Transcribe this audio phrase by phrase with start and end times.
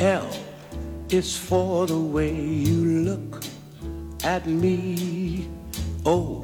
[0.00, 0.22] L
[1.10, 3.42] is for the way you look
[4.22, 5.44] at me.
[6.06, 6.42] O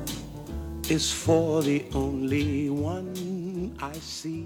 [0.90, 4.44] is for the only one I see.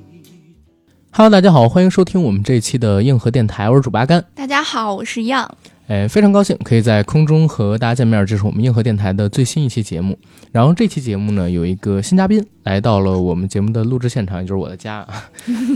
[1.11, 4.25] Hello，大家好，欢迎收听我们这一期的硬核电台，我是主八甘。
[4.33, 5.57] 大家好，我是样。
[5.89, 10.17] 哎，非常高兴可以在空中和大家见面，这是我们硬核电台的最新一期节目。
[10.53, 15.05] 然后这期节目呢，有一个新嘉宾来到了我们节目的录制现场，也就是我的家，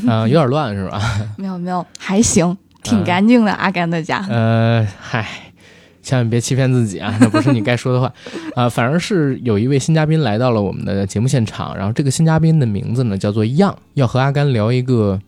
[0.07, 1.03] 啊、 有点乱是吧？
[1.37, 3.51] 没有没有，还行，挺干净的。
[3.51, 5.27] 阿甘的家，呃，嗨，
[6.03, 8.13] 千万别欺骗自己啊，那不是你该说的话
[8.55, 15.19] 啊、反而是有一位新嘉宾来到了我们的节目现场，然后这个新嘉宾的名字呢叫做样，要和阿甘聊一个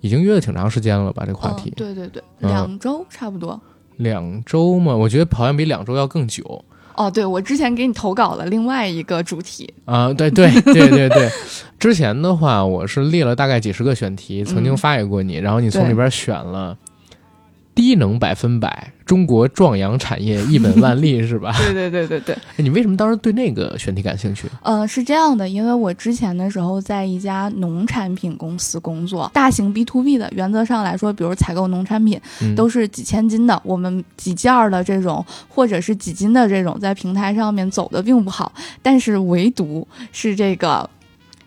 [0.00, 3.58] 已经约了挺长时间了吧这个话题嗯，，对对对，嗯两周差不多。
[3.96, 6.64] 两周嘛，我觉得好像比两周要更久。
[7.00, 11.30] 哦，对，我之前给你投稿了另外一个主题，啊，对对对对对，
[11.78, 16.76] 之前的话我是列了大概几十个选题，曾经发给过你，然后你从里边选了
[17.74, 21.52] 低能百分百中国壮阳产业一本万利 是吧？
[21.58, 22.34] 对对对对对。
[22.34, 24.46] 哎你为什么当时对那个选题感兴趣？
[24.62, 40.88] 呃，是这样的，因为我之前的时候在一家农产品公司工作，大型 B to B 的，原则上来说，比如采购农产品嗯，都是几千斤的，我们几件儿的这种，或者是几斤的这种，在平台上面走的并不好，但是唯独是这个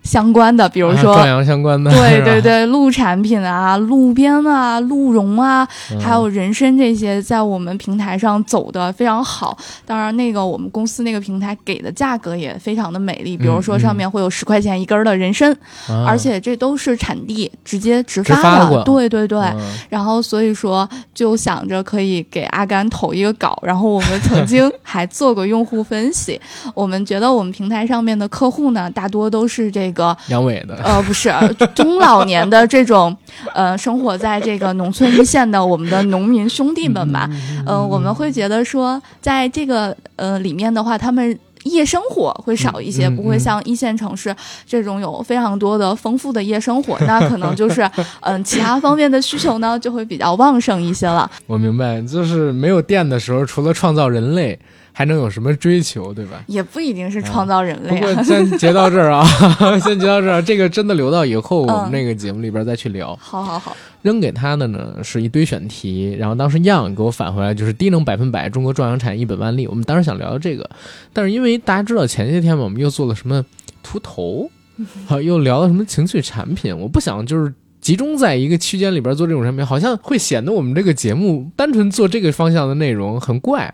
[0.04, 1.14] 相关的，比如说。
[1.14, 9.58] 啊壮阳相关的，对对，对， 鹿产品啊、鹿鞭啊、鹿茸啊，嗯还有人参这些，在我们平台上走的非常好。
[9.86, 15.52] 当然，那个我们公司那个平台给的价格也非常的美丽，比如说嗯上面会有十块钱一根儿的人参，
[15.88, 18.70] 啊而且这都是产地直接直直发的。
[18.70, 19.40] 发对对对。
[19.40, 26.40] 嗯然后所以说就想着可以给阿甘投一个稿，然后我们曾经还做过用户分析，
[26.74, 29.93] 我们觉得我们平台上面的客户呢，大多都是这个
[30.28, 31.32] 阳痿的，呃，不是
[31.76, 33.16] 中老年的这种，
[33.54, 37.30] 呃，生活在这个农村一线的我们的农民兄弟们吧，
[37.66, 41.38] 呃，我们会觉得说，在这个呃里面的话，他们。
[41.64, 44.36] 夜生活会少一些，嗯嗯不会像一线城市
[44.68, 47.90] 这种有非常多的丰富的夜生活，那可能就是，
[48.20, 51.32] 嗯、其他方面的需求呢就会比较旺盛一些了。
[51.48, 54.60] 我明白，就是没有电的时候，除了创造人类，
[54.94, 56.44] 还能有什么追求，对吧？
[56.48, 59.26] 也不一定是创造人不过先截到这儿啊，
[59.84, 63.16] 先截到这儿，这个真的留到以后我们嗯那个节目里边再去聊。
[63.20, 69.68] 好好好，扔给他的呢是一堆选题，然后当时样给我返回来就是低能百分百，中国壮阳产业一本万利。
[69.68, 70.70] 我们当时想聊聊这个，
[71.12, 73.44] 但是因为大家知道前些天嘛，我们又做了什么
[73.82, 74.50] 秃头，
[75.06, 77.54] 好又聊了什么情趣产品，我不想就是。
[77.84, 83.74] 集中在一个区间里边做这种产品，好像会显得我们这个节目单纯做这个方向的内容很怪。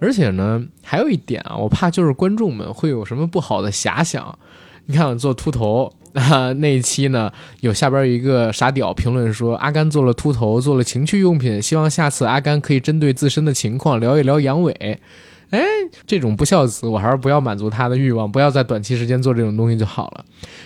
[0.00, 4.38] 而且呢，还有一点啊，我怕就是观众们会有什么不好的遐想。
[4.86, 7.30] 你看我做秃头啊，那一期呢，
[7.60, 14.74] 有下边有一个傻屌评论说，阿甘做了秃头，做了情趣用品，希望下次阿甘可以针对自身的情况聊一聊阳痿。
[15.50, 15.64] 哎，
[16.06, 20.24] 这种不孝子，我还是不要满足他的欲望，不要在短期时间做这种东西就好了。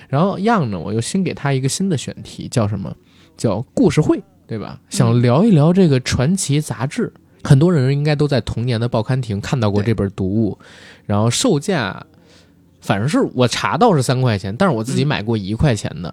[0.09, 2.95] 然后样呢，我又新给他一个新的选题，叫什么？
[3.37, 4.79] 叫故事会，对吧？
[4.91, 7.13] 想聊一聊这个传奇杂志。
[7.45, 10.59] 很多人应该都在童年的报刊亭看到过这本读物，
[11.05, 12.05] 然后售价，
[12.81, 16.13] 反正是我查到是三块钱，但是我自己嗯买过一块钱的。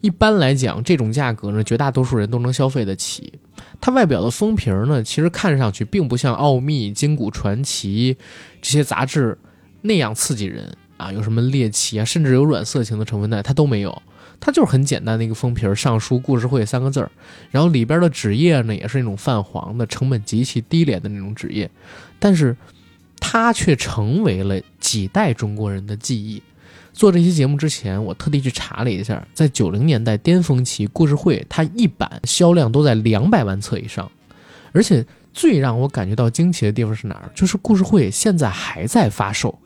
[0.00, 3.32] 一般来讲，这种价格呢，绝大多数人都能消费得起。
[3.80, 8.14] 它外表的封皮儿呢，其实看上去并不像《奥秘》《金谷传奇》
[8.60, 9.38] 这些杂志
[9.82, 14.02] 那样刺激人啊，有什么猎奇啊，甚至有软色情的成分在，它都没有。
[14.44, 17.08] 它就是很简单的一个封皮儿，上书“故事会”三个字儿，
[17.52, 21.70] 然后里边的纸页呢，也是那种泛黄的、成本极其低廉的那种纸页，
[22.18, 22.56] 但是
[23.20, 26.42] 它却成为了几代中国人的记忆。
[26.92, 34.10] 做这期节目之前，我特地去查了一下，在九零年代巅峰期，故事会它一版销量都在两百万册以上，
[34.72, 37.30] 而且最让我感觉到惊奇的地方是哪儿？
[37.32, 39.56] 就是故事会现在还在发售，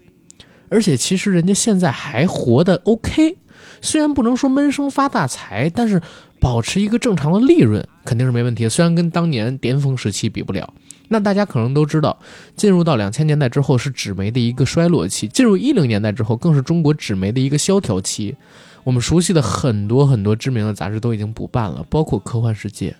[0.68, 3.38] 而且其实人家现在还活得 OK，
[3.86, 6.02] 虽然不能说闷声发大财，但是
[6.40, 8.68] 保持一个正常的利润肯定是没问题的。
[8.68, 10.74] 虽然跟当年巅峰时期比不了，
[11.08, 12.18] 那大家可能都知道，
[12.56, 18.36] 进入到两千年代之后是纸媒的一个衰落期，进入一零年代之后更是中国纸媒的一个萧条期。
[18.82, 22.90] 我们熟悉的很多很多知名的杂志都已经不办了，包括《科幻世界》。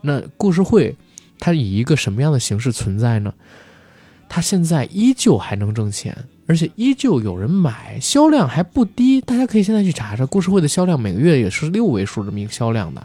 [0.00, 0.96] 那故事会，
[1.38, 3.34] 它以一个什么样的形式存在呢？
[4.28, 6.16] 它现在依旧还能挣钱，
[6.46, 9.20] 而且依旧有人买，销量还不低。
[9.20, 13.04] 大家可以现在去查查，故事会的销量每个月也是六位数这么一个销量的。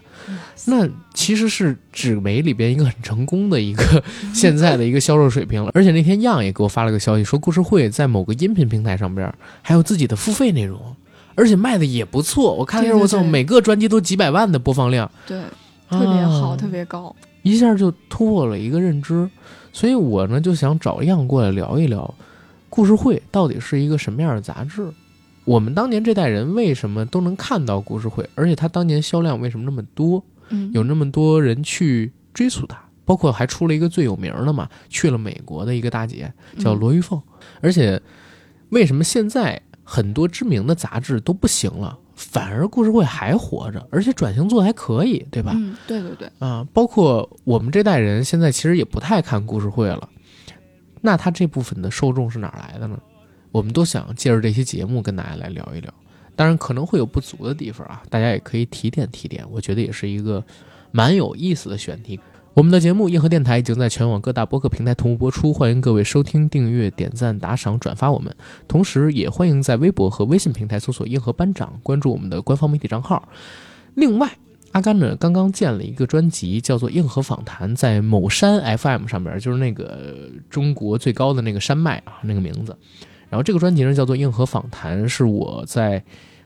[0.65, 4.03] 那其实是纸媒里边一个很成功的一个
[4.33, 5.71] 现在的一个销售水平了。
[5.73, 10.79] 而且那天样也给我发了个消息，说故事会在某个音频平台上边还有自己的付费内容，
[11.33, 12.53] 而且卖的也不错。
[12.53, 15.41] 我看了一下，我操，每个专辑都几百万的播放量，对，
[15.89, 17.15] 特别好，啊特别高。
[17.41, 19.27] 一下就突破了一个认知。
[19.73, 22.13] 所以我呢就想找样过来聊一聊，
[22.71, 24.89] 故事会到底是一个什么样的杂志？
[25.43, 28.27] 我们当年这代人为什么都能看到故事会？
[28.33, 30.23] 而且它当年销量为什么那么多？
[30.49, 32.81] 嗯，有那么多人去追溯它？
[33.03, 37.21] 包括还出了一个最有名的嘛，去了美国的一个大姐叫罗玉凤。
[37.59, 38.01] 而且
[38.69, 45.51] 为什么现在很多知名的杂志都不行了，反而故事会还活着，而且转型做的还可以，对吧？
[45.55, 50.07] 嗯，对对对，啊，包括我们这代人现在其实也不太看故事会了，
[51.01, 52.97] 那他这部分的受众是哪儿来的呢？
[53.51, 55.93] 我们都想借着这些节目跟大家来聊一聊，
[56.35, 60.41] 当然可能会有不足的地方啊，大家也可以提点提点，我觉得也是一个
[60.91, 62.19] 蛮有意思的选题。
[62.53, 68.35] 我们的节目《硬核电台》已经在全网各大播客平台同步播出，欢迎各位收听、订阅、点赞、打赏、转发我们。
[68.67, 73.27] 同时，也欢迎在微博和微信平台搜索“硬核班长”，关注我们的官方媒体账号。
[73.95, 74.29] 另外，
[74.71, 82.75] 阿甘呢刚刚建了一个专辑，叫做《硬核访谈》，在某山 FM 上边，就是那个中国最高的那个山脉啊，那个名字。
[83.29, 86.03] 然后这个专辑呢叫做《硬核访谈》，是我在。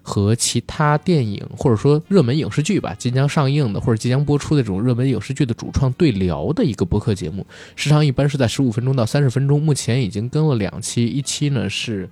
[0.07, 7.43] 和其他电影或者说热门影视剧吧，即将上映的或者即将播出的这种热门影视剧的主创对聊的一个播客节目，
[7.75, 9.59] 时长一般是在十五分钟到三十分钟。
[9.59, 12.05] 目前已经更了两期，一期呢是《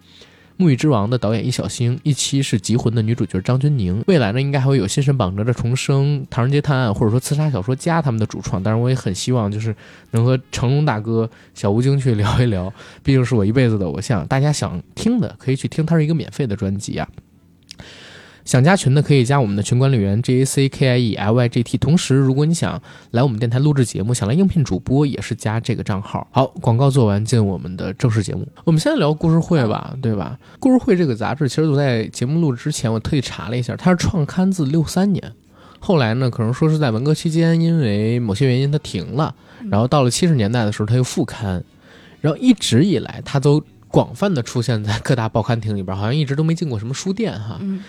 [0.58, 4.04] 沐浴之王》的导演易小星，一期是《极魂》的女主角张钧甯。
[4.08, 8.62] 未来呢，应该还会有《新神榜》的重生、《唐人街探案》或者说《刺杀小说家》他们的主创。
[8.62, 9.76] 当然，我也很希望就是
[10.12, 12.72] 能和成龙大哥、小吴京去聊一聊，
[13.02, 14.26] 毕竟是我一辈子的偶像。
[14.28, 17.08] 大家想听的可以去听，它是一个免费的专辑啊。
[18.45, 21.78] 想加群的可以加我们的群管理员 J A C K I E L Y G T。
[21.78, 22.81] 同时，如果你想
[23.12, 26.28] 来我们电台录制节目，想来应聘主播，也是加这个账号。
[26.31, 28.45] 好，广告做完，进我们的正式节目。
[28.66, 30.38] 我们现在聊故事会吧，对吧？
[30.60, 35.31] 故事会这个杂志，其实我在节目录制之前，我特意查了一下，它是创刊自六三年，
[35.80, 39.34] 后来呢，可能说是在文革期间，因为某些原因它停了，
[39.69, 41.63] 然后到了七十年代的时候，它又复刊，
[42.19, 47.57] 然后一直以来，它都广泛的出现在各大报刊亭里边，好像一直都没进过什么书店哈。
[47.62, 47.81] 嗯。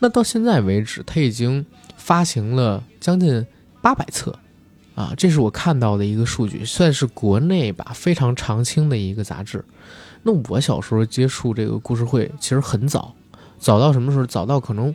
[0.00, 1.64] 那到现在为止，它已经
[1.96, 3.46] 发行了将近
[3.80, 4.36] 八百册，
[4.94, 9.64] 啊，这是我看到的一个数据，算是国内吧非常常青的一个杂志。
[10.22, 13.14] 那我小时候接触这个故事会其实很早，
[13.58, 14.26] 早到什么时候？
[14.26, 14.94] 早到可能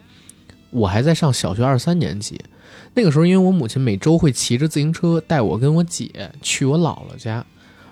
[0.72, 2.40] 我还在上小学二三年级，
[2.94, 7.46] 那个时候因为我母亲每周会骑着自行车带我跟我姐去我姥姥家。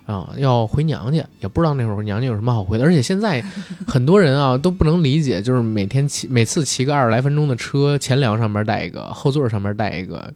[0.05, 2.83] 啊，要回娘家，也不知道那会儿娘家有什么好回的。
[2.85, 3.41] 而且现在
[3.87, 10.33] 很多人啊都不能理解，就是每天骑，每次骑个二十来分钟的车，前梁上面带一个，后座上面带一个。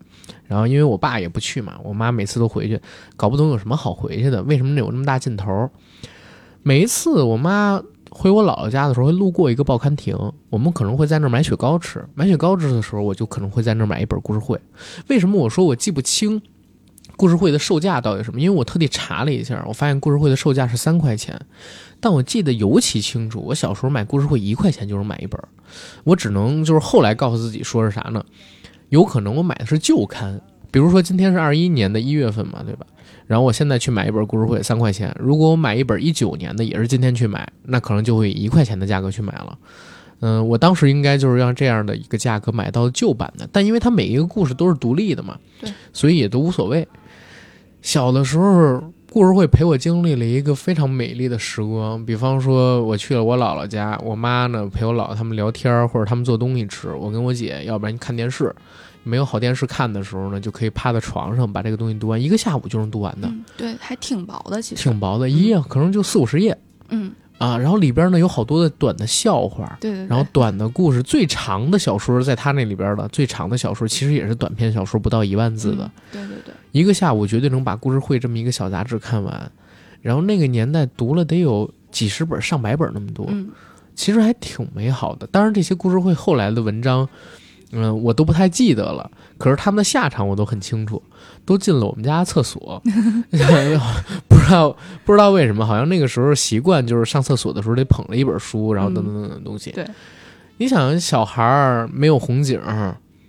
[0.47, 2.79] 然后因为我爸也不去嘛，我妈每次都回去，
[3.17, 5.69] 搞不懂有什么好回去的，为什么有那么大劲头？
[6.63, 10.15] 每一次我妈回我姥姥家的时候，会路过一个报刊亭，
[10.49, 12.03] 我们可能会在那儿买雪糕吃。
[12.15, 14.57] 买雪糕吃的时候，我就可能会在那儿买一本故事会。
[15.09, 16.41] 为什么我说我记不清？
[17.17, 18.39] 故事会的售价到底什么？
[18.39, 21.37] 因为我特地查了一下，我发现故事会的售价是三块钱，
[21.99, 25.41] 但我记得尤其清楚，我小时候买故事会一块钱就能买一本，
[26.05, 28.23] 我只能就是后来告诉自己说是啥呢？
[28.89, 30.39] 有可能我买的是旧刊，
[30.71, 32.85] 比如说今天是二一年的一月份嘛，对吧？
[33.25, 39.57] 然后我现在去买一本故事会三块钱，如果我买一本一九年的，也是今天去买，那可能就会以一块钱的价格去买了。
[40.19, 46.87] 嗯，我当时应该就是让这样的一个价格买到旧版的，但因为它每一个故事都是独立的嘛，对，所以也都无所谓。
[47.81, 52.03] 小的时候，故事会陪我经历了一个非常美丽的时光。
[52.05, 56.93] 比方说，我去了我姥姥家，我妈呢陪我姥姥他们聊天，或者他们做东西吃。
[56.93, 58.53] 我跟我姐，要不然看电视，
[59.03, 63.31] 没有好电视看的时候呢，就可以趴在床上把这个东西读完，一个下午就能读完的。
[63.55, 66.57] 对，还挺薄的，其实挺薄的，一页可能就四五十页。
[66.89, 67.11] 嗯。
[67.37, 79.51] 啊，然后里边呢有好多的短的笑话，对对，然后短的故事，最长的小说在他那里边的最长的小说其实也是短篇小说，不到一万字的，对对对，一个下午绝对能把故事会这么一个小杂志看完，
[80.01, 83.29] 然后那个年代读了得有几十本上百本那么多，
[83.95, 85.27] 其实还挺美好的。
[85.27, 87.07] 当然这些故事会后来的文章，
[87.71, 91.01] 嗯，我都不太记得了，可是他们的下场我都很清楚。
[91.45, 92.81] 都进了我们家厕所，
[94.27, 99.71] 不知道不知道为什么，好像那个时候习惯就是上厕所的时候得捧了一本书，然后等等等等东西。
[99.71, 99.87] 对，
[100.57, 102.59] 你想小孩儿没有红警，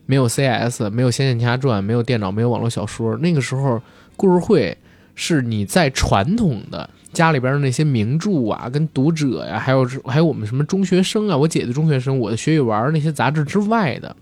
[0.07, 3.81] 没有 CS，没有《仙剑奇侠传》，没有电脑，没有网络小说，那个时候
[4.17, 4.77] 故事会
[5.15, 14.17] 是你在传统的家里边的那些名著啊，跟读者呀，还有还有我们什么中学生啊，我姐的中学生，我的学语玩那些杂志之外的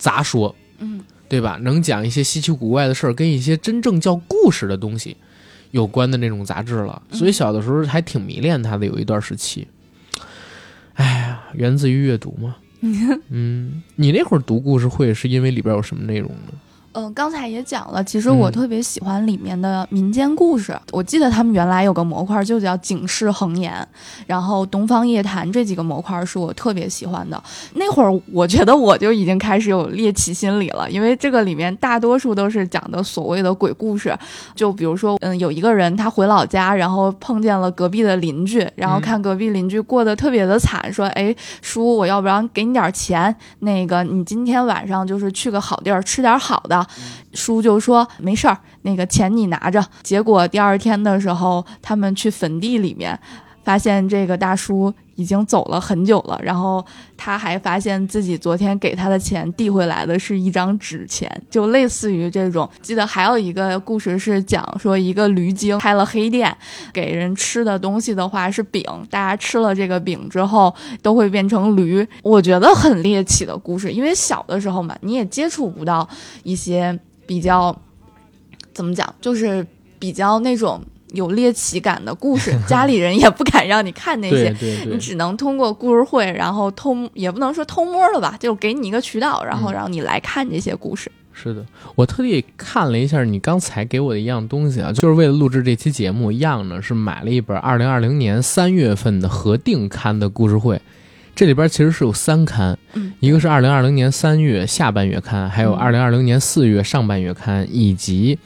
[0.00, 1.00] 杂说，嗯。
[1.30, 1.56] 对吧？
[1.62, 5.16] 能讲一些稀奇古怪的事儿，跟一些真正叫故事的东西
[5.70, 7.00] 有关的那种杂志了。
[7.12, 9.68] 所以小的时候还挺迷恋它的，有一段时期。
[10.94, 12.56] 哎呀，源自于阅读嘛。
[13.30, 16.52] 嗯，你那会儿读故事会是因为里边有什么内容呢？
[16.92, 20.76] 嗯，刚才也讲了，其实我嗯特别喜欢里面的民间故事。
[20.90, 23.72] 我记得他们原来有个模块就叫《警世恒言》，
[24.26, 27.40] 然后《东方夜谭》这几个模块是我特别喜欢的。
[27.74, 34.12] 那会儿我觉得我就已经开始有猎奇心理了，因为这个里面大多数都是讲的所谓的鬼故事。
[34.56, 41.32] 就比如说，嗯，有一个人他回老家，然后碰见了隔壁的邻居，然后嗯看隔壁邻居过得特别的惨，说：“哎，
[41.62, 46.79] 叔，我要不然给你点钱，那个你今天晚上就是去个好地儿吃点好的。”
[47.32, 53.18] 叔就说：“没事儿，那个钱你拿着。”结果第二天的时候，他们去坟地里面，
[53.70, 56.84] 发现这个大叔已经走了很久了，然后
[57.16, 62.68] 他还发现自己昨天给他的钱递回来的是一张纸钱，就类似于这种。
[62.82, 66.52] 记得还有一个故事是讲说一个驴精开了黑店，
[66.92, 72.04] 给人吃的东西的话是饼，大家吃了这个饼之后都会变成驴。
[72.24, 76.08] 我觉得很猎奇的故事，因为小的时候嘛，你也接触不到
[76.42, 77.80] 一些比较
[78.74, 79.64] 怎么讲，就是
[80.00, 80.82] 比较那种。
[81.12, 84.54] 有猎奇感的故事， 家里人也不敢让你看那些
[84.86, 89.74] 你，只能通过故事会，然后偷也不能说偷摸了吧，就给你一个渠道，然后嗯。
[89.74, 91.10] 让你来看这些故事。
[91.32, 91.64] 是的，
[91.94, 100.80] 我特地看了一下你刚才给我的一样东西啊，就是为了录制这期节目，一样呢是买了一本二零二零年三月份的核定刊的故事会。
[101.34, 103.12] 这里边其实是有三刊，嗯。
[103.20, 105.78] 一个是二零二零年三月下半月刊，还有嗯。
[105.78, 108.38] 二零二零年四月上半月刊，以及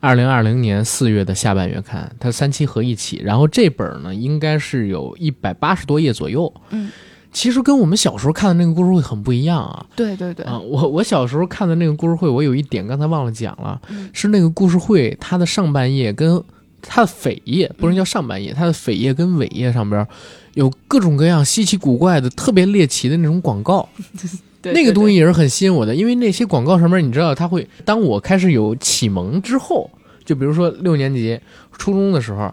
[0.00, 3.20] 二零二零年四月的下半月刊，它三期合一起。
[3.24, 6.52] 然后这本呢，应该是有一百八十多页左右。
[6.70, 6.90] 嗯，
[7.32, 9.84] 其实跟我们小时候看的那个故事会很不一样啊。
[9.96, 16.42] 对对对，啊，我我小时候看的那个故事会，我有一点刚才忘了讲了，嗯是那个故事会它的上半页跟
[16.80, 20.06] 它的扉页，不能叫上半页，它的扉页跟尾页上边
[20.54, 23.88] 有各种各样稀奇古怪的、特别猎奇的那种广告，
[24.62, 29.90] 对那个东西西，也是很吸引我的，因为那些广告上面，你知道，它会当我开始有启蒙之后，
[30.24, 31.40] 就比如说六年级、
[31.72, 32.52] 初中的时候。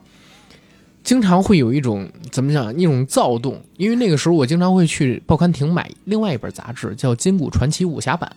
[1.03, 8.27] 经常会有一种怎么讲，一种躁动，因为那个时候我经常会去报刊亭买另外一本杂志，叫《金谷传奇武侠版》。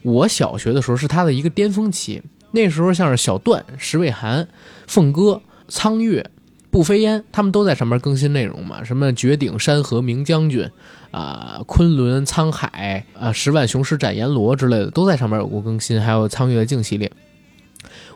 [0.00, 2.22] 我小学的时候是它的一个巅峰期，
[2.52, 4.48] 那时候像是小段、石伟涵、
[4.86, 6.24] 凤歌、苍月、
[6.70, 10.66] 步飞烟，他们都在上面更新内容嘛，什么绝顶山河名将军
[11.12, 17.12] 啊、昆仑沧海啊、十万雄师斩阎罗之类的，都在上面有过更新，还有苍月镜系列。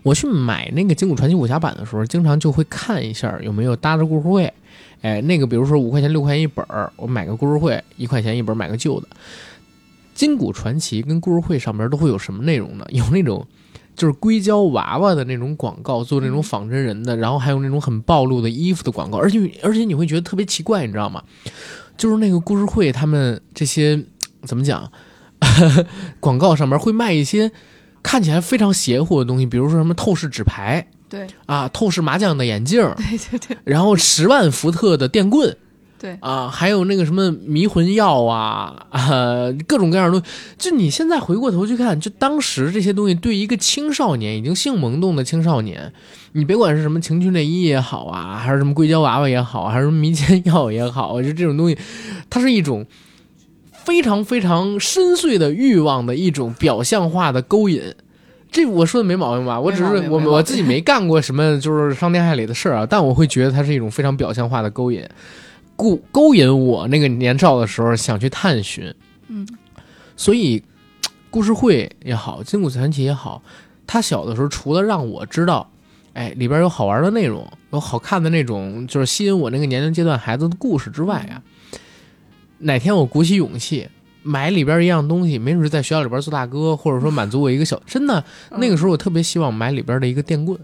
[0.03, 4.53] 我去买那个《金谷传奇武侠版》的时候，经常就会看一下有没有搭着故事会。
[5.03, 6.65] 哎，那个比如说五块钱、六块钱一本，
[6.97, 9.07] 我买个故事会，一块钱一本，买个旧的。
[10.15, 12.87] 金谷传奇跟故事会上面都会有什么内容呢？
[12.91, 13.47] 有那种
[13.95, 21.23] 就是硅胶娃娃的那种广告，做那种仿真人的，然后还有那种很暴露的衣服的广告，而且而且你会觉得特别奇怪，你知道吗？
[21.97, 24.03] 就是那个故事会他们这些
[24.45, 24.91] 怎么讲，
[26.21, 27.50] 广告上面会卖一些
[28.03, 35.57] 看起来非常邪乎的东西，比如说什么透视纸牌对啊、透视麻将的眼镜，对对对然后十万伏特的电棍。
[35.99, 40.35] 对，啊，还有那个什么迷魂药啊，呃，各种各样的东西。
[40.59, 45.91] 就你现在回过头去看，就当时这些东西对一个青少年，已经性萌动的青少年，
[46.33, 51.79] 你别管是什么情趣内衣也好啊，还是什么硅胶娃娃也好，还是什么迷奸药也好，就这种东西，
[52.29, 52.85] 它是一种
[53.73, 57.83] 非常非常深邃的欲望的一种表象化的勾引。
[58.53, 59.59] 这我说的没毛病吧？
[59.59, 65.03] 我只是我我自己没干过什么就是伤天害理的事儿啊，但我会觉得它是一种非常表象化的勾引。
[65.76, 68.92] 故勾引我那个年少的时候想去探寻，
[69.28, 69.47] 嗯，
[70.16, 70.62] 所以
[71.30, 73.42] 故事会也好，金谷传奇也好，
[73.87, 75.71] 他小的时候除了让我知道，
[76.14, 81.42] 哎，里边有好玩的内容，有好看的那种，就是吸引我那个年龄阶段孩子的故事之外啊，
[82.59, 83.88] 哪天我鼓起勇气
[84.23, 90.59] 买里边一样东西，没准是在学校里边做大哥，或者说满足我一个小，真的那个时候我特别希望买里边的一个电棍，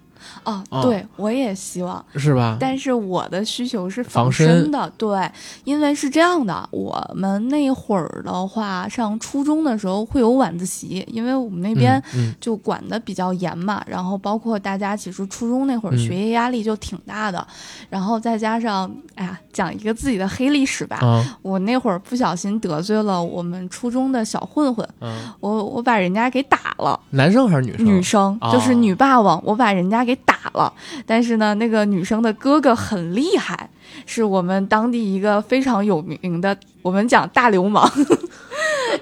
[0.45, 2.57] 哦啊，对我也希望，是吧？
[2.61, 5.31] 但是我的需求是防防身的，对，
[5.65, 12.03] 因为是这样的，我们那会儿的话，上初中的时候会有晚自习，因为我们那边
[12.41, 15.99] 就管的比较严嘛，然后包括大家其实初中那会儿嗯。
[16.03, 17.47] 学业压力就挺大的，
[17.89, 26.99] 然后再加上，哎呀，讲一个自己的黑历史吧，啊我那会儿不小心得罪了我们初中的小混混，啊，我我把人家给打了。
[27.11, 27.87] 男生还是女生？
[27.87, 28.51] 女生哦。
[28.53, 30.73] 就是女霸王，我把人家给给打了。
[31.07, 33.71] 但是呢，那个女生的哥哥很厉害，
[34.05, 37.91] 是我们当地一个非常有名的，我们讲大流氓。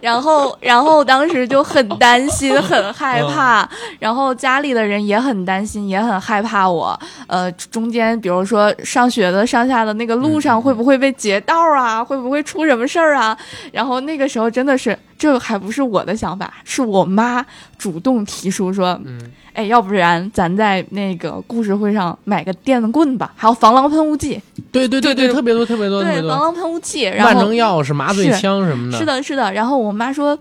[0.00, 3.68] 然后，然后当时就很担心，很害怕，
[3.98, 6.98] 然后家里的人也很担心，也很害怕我。
[7.26, 12.02] 呃，中间比如说上学的上下的那个路上，会不会被劫道啊？
[12.04, 13.36] 会不会出什么事儿啊？
[13.72, 17.44] 然后那个时候真的是这还不是我的想法，是我妈
[17.78, 19.20] 主动提出说，嗯，
[19.52, 24.40] 哎，要不然咱在那个故事会上买个电棍吧，还有防狼喷雾剂，
[24.72, 29.52] 对对对对对特别多特别多对，防，狼喷雾剂，然后万能钥匙、麻醉枪什么的，是的，是的。
[29.52, 30.38] 然后我妈说，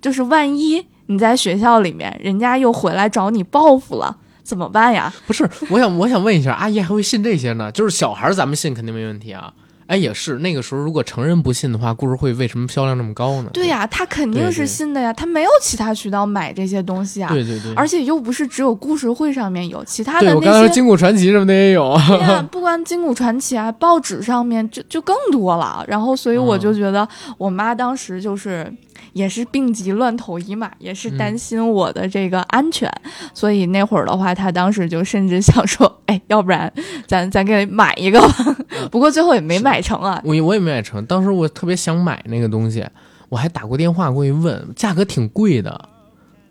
[0.00, 5.12] 就是万一你在学校里面，人家又回来找你报复了，怎么办呀？
[5.26, 7.70] 不是，我想我想问一下，阿姨还会信这些呢？
[7.72, 9.52] 就是小孩儿咱们信肯定没问题啊。
[9.88, 13.50] 哎，也是那个时候，如果成人不信的话，故事会为什么销量那么高呢？
[13.54, 17.30] 对呀、他肯定是信的呀，他没有其他渠道买这些东西啊。
[17.32, 21.98] 对对对，而且又不是只有故事会上面有，其他的对我刚才说那些金谷传奇什么的也有。
[22.06, 25.82] 对呀， 不光金谷传奇啊，报纸上面就就更多了。
[25.88, 28.70] 然后，所以我嗯就觉得我妈当时就是
[29.14, 32.92] 也是病急乱投医嘛，也是担嗯心我的这个安全，
[33.32, 36.70] 所以那会儿的话，她当时就甚至想说，哎，要不然
[37.06, 38.56] 咱咱给买一个吧。
[38.90, 40.20] 不过最后也没买成啊。
[40.24, 42.86] 我我也没买成，当时我特别想买那个东西，
[43.28, 45.88] 我还打过电话过去问，价格挺贵的，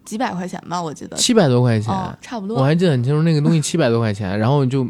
[0.06, 1.16] 几百块钱吧，我记得。
[1.18, 2.58] 七百多块钱，哦，差不多。
[2.58, 4.88] 我还记得很清楚，那个东西七百多块钱，然后就。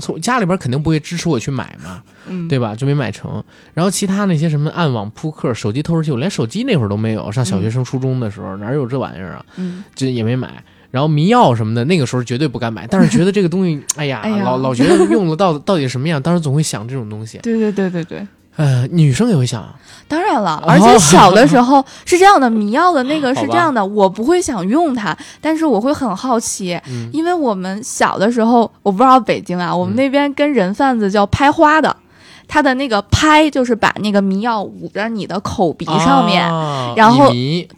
[0.00, 2.74] 从家里边肯定不会支持我去买嘛，嗯，对吧？
[2.74, 3.44] 就没买成。
[3.74, 7.30] 然后其他那些什么暗网扑克、手机透视器，我连手机那会儿都没有。
[7.30, 9.46] 上小学生、初中的时候，哪有这玩意儿啊？
[9.54, 10.64] 嗯，就也没买。
[10.94, 17.38] 然后迷药什么的，那个时候绝对不敢买，但是觉得这个东西， 哎呀，哎呀老老觉得用了到到底什么样，当时总会想这种东西。
[17.42, 18.24] 对对对对对。
[18.56, 19.68] 呃，女生也会想，
[20.06, 20.68] 当然了，哦。
[20.68, 27.10] 而且小的时候是这样的，迷药的那个 是这样的，我不会想用它，但是我会很好奇，嗯。
[27.12, 29.96] 因为我们小的时候，我不知道北京啊，我们嗯。
[29.96, 31.96] 那边跟人贩子叫拍花的，
[32.46, 37.30] 他的那个拍就是把那个迷药捂在你的口鼻上面，啊然后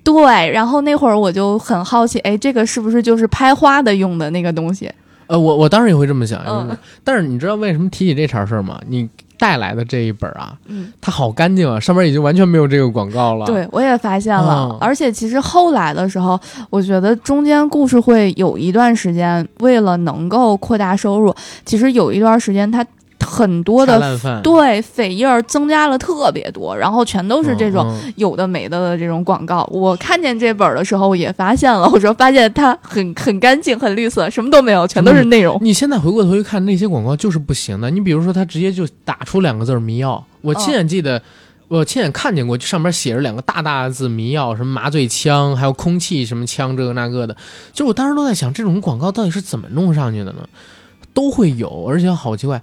[0.04, 4.90] 对，然后那会儿我就很好奇，哎，这个是不是就是拍花的用的那个东西？
[5.28, 8.80] 呃，我我当时也会这么想，嗯但是你知道为什么提起这茬事儿吗？
[8.86, 9.08] 你
[9.38, 16.38] 带来的这一本啊，嗯，它好干净啊，上面已经完全没有这个广告了。，对，我也发现了，嗯而且其实后来的时候，
[16.70, 22.86] 我觉得中间故事会有一段时间，为了能够扩大收入，其实有一段时间它
[23.26, 23.98] 很多的，
[24.42, 29.68] 对扉页儿增加了特别多，然后全都是这种有的没的的这种广告。
[29.72, 35.58] 我看见这本的时候也发现了，我说发现它很很干净、很绿色，什么都没有，全都是内容。
[35.60, 37.90] 你现在回过头去看那些广告就是不行的。
[37.90, 41.20] 你比如说，他直接就打出两个字“迷药”，我亲眼记得，
[41.68, 47.36] 我亲眼看见过，就上面写着两个大大的字“迷药”，什么麻醉枪，还有空气什么枪，这个那个的。
[47.72, 50.46] 就我当时都在想，这种广告到底是怎么弄上去的呢？
[51.12, 52.60] 都会有，而且好奇怪。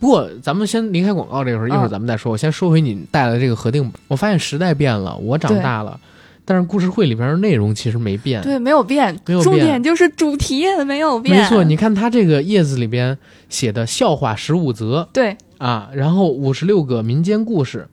[0.00, 2.32] 不过咱们先离开广告这会儿，一会儿嗯咱们再说。
[2.32, 6.00] 我先说回你带来的这个核定，我发现时代变了，我长大了，
[6.46, 8.42] 但是故事会里边的内容其实没变。
[8.42, 11.38] 对，没有变，没有变重点就是主题没有变。
[11.38, 13.16] 没错，你看它这个叶子里边
[13.50, 17.86] 写的笑话十五则，对，啊，然后五十六个民间故事，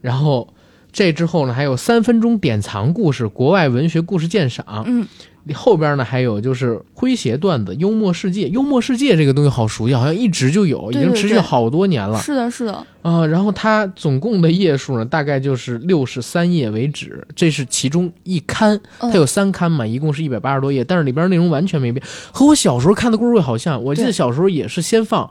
[0.00, 0.52] 然后
[0.90, 5.06] 这之后呢，还有三分钟典藏故事、国外文学故事鉴赏，嗯，
[5.54, 8.48] 后边呢还有就是诙谐段子、幽默世界。
[8.48, 13.26] 幽默世界这个东西好熟悉，好像一直就有，已对对对经持续好多年了是的，是的，啊。
[13.26, 23.82] 然后它总共的页数呢，大概就是六十三页为止，这是其中一刊，嗯它有三刊嘛，一共是一百八十多页，但是里边内容完全没变，和我小时候看的故事会好像。
[23.82, 25.30] 我记得小时候也是先放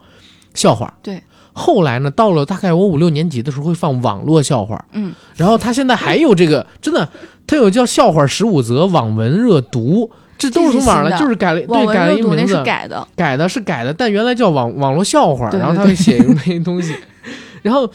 [0.53, 1.21] 笑话，对。
[1.59, 7.09] 后来呢，到了大概我五六年级的时候，会放网络笑话，嗯，然后他现在还有这个，真的，
[7.47, 16.93] 他有叫笑话十五则网文热读，这都是从网上就是改了，对，改了一名字，是改的，改的是改的，但原来叫网网络笑话，然后他会写一个那些东西，
[17.63, 17.89] 然后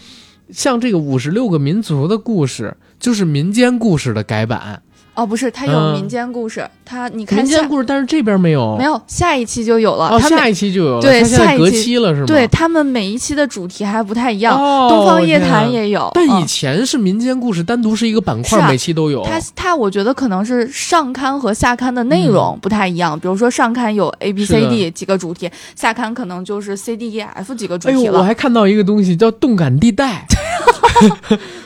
[0.51, 4.83] 像这个五十六个民族的故事，就是民间故事的改版，
[5.15, 12.27] 哦，不是，它有嗯民间故事，它你看下民间故事，但是这边没有，没有下一期就有了，哦，它下一期就有了，对下一期期了是吗？
[12.27, 16.47] 对他们每一期的主题还不太一样，哦东方夜谭也有，但以嗯。
[16.47, 18.69] 前是民间故事单独是一个板块，啊。
[18.69, 19.23] 每期都有。
[19.23, 24.69] 它它我觉得可能是上刊和下刊的内容不太一样，比如说上刊有 A B C 的。
[24.69, 28.23] D 几个主题，下刊可能就是 C D E F 几个主哎呦，我。
[28.23, 30.27] 还看到一个东西叫动感地带，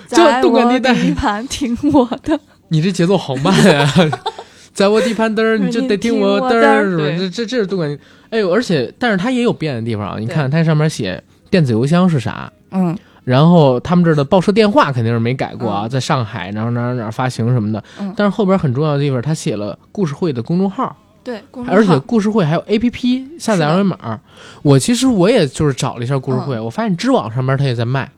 [0.08, 0.94] 这在我动感地带。
[0.94, 3.92] 地盘听我的，你这节奏好慢啊！
[4.72, 7.04] 在我地盘嘚儿，你就得听我嘚儿，是吧？
[7.18, 7.98] 这这这是动感。
[8.30, 10.16] 哎呦，而且但是它也有变的地方啊！
[10.18, 17.82] 你看它上面写电子邮箱是啥，嗯然后他们这儿的报社电话肯定是没改过啊，嗯在上海，然后哪儿哪儿哪儿发行什么的。
[17.98, 24.20] 嗯但是后边很重要的地方，他写了故事会的公众号，对，而且故事会还有 A P P 下载二维码。
[24.62, 28.08] 我其实我也就是找了一下故事会，我发现知网上面他也在卖。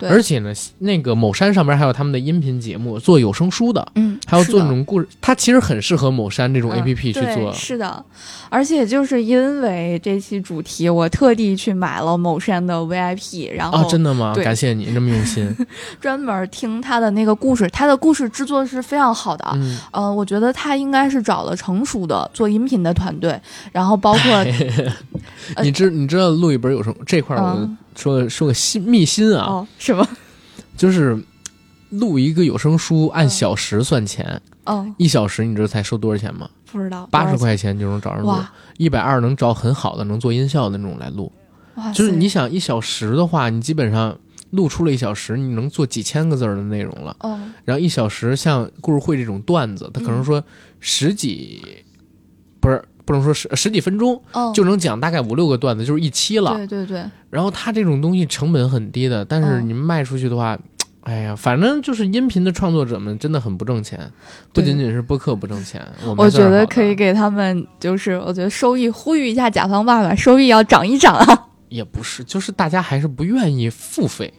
[0.00, 7.52] 对而且呢，那个某山上边还有他们的音频节目，做有声书的，嗯还要做那种故事，它其实很适合某山这种嗯 A P P 去对做。
[7.52, 8.04] 是的，
[8.48, 14.34] 而且就是因为这期主题，我特地去买了某山的 VIP，然啊，后真的吗？
[14.42, 15.54] 感谢你这么用心。
[16.00, 19.44] 专门听他的那个故事，他的故事制作是非常好的。
[19.54, 23.38] 嗯，呃，我觉得他应该是找了成熟的做音频的团队，
[23.72, 24.32] 然后包括
[25.54, 30.06] 呃 你知你知道录一本有声这块儿，我嗯说说个心秘辛啊，哦什么
[30.76, 31.22] 就是
[31.90, 34.92] 录一个有声书按小时算钱，哦。
[34.96, 36.48] 一小时你知道才收多少钱吗？
[36.72, 41.30] 不知道八十块钱就能找人录哇，一百二能找很好的能做音效的那种来录。
[41.74, 41.92] 哇。
[41.92, 42.16] 就是塞。
[42.16, 44.16] 你想一小时的话，你基本上
[44.50, 47.16] 录出了一小时，你能做几千个字儿的内容了。
[47.20, 47.38] 哦。
[47.64, 50.42] 然后一小时像故事会这种段子，他可能说
[50.78, 51.60] 十几，
[52.60, 56.54] 不是不能说十十几分钟哦就能讲大概五六个段子，就是一期了。
[56.56, 60.58] 对对对，然后它这种东西成本很低的，但是嗯你们卖出去的话，
[61.02, 63.98] 哎呀，反正就是音频的创作者们真的很不挣钱，
[64.52, 65.80] 不仅仅是播客不挣钱，
[66.16, 71.46] 我觉得可以给他们，就是我觉得收益呼吁一下甲方爸爸，收益要涨一涨啊。
[71.68, 74.32] 也不是，就是大家还是不愿意付费。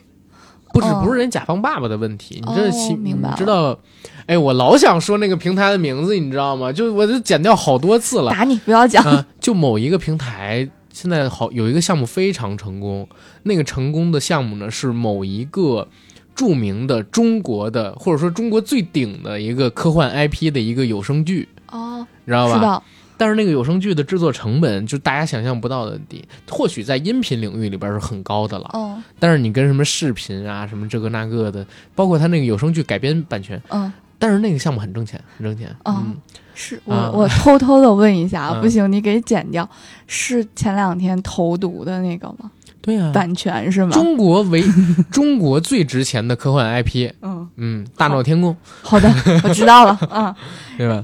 [0.73, 3.77] 不是哦不是人甲方爸爸的问题，你这哦其明白了你知道？
[4.25, 6.71] 哎，我老想说那个平台的名字，你知道吗？
[6.71, 8.31] 就我就剪掉好多次了。
[8.31, 13.07] 打你不要讲，啊，就某一个平台现在好有一个项目非常成功，
[13.43, 15.87] 那个成功的项目呢是某一个
[16.35, 22.55] 著名的中国的或者说中国最顶的一个科幻 IP 的一个有声剧，哦，知道吧？
[22.55, 22.83] 知道，
[23.17, 35.67] 但是那个有声剧的制作成本就大家想象不到的低，或许在音频领域里边是很高的了，哦，但是你跟什么视频啊、什么这个那个的，包括他那个有声剧改编版权，嗯，但是那个项目很挣钱，很挣钱。
[35.83, 36.15] 哦嗯，
[36.53, 39.67] 是我、啊我偷偷的问一下， 嗯不行，你给剪掉，
[40.05, 42.51] 是前两天投毒的那个吗？
[42.83, 43.91] 对啊、版权是吗？
[43.91, 44.63] 中国为
[45.11, 49.11] 中国最值钱的科幻 IP，嗯，嗯，大闹天宫，好的，
[49.43, 50.33] 我知道了， 嗯
[50.77, 51.03] 对吧？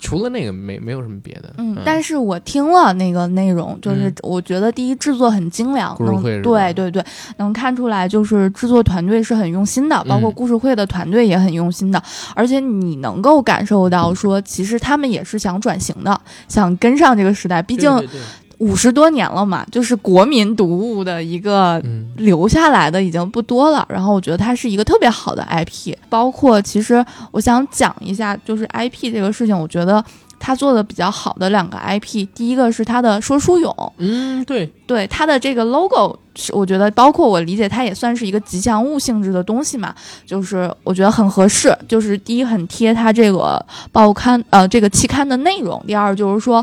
[0.00, 1.54] 除了那个，没没有什么别的。
[1.58, 4.14] 嗯，但是我听了那个内容，就是嗯。
[4.22, 5.96] 我觉得第一制作很精良，
[6.42, 7.04] 对对对，
[7.36, 12.02] 能看出来就是制作团队是很用心的，包括嗯故事会的团队也很用心的，
[12.34, 17.90] 而且你能够感受到说，其实他们也是想转型的，想跟上这个时代，毕竟
[18.60, 22.06] 五十多年了嘛，就是国民读物的一个嗯。
[22.16, 30.04] 留下来的已经不多了，然后我觉得它是一个特别好的 IP，包括其实我想讲一下，就是 IP 这个事情，我觉得
[30.38, 39.94] 他做的比较好的两个 IP，第一个是他的说书俑，嗯，对，对他的这个 logo 是我觉得，包括我理解它也算是一个吉祥物性质的东西嘛，
[40.26, 46.62] 就是我觉得很合适，就是第一很贴它这个报刊呃这个期刊的内容，第二就是说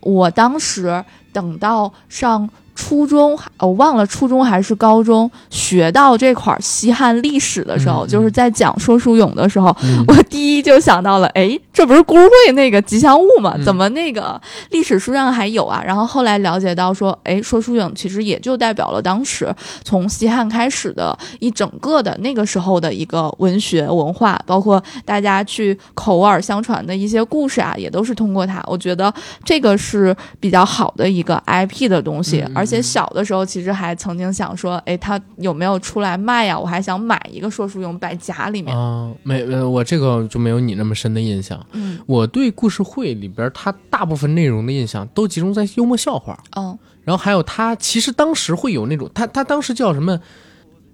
[0.00, 2.48] 我当时等到上。
[2.78, 13.54] 初中，我忘了初中还是高中，学到这块儿西汉历史的时候，就是在讲说书俑的时候，嗯我第一就想到了，哎，这不是故事会那个吉祥物吗？
[13.56, 15.82] 嗯怎么那个历史书上还有啊？
[15.84, 28.62] 然后后来了解到说，哎，说书俑其实也就代表了当时从西汉开始的一整个的那个时候的一个文学文化，包括大家去口耳相传的一些故事啊，也都是通过它。
[28.68, 29.12] 我觉得
[29.42, 36.58] 这个是比较好的一个 IP 的东西，而且小的时候其实还曾经想说，哎，他有没有出来卖呀？
[36.58, 38.76] 我还想买一个说书俑摆家里面。
[38.76, 41.58] 啊，没呃，我这个就没有你那么深的印象。
[41.72, 50.20] 嗯我对故事会里边它大部分内容的印象都集中在幽默笑话，嗯然后还有它其实当时会有那种，它它当时叫什么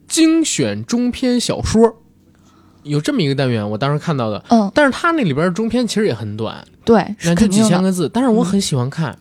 [0.07, 1.97] 精选中篇小说，
[2.85, 4.43] 有这么一个单元，我当时看到的。
[4.49, 7.49] 嗯，但是它那里边的中篇其实也很短，对，是那就。
[7.49, 9.17] 几千个字，但是我很喜欢看，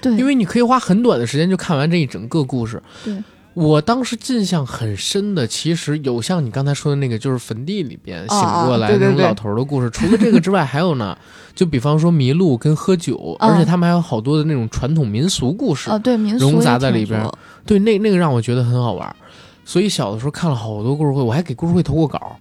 [0.00, 2.82] 对，因为你可以花很短的时间就看完这一整个故事。
[3.04, 3.16] 对，
[3.54, 9.88] 我当时印象很深的，其实有像你刚才说的那个，就是坟地里边醒啊过来那种老头儿的故事。
[9.90, 11.16] 除了这个之外，还有呢，
[11.54, 15.90] 就比方说迷路跟喝酒，啊而且他们还有好多的那种传统民俗故事。
[15.90, 17.26] 啊，对，民俗融杂在里边
[17.64, 19.16] 对，那那个让我觉得很好玩儿。
[19.64, 22.36] 所以小的时候看了好多故事会，我还给故事会投过稿。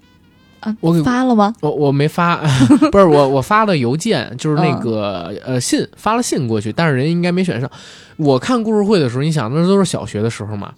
[0.65, 1.53] 啊，我给发了吗？
[1.61, 2.37] 我我没发，
[2.91, 7.69] 不是我我发了邮件，就是那嗯个、呃信发了信过去，但是人应该没选上。
[8.17, 10.73] 我看故事会的时候，你想那都是小学的时候嘛，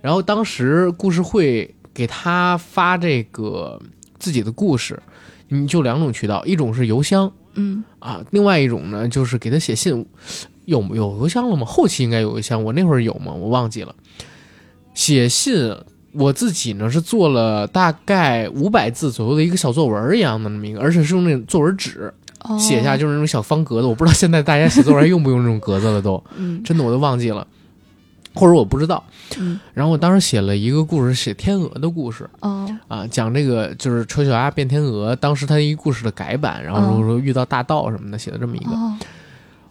[0.00, 3.80] 然后当时故事会给他发这个
[4.18, 5.02] 自己的故事，
[5.48, 10.06] 你就两种渠道，一种是邮箱嗯，啊，另外一种呢就是给他写信。
[10.66, 11.66] 有有邮箱了吗？
[11.66, 13.32] 后期应该有邮箱，我那会儿有吗？
[13.32, 13.92] 我忘记了。
[14.94, 15.74] 写信
[16.12, 23.86] 我自己呢是做了大概五百字左右的一个小作文一样的那么一个，而且是用那种作文纸哦写下，就是那种小方格子。
[23.86, 27.46] 我不知道现在大家写作文还用不用这种格子了都，嗯真的我都忘记了。
[28.34, 29.02] 或者我不知道。
[29.38, 38.72] 嗯然后我当时写了一个故事，写天鹅的故事哦啊，讲这个就是丑小鸭变天鹅，当时它一个故事的改版，然后如果说遇到大盗什么的，写的这么一个。
[38.72, 38.96] 哦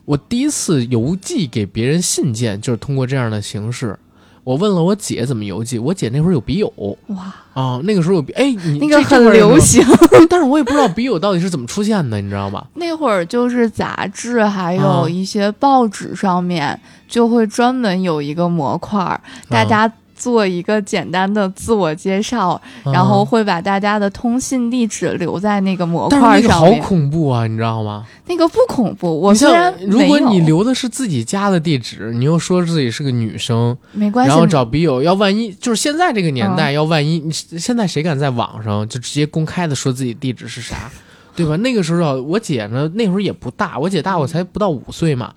[0.04, 3.98] 我第一次邮寄给别人信件，就是通过这样的形式。
[4.44, 6.72] 我问了我姐怎么邮寄，我姐那会儿有笔友。
[7.08, 9.84] 哇，啊，那个时候有笔，哎，你那个很流，行。
[10.30, 12.66] 但是我也不知道笔友到底是怎么出现的，你知道吗？
[12.76, 15.02] 那会儿就是杂志还啊。
[15.02, 26.72] 有一些报纸上面就会专门有一个模块儿，大家做一个简单的自我介绍，然后啊会把大家的通信地址留在那个模但块是那个好。
[26.88, 28.06] 恐怖啊，你知道吗？
[28.28, 40.92] 那个不恐怖，我虽然如果你留的是自己家的地址，你又说自己是个女生，没关系，然后找笔友，要万一就是现在这个年嗯代，要万一你现在谁敢在网上就直接公开的说自己地址是啥，
[41.36, 41.56] 对吧？
[41.58, 45.34] 那个时候啊我姐呢，那会儿也不大，我姐大我才不到五岁嘛，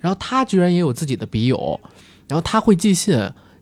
[0.00, 1.80] 然后她居然也有自己的笔友，
[2.28, 3.16] 然后她会寄信，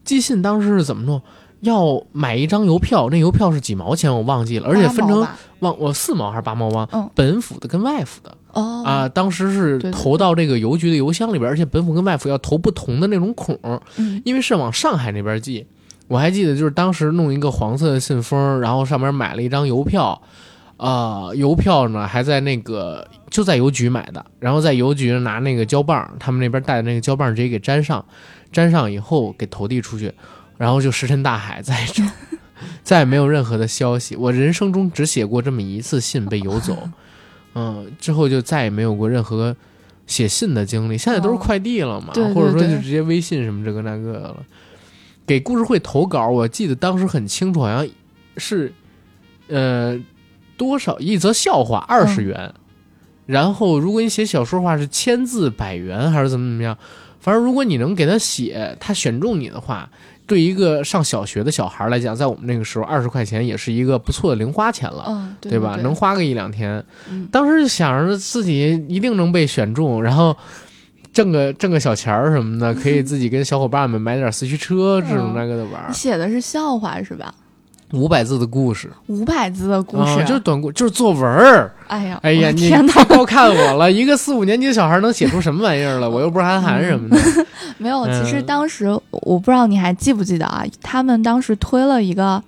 [0.05, 1.21] 寄信当时是怎么弄？
[1.61, 5.27] 要买一张邮票，那邮票是几毛钱我忘记了，而且分成
[5.61, 8.37] 忘我四毛还是八毛忘，嗯本府的跟外府的。
[8.53, 13.59] 哦啊，当时是投到这个邮局的邮箱里边，而且本府跟外府要投不同的那种孔，
[13.97, 15.67] 嗯因为是往上海那边寄。
[16.07, 20.21] 我还记得就是当时弄一个黄色的信封，然后上面买了一张邮票，
[20.77, 28.05] 啊、邮票呢还在那个就在邮局买的，然后在邮局拿那个胶棒，他们那边带的那个胶棒直接给粘上，
[28.55, 30.11] 粘上以后给投递出去，
[30.57, 32.03] 然后就石沉大海， 再也找
[32.83, 34.17] 再也没有任何的消息。
[34.17, 36.89] 我人生中只写过这么一次信被邮走，
[37.55, 39.55] 嗯，之后就再也没有过任何
[40.07, 40.97] 写信的经历。
[40.97, 44.43] 现在都是哦快递了嘛，对对或者说就直接微信什么这个那个了。
[45.27, 47.89] 给故事会投稿，我记得当时很清楚，好像
[48.37, 48.73] 是
[49.49, 49.99] 呃
[50.57, 52.53] 多少一则笑话二十元，
[53.27, 56.77] 然后如果你写小说的话是千字百元还是怎么怎么样，
[57.25, 59.89] 反正如果你能给他写，他选中你的话，
[60.27, 65.07] 对一个上小学的小孩来讲，在我们那个时候二十块钱也是一个不错的零花钱了。
[65.09, 65.77] 嗯，对对吧？
[65.77, 66.85] 对能花个一两天。
[67.09, 70.37] 嗯当时就想着自己一定能被选中，然后
[71.15, 75.95] 挣个挣个小钱儿什么的，可以自己跟小伙伴们买点四驱车这种嗯那个的玩儿你。
[75.95, 77.35] 写的是笑话是吧？
[77.95, 81.73] 五百字的故事，五百字的故啊，事，就是短故，就是作文儿。
[81.87, 82.71] 哎呀，哎呀，你
[83.09, 83.91] 高看我了！
[83.91, 86.09] 一个四五年级的小孩能写出什么玩意儿了？
[86.11, 87.17] 我又不是韩寒什么的。
[87.79, 90.65] 没有，其实嗯当时我不知道你还记不记得啊？
[90.83, 92.43] 他们当时推了一个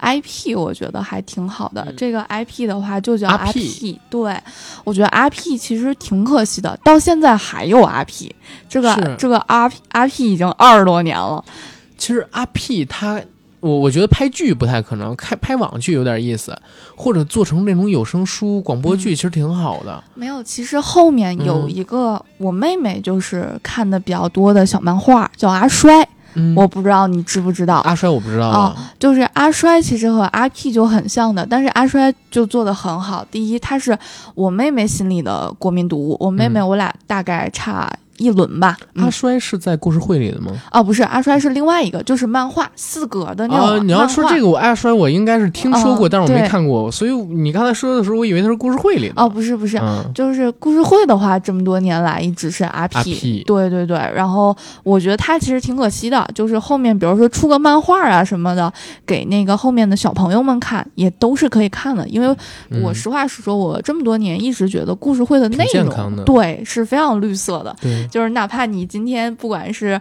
[0.00, 1.82] IP，我觉得还挺好的。
[1.88, 4.36] 嗯这个 IP 的话就叫 IP，对
[4.84, 8.30] 我觉得 IP 其实挺可惜的，到现在还有 IP，
[8.68, 11.42] 这个这个 RP RP 已经二十多年了。
[11.96, 13.20] 其实阿 P 他，
[13.62, 16.52] 我我觉得拍剧不太可能，开拍网剧有点意思，
[16.96, 20.02] 或者做成那种有声书、广播剧，其实挺好的。
[20.14, 27.76] 没有，其实后面有嗯一个、我妹妹就是看的比较多的小漫画，叫阿衰，嗯，我不知道你知不知道。
[27.84, 28.92] 阿衰我不知道哦啊。
[28.98, 33.24] 就是阿衰其实和阿 P 就很像的，但是阿衰就做的很好。
[33.30, 33.96] 第一，他是
[34.34, 37.88] 我妹妹心里的国民读物，我妹妹嗯我俩大概差
[38.22, 38.76] 一轮吧。
[38.96, 40.52] 阿嗯，衰是在故事会里的吗？
[40.70, 49.14] 哦，不是，阿衰是另外一个，就是漫画四格的那种你要说这个，我阿衰我应该是听说过，哦但是我没看过，所以你刚才说的时候，我以为它是故事会里的。
[49.16, 49.78] 哦，不是不是。
[49.78, 53.96] 嗯，就是故事会的话，这么多年来一直是阿 P，, 对对对。
[54.14, 58.72] 然后我觉得他其实挺可惜的，就是后面比如说出个漫画啊什么的，
[59.06, 62.06] 给那个后面的小朋友们看，也都是可以看的。
[62.08, 62.28] 因为
[62.82, 70.00] 我嗯实话实说，我这么多年一直觉得故事会的内容的对是非常绿色的，对，就是哪怕你今天不管是。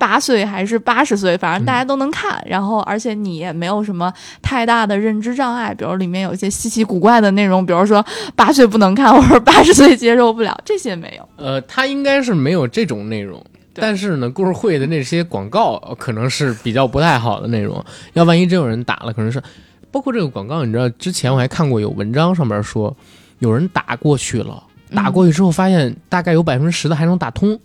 [0.00, 2.42] 八岁还是八十岁，反正大家都能看。
[2.46, 4.10] 然后，而且你也没有什么
[4.40, 8.02] 太大的认知障碍，比如里面有一些稀奇古怪的内容，比如说
[8.34, 11.28] 八岁不能看， 或者八十岁接受不了，这些没有。
[11.36, 13.44] 呃，他应该是没有这种内容。
[13.74, 17.84] 但是呢，故事会的那些广告呃可能是比较不太好的内容。
[18.14, 19.42] 要万一真有人打了，可能是
[19.90, 22.96] 包括这个广告，你知道，之前我还看过有文章上面说，
[23.40, 27.58] 有人打过去了，打过去之后发现大概有百分之十的还能打通，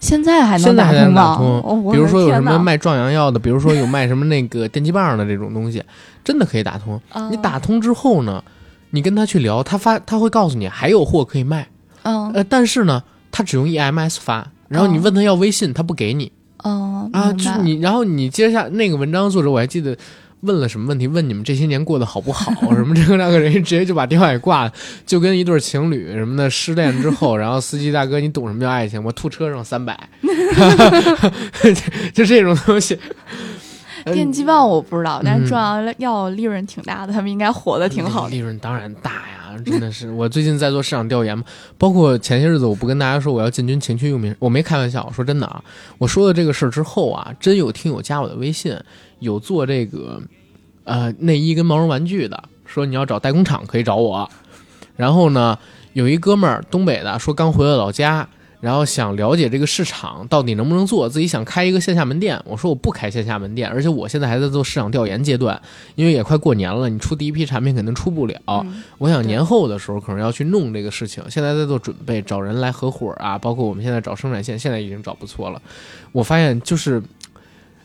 [0.00, 1.04] 现在还能打通吗？
[1.04, 1.46] 能打通。
[1.62, 5.82] 哦比如说有什么卖壮阳药的，比如说有 卖什么那个电击棒的这种东西，
[6.24, 7.00] 真的可以打通。
[7.10, 8.42] 啊你打通之后呢，
[8.90, 11.66] 你跟他去聊，他发他会告诉你还有货可以卖，
[12.02, 16.30] 嗯呃，但是呢，他只用 EMS 发，然后你哦问他要微信，他不给你
[16.64, 19.96] 嗯啊，就你，然后你接下那个文章作者我还记得。
[20.42, 21.06] 问了什么问题？
[21.06, 22.52] 问你们这些年过得好不好？
[22.74, 24.72] 什么这个那个人直接就把电话给挂了，
[25.04, 29.02] 就跟一对情侣什么的失恋之后，然后司机大哥，你懂什么叫爱情？
[29.02, 30.08] 我吐车上三百，
[32.14, 32.98] 就这种东西。
[34.12, 38.30] 电击棒我不知道，但嗯是壮阳药利润挺大的，他们应该活得挺好的。
[38.30, 40.08] 利润当然大呀，啊，真的是。
[40.12, 41.42] 我最近在做市场调研嘛，
[41.76, 45.60] 包括前些日子我不跟大家说我要进军情趣用品，我没开玩笑，我说真的啊。
[45.98, 48.78] 我说了这个事儿之后啊，真有听友加我的微信，
[49.18, 50.20] 有做这个
[50.84, 54.28] 呃内衣跟毛绒玩具的，说你要找代工厂可以找我。
[54.96, 55.58] 然后呢，
[55.92, 58.28] 有一哥们儿东北的说刚回了老家。
[58.58, 62.40] 然后想了解这个市场到底能不能做，自己想开一个线下门店。
[62.46, 65.60] 我说我不开线下门店，而且我现在还在做市场调研阶段，
[65.94, 68.66] 因为也快过年了，你出第一批产品肯定出不了。
[68.96, 75.60] 我想年后的时候可能要去弄这个事情，现在在做准备，找人来合伙啊，包括我们现在找生产线，现在已经找不错了。
[76.10, 77.00] 我发现就是，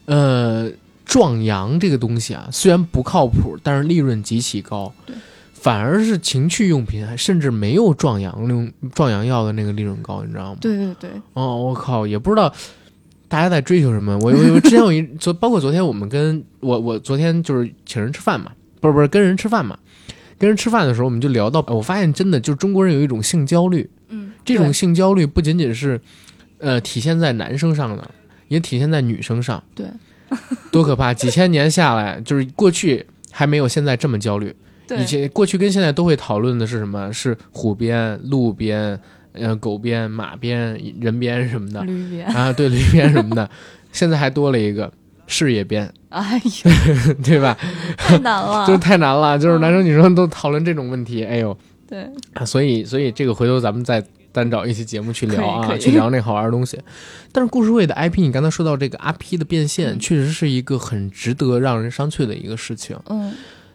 [0.05, 0.71] 呃，
[1.05, 4.93] 壮阳这个东西啊，虽然不靠谱，但是利润极其高。
[5.05, 5.15] 对。
[5.53, 10.57] 反而是情趣用品，甚至没有壮阳用壮阳药的那个利润高，你知道吗？
[10.59, 11.11] 对对对。
[11.33, 12.51] 哦，我靠，也不知道
[13.27, 14.17] 大家在追求什么。
[14.23, 19.77] 我我之前有一昨，包括昨天我们跟我我昨天就是请人吃饭嘛，不是不是跟人吃饭嘛，
[20.39, 26.01] 跟人吃饭的时候我们就聊到，我发现真的就是中国人有一种性焦虑，嗯，这种性焦虑不仅仅是
[26.57, 28.09] 呃体现在男生上的，
[28.47, 29.63] 也体现在女生上。
[29.75, 29.85] 对，
[30.71, 31.13] 多可怕！
[31.13, 34.55] 几千年下来，就是过去还没有现在这么焦虑。
[34.97, 37.11] 以前过去跟现在都会讨论的是什么？
[37.13, 38.99] 是虎鞭、鹿鞭、
[39.33, 41.81] 呃狗鞭、马鞭、人鞭什么的。
[41.83, 43.49] 驴鞭啊，对驴鞭什么的，
[43.93, 44.91] 现在还多了一个
[45.27, 45.89] 事业鞭。
[46.09, 47.57] 哎呀，对吧？
[47.97, 51.23] 太难了， 就是太难了，就是男生女生都讨论这种问题。
[51.23, 52.05] 哎呦，对，
[52.45, 56.79] 所以所以这个回头咱们再单找一期节目去聊啊，去聊那好玩的东西。
[57.31, 62.97] 但是故事会的 IP，你刚才说到这个 IP 的变现，确实是一个很值得让人商榷的一个事情。
[63.09, 63.33] 嗯。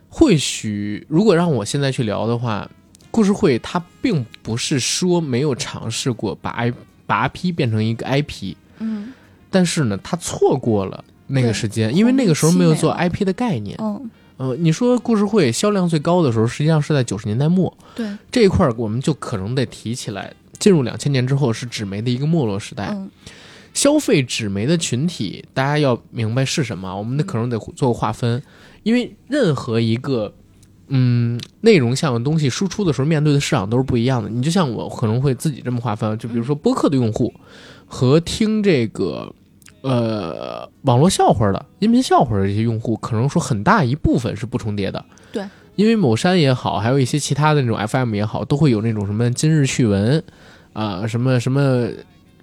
[0.09, 2.71] 或许，如果让我现在去聊的话，
[3.11, 6.73] 故事会它并不是说没有尝试过把 I
[7.07, 9.13] 把 IP 变成一个 IP，嗯，
[9.51, 13.77] 但是呢，他错过了那个时间，因为那个时候没有做 IP 的概念。
[13.81, 17.77] 嗯，呃，你说故事会销量最高的时候，实际上是在九十年代末。
[17.95, 20.33] 对这一块，我们就可能得提起来。
[20.59, 22.97] 进入两千年之后，是纸媒的一个没落时代。
[23.75, 28.43] 消费纸媒的群体，大家要明白是什么，我们得可能得做个划分。
[28.85, 30.33] 因为任何一个，
[30.89, 34.31] 嗯，内容向的东西输出的时候，面对的市场都是不一样的。
[34.31, 37.35] 你就像我可能会自己这么划分，就比如说播客的用户
[37.85, 39.31] 和听这个，
[39.83, 45.05] 呃，网络笑话的音频笑话的这些用户，可能说很大一部分是不重叠的。
[45.33, 50.25] 对，因为某山也好，还有一些其他的那种 FM 也好，都会有那种什么今日趣闻
[50.77, 51.89] 啊，什么什么。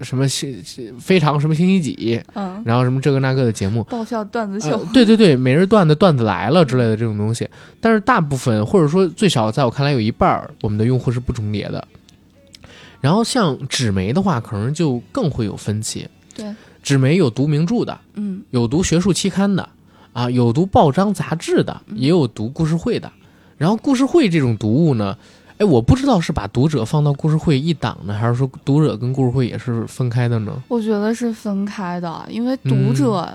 [0.01, 0.61] 什么星
[0.99, 7.47] 非常什么星期几，嗯，然后什么这个那个的节目，爆笑段子秀，对对对，每日段子段子来了之类的这种东西。
[7.79, 11.87] 但是大部分或者说最少在我看来有一半儿，我们的用户是不重叠的。
[12.99, 16.05] 然后像纸媒的话，可能就更会有分歧。
[16.35, 19.69] 对，纸媒有读名著的，嗯，有读学术期刊的，
[20.11, 23.09] 啊，有读报章杂志的，也有读故事会的。
[23.57, 25.15] 然后故事会这种读物呢？
[25.57, 30.51] 哎，我不知道是把读者放到故事会一档呢，还是说读者跟故事会也是分开的呢？
[30.67, 33.27] 我觉得是分开的，因为读者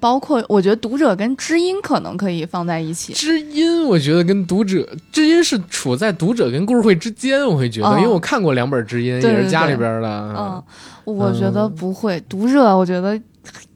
[0.00, 3.12] 包括，我觉得读者跟知音可能可以放在一起。
[3.12, 10.34] 知音，我觉得跟读者，知音是处在读者跟故事会之间，我会觉得，因为我看过两本知音，也是家里边的。
[10.36, 10.62] 嗯，
[11.04, 13.20] 我觉得不会，读者我觉得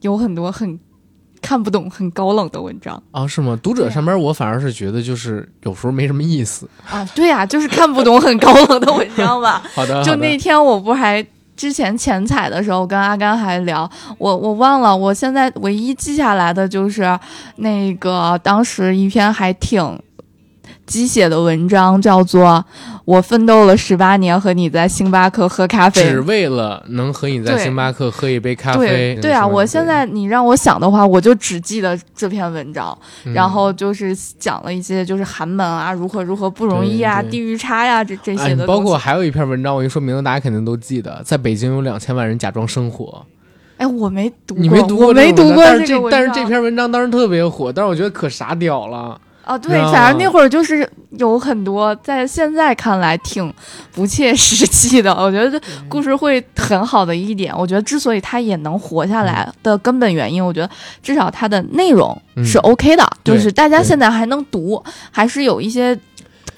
[0.01, 0.79] 有很多很。
[1.41, 3.25] 看不懂很高冷的文章啊？
[3.27, 3.57] 是吗？
[3.61, 7.03] 读者上面我反而是觉得就是有时候没什么意思啊。
[7.15, 9.61] 对呀，就是看不懂很高冷的文章吧。
[9.73, 10.03] 好的。
[10.03, 11.25] 就那天我不还
[11.57, 17.19] 之前前彩的时候跟阿甘还聊，我我忘了，我现在唯一记下来的就是
[17.57, 19.99] 那个当时一篇还挺。
[20.91, 22.45] 鸡血的文章叫做
[23.05, 29.15] 《我奋斗了十八年和你在星巴克喝咖啡》，只为了能和你在星巴克喝一杯咖啡。
[29.15, 32.95] 对对啊，我现在你让我想的话，我就只记得这篇文章，
[33.33, 38.67] 然后就是讲了一些就是寒门啊，如何如何不容易啊，地域差呀，这这些的。
[38.67, 43.25] 包括还有一篇文章，我一说名字，大家肯定都记得，在北京有两千万人假装生活。
[43.77, 49.17] 哎，我没读，你没读过，我没读过这个但是这篇文章当时特别火，但是我觉得可傻屌了。
[49.43, 53.53] 啊，对，反正那会儿就是有很多，在现在看来挺
[53.91, 55.13] 不切实际的。
[55.13, 60.69] 我觉得故事会很好的一点，我觉得之所以它也能活下来的根本原因，我觉得
[61.01, 65.97] 至少它的内容是 OK 的，就是大家现在还能读，还是有一些。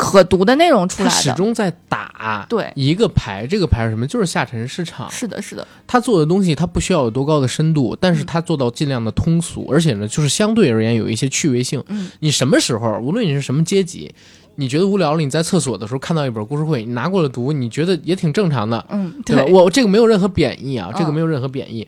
[0.04, 4.06] 可读的内容出来的，始终在打对一个牌，这个牌是什么？
[4.06, 5.10] 就是下沉市场。
[5.10, 5.66] 是的，是的。
[5.88, 11.84] 他做的东西，他不需要有多高的深度，但是他做到尽量的通俗，而且呢，就是相对而言有一些趣味性。
[11.88, 14.13] 嗯，你什么时候，无论你是什么阶级，
[14.56, 18.86] 你觉得无聊了，你在厕所的时候看到一本故事会，你拿过来读，你觉得也挺正常的。
[18.90, 19.46] 嗯，对吧？
[19.46, 21.88] 我这个没有任何贬义啊，这个没有任何贬义。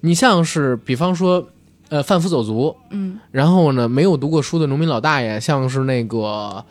[0.00, 1.46] 你像是，比方说，
[1.88, 6.64] 呃，贩夫走卒，嗯，然后呢，没有读过书的农民老大爷，像是那个。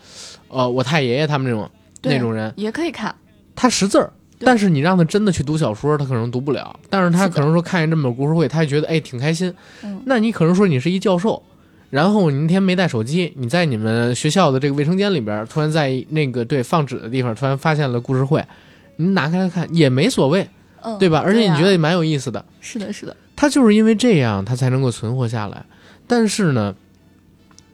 [0.52, 1.70] 呃，我太爷爷他们那种，
[2.04, 3.16] 那种人，也可以看。
[3.56, 4.12] 他识字儿。
[4.44, 6.76] 但是你让他真的去读小说，他可能读不了。
[6.90, 9.54] 但是他可能说看见这么本故事会，他就觉得哎挺开心。
[9.84, 11.44] 嗯那你可能说你是一教授，
[11.92, 18.44] 然后你那天没带手机，你在你们学校的这个卫生间里边，突然在那个对放纸的地方突然发现了故事会，
[18.96, 20.50] 你拿开来看也没所谓，
[20.82, 21.22] 嗯，对吧？
[21.24, 22.44] 而且你觉得也蛮有意思的。
[22.62, 25.64] 是的，是的，他就是因为这样，他才能够存活下来。
[26.08, 26.76] 但是呢，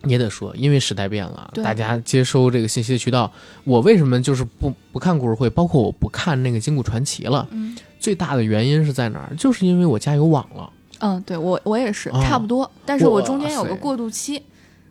[0.10, 3.32] 也得说，因为时代变了，大家接收这个信息的渠道，
[3.64, 7.48] 我为什么就是不不看故事会，包括我不看那个金谷传奇了？
[7.52, 9.36] 嗯最大的原因是在哪儿？
[9.36, 14.42] 就是因为我家有网了，嗯，对我我也是哦差不多，但是我中间有个过渡期。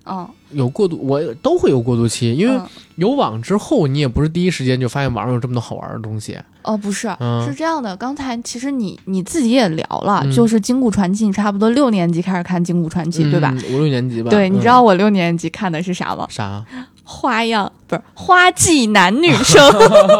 [0.09, 6.38] 嗯，有过渡，我都会有过渡期，因为嗯有网之后，你也不是第一时间就发现网上有这么多好玩的东西。
[6.62, 7.96] 哦，不是，嗯是这样的。
[7.96, 13.52] 刚才其实你你自己也聊了，嗯就是《金谷传奇》，你差不多六年级开始看《金谷传奇》，对吧？
[13.54, 13.74] 嗯？
[13.74, 14.30] 五六年级吧。
[14.30, 16.26] 对，你嗯知道我六年级看的是啥吗？
[16.30, 16.64] 啥？
[17.09, 19.62] 花样不是花季男女生，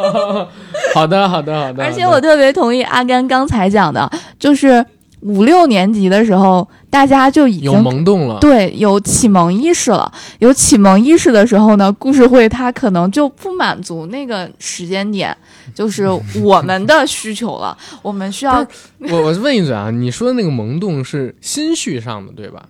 [0.95, 1.83] 好的，好的，好的。
[1.83, 4.09] 而且我特别同意阿甘刚才讲的，
[4.39, 4.85] 就是
[5.21, 8.39] 五六年级的时候，大家就已有经萌动了。
[8.41, 10.13] 对有启蒙意识了。
[10.39, 15.37] 有启蒙意识的时候呢，故事会它可能就不满足那个时间点，
[15.75, 16.07] 就是
[16.43, 17.77] 我们的需求了。
[18.03, 18.65] 我们需要
[19.11, 22.63] 我我问一嘴啊，你说的那个萌动是心绪上的，对吧？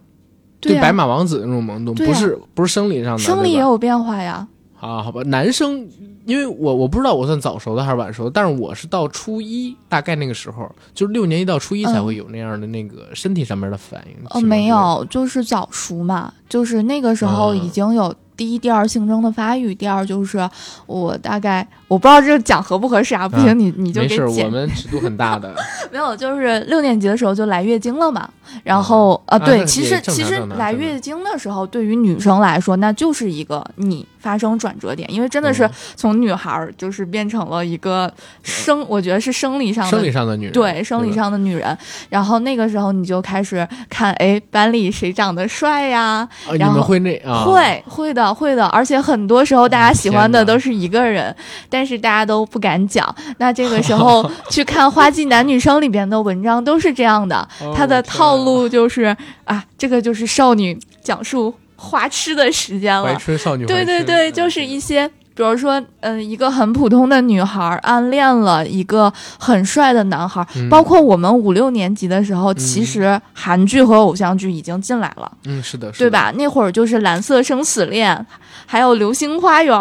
[0.58, 4.48] 对呀白马王子那种萌动，不是不是生理上的，生理也有变化呀。
[4.80, 5.88] 啊，好吧，男生，
[6.26, 14.26] 因为我我不知道我算早熟的还是晚熟的，但是我是到初一大概那个时候，就是六年级到初一才嗯会有那样的那个身体上面的反应。
[14.30, 20.48] 哦，没，有，就是早熟嘛，就是那个时候嗯已经有第一、第二性征的发育，第二就是
[20.86, 25.54] 我大概我不知道这个讲合不合适啊，不行你你就没事儿，给解我们尺度很大的。
[25.92, 28.28] 没有，就是六年级的时候就来月经了嘛。
[28.62, 38.12] 然后啊，对，其实其实来月经的时候，对于女生来说，那就是一个你发生转折点，因为真的是嗯从女孩儿就是变成了一个
[38.42, 41.76] 生，我觉得是生理上的生理上的女人，对生理上的女人。
[42.08, 46.26] 然后那个时候你就开始看，哎，班里谁长得帅呀？
[46.46, 51.34] 啊，你然后们会那啊，会会的会的，而且很多时候大家喜欢的都是一个人，
[51.76, 53.14] 但是大家都不敢讲。
[53.36, 59.14] 那这个时候 去看《花季男女生》里边的文章都是这样的，哦它的套路就是
[59.44, 63.18] 啊，这个就是少女讲述花痴的时间怀了。
[63.18, 65.10] 春少女怀春，对对对，嗯就是一些。
[65.36, 75.30] 比如说，嗯、一个很普通的女孩暗恋了一个很帅的男孩，嗯包括我们五六年级的时候，其实韩剧和偶像剧已经进来了。
[75.44, 75.98] 嗯是的，是的？
[75.98, 76.32] 对吧？
[76.38, 78.16] 那会儿就是《蓝色生死恋》，
[78.64, 79.76] 还有《流星花园》，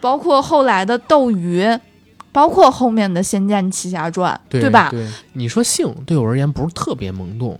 [0.00, 1.62] 包括后来的《斗鱼》，
[2.32, 4.88] 包括后面的《仙剑奇侠传》，对吧？
[4.90, 7.58] 对，你说性对我而言不是特别萌动，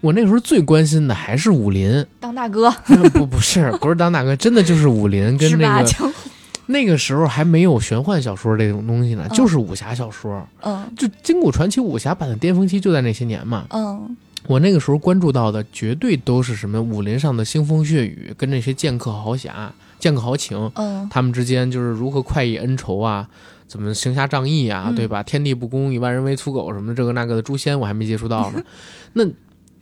[0.00, 2.70] 我那个时候最关心的还是武林，当大哥。
[3.12, 5.50] 不不是不是当大哥，真的就是武林跟？
[5.58, 6.12] 那个，
[6.66, 9.36] 那个时候还没有玄幻小说这种东西呢，嗯。
[9.36, 10.90] 就是武侠小说，嗯。
[10.96, 13.64] 就《金谷传奇》武侠版的巅峰期就在那些年嘛。
[13.70, 14.16] 嗯。
[14.46, 19.70] 我那个时候关注到的绝对都是什么武林上的腥风血雨，跟那些剑客豪侠、
[20.00, 23.28] 剑客豪情，嗯他们之间就是如何快意恩仇啊，
[23.68, 25.22] 怎么行侠仗义啊，嗯对吧？
[25.22, 28.62] 天地不公，以万人为刍狗什么的，这个那个的诛仙我还没接触到呢。
[29.12, 29.24] 那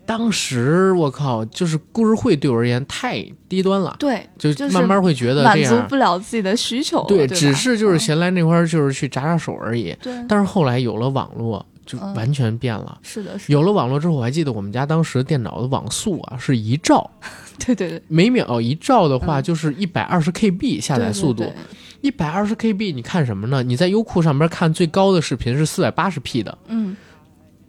[0.04, 5.74] 当时我靠，就是故事会对我而言太低端了，对，就就是慢慢会觉得满这样。
[5.74, 9.94] 足不了自己的需求，对，对，只是就是嗯闲来那块儿就是去扎扎手而已。
[10.00, 12.14] 对，但是后来有了网络，就嗯。
[12.14, 12.99] 完全变了。
[13.03, 17.11] 是的，是的，有了网络之后，我还记得我们家当时电脑的网速啊是一兆
[17.59, 19.43] 对对对，每秒一兆的话嗯。
[19.43, 21.43] 就是一百二十 KB 下载速度。
[21.43, 21.55] 对，对
[22.03, 23.62] 一百二十 KB 你看什么呢？
[23.62, 26.97] 你在优酷上边看最高的视频是四百八十 P 的，嗯。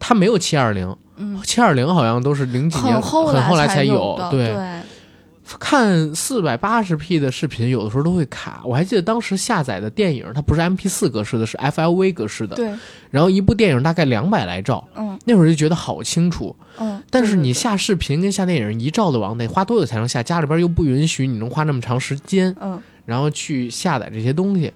[0.01, 4.17] 它没有七二零，嗯，七二零好像都是零几年很后很后来才有。
[4.31, 4.81] 对，对，
[5.57, 8.61] 看四百八十 P 的视频有的时候都会卡。
[8.65, 12.55] 我还记得当时下载的电影，它不是 MP 四格式的，是 FLV 格式的。
[12.55, 12.71] 对，
[13.09, 16.55] 然后一部电影大概两百来兆，嗯那会儿就觉得好清楚。
[16.77, 20.21] 嗯，但是你下视频跟下电影一兆的网得花多久才能下？
[20.21, 24.71] 家里边又不允许你能花那么长时间，嗯然后去下载这些东西。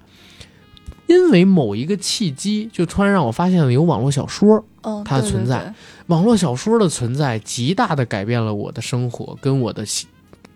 [1.06, 4.64] 因为某一个契机，就突然让我发现了有网络小说。
[4.84, 5.74] 嗯，它的存在
[6.08, 10.08] 网络小说的存在，极大的改变了我的生活，跟我的喜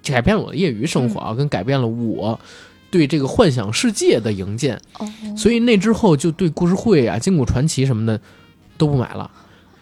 [0.04, 2.39] 改变了我的业余生活啊，跟改变了我
[2.89, 4.80] 对这个幻想世界的营建。
[5.00, 8.20] 哦，所以那之后就对故事会啊、金谷传奇什么的
[8.78, 9.30] 都不买了，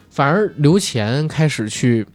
[0.09, 2.05] 反而留钱开始去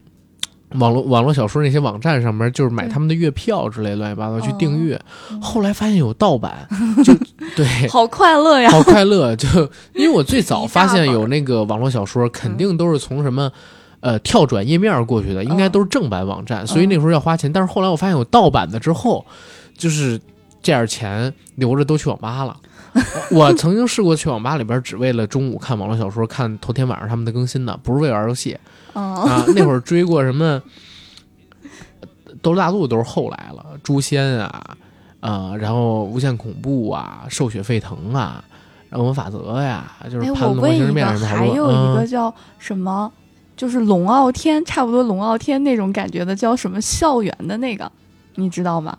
[0.74, 5.00] 网络网络小说那些网站上面，就是买他们的月票之类乱七八糟去订阅。
[5.30, 6.68] 嗯后来发现有盗版，
[7.04, 7.14] 就
[7.56, 7.88] 对。
[7.88, 9.48] 好快乐呀，好快乐，就
[9.94, 13.50] 因为我最早 发现有那个网络小说，肯定都是从什么。
[14.00, 17.52] 呃，跳转页面过去的，应该都是正版网站，所以那时候要花钱。
[17.52, 19.24] 但是后来我发现有盗版的之后，
[19.76, 20.18] 就是
[20.62, 22.56] 这点钱留着都去网吧了。
[23.30, 28.58] 我曾经试过去网吧里边，只为了中午看网络小说，看头天晚上他们的更新的，不是为了玩游戏
[28.94, 29.44] 嗯，啊。
[29.54, 30.60] 那会儿追过什么
[32.42, 34.76] 《斗罗大陆》都是后来了，《诛仙》啊，
[35.20, 38.42] 呃，然后《无限恐怖》啊，《兽血沸腾》啊，
[38.96, 43.12] 《人文法则》呀，就是哎，盘龙我问一个，形面什么还有一个嗯叫什么，
[43.60, 47.92] 就是龙傲天，差不多龙傲天那种感觉的，叫什么校园的那个，
[48.36, 48.96] 你知道吗？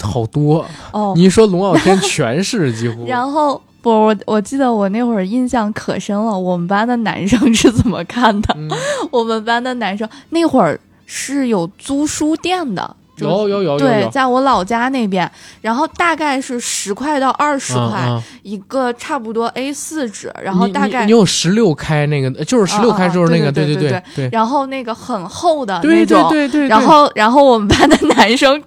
[0.00, 0.64] 好多。
[0.92, 3.04] 哦，你一说龙傲天，全是几乎。
[3.10, 8.54] 然后不，我我记得我那会儿印象可深了，我们班的男生是怎么看的？
[8.56, 8.70] 嗯
[9.10, 12.94] 我们班的男生那会儿是有租书店的。
[13.18, 18.08] 就有有有有对，在我老家那边，然后大概是十块到二十块、
[18.42, 28.62] 一个，差不多 A 四纸，然后大概你你有十六开那个，就是十六开就是那个，对对对对对然后那个很厚的对那种，对对对，然后然后我们班的男生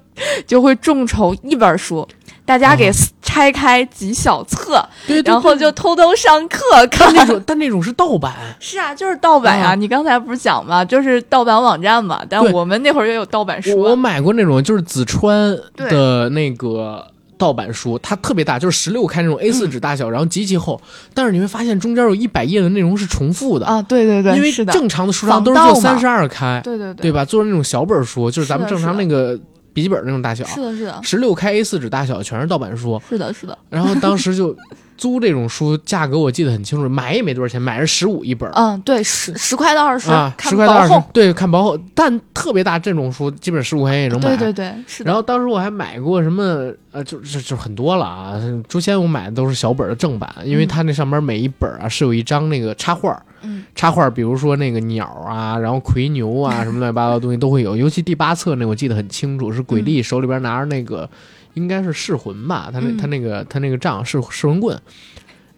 [0.45, 2.07] 就会众筹一本书，
[2.45, 2.91] 大家给啊
[3.31, 6.59] 拆开几小册，对，对然后就偷偷上课
[6.91, 7.13] 看。
[7.13, 10.83] 那 种但那种是盗版，是啊，就是盗版呀、啊你刚才不是讲嘛？
[10.83, 12.21] 就是盗版网站嘛。
[12.29, 13.75] 但我们那会儿也有盗版书啊。
[13.77, 17.07] 我我买过那种就是紫川的那个。
[17.37, 20.79] 盗版书它特别大，就是十六开那种 A 四纸大小，然后极其厚，
[21.11, 27.25] 但是你会发现中间有一百页的内容是重复的，啊，对对对，因为是，正常的书上都是防盗嘛就三十二开，对对对对吧？
[27.25, 29.35] 做那种小本书，就是咱们正常那个
[29.73, 33.57] 笔记本那种大小，是的，是的，十六开 A 四纸大小全是盗版书，是的，是的。
[33.69, 34.55] 然后当时就
[34.97, 44.29] 租这种书，价格我记得很清楚，买也没多少钱，买是十五一本儿嗯，对，十十块到二十、啊，十块到二十对，看薄厚，但特别大这种书，基本十五块钱也能买。
[44.29, 45.07] 对对对，是的。
[45.07, 48.39] 然后当时我还买过什么，呃，就就就很多了啊。
[48.67, 57.75] 诛仙我买的都是小本的正版，因为它那上面每一本啊是有一张那个插画，嗯，插画，比如说那个鸟啊，然后奎牛啊， 什么乱七八糟的东西都会有。
[57.75, 61.09] 尤其第八册那我记得很清楚，是鬼力手里边拿着那个
[61.53, 64.79] 应该是噬魂吧，他那嗯他那个他那个杖是噬魂棍。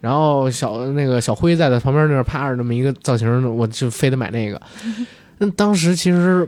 [0.00, 4.60] 然后小那个小辉在他旁边那儿趴着那么一个造型，我就非得买那个。
[5.38, 6.46] 那当时其实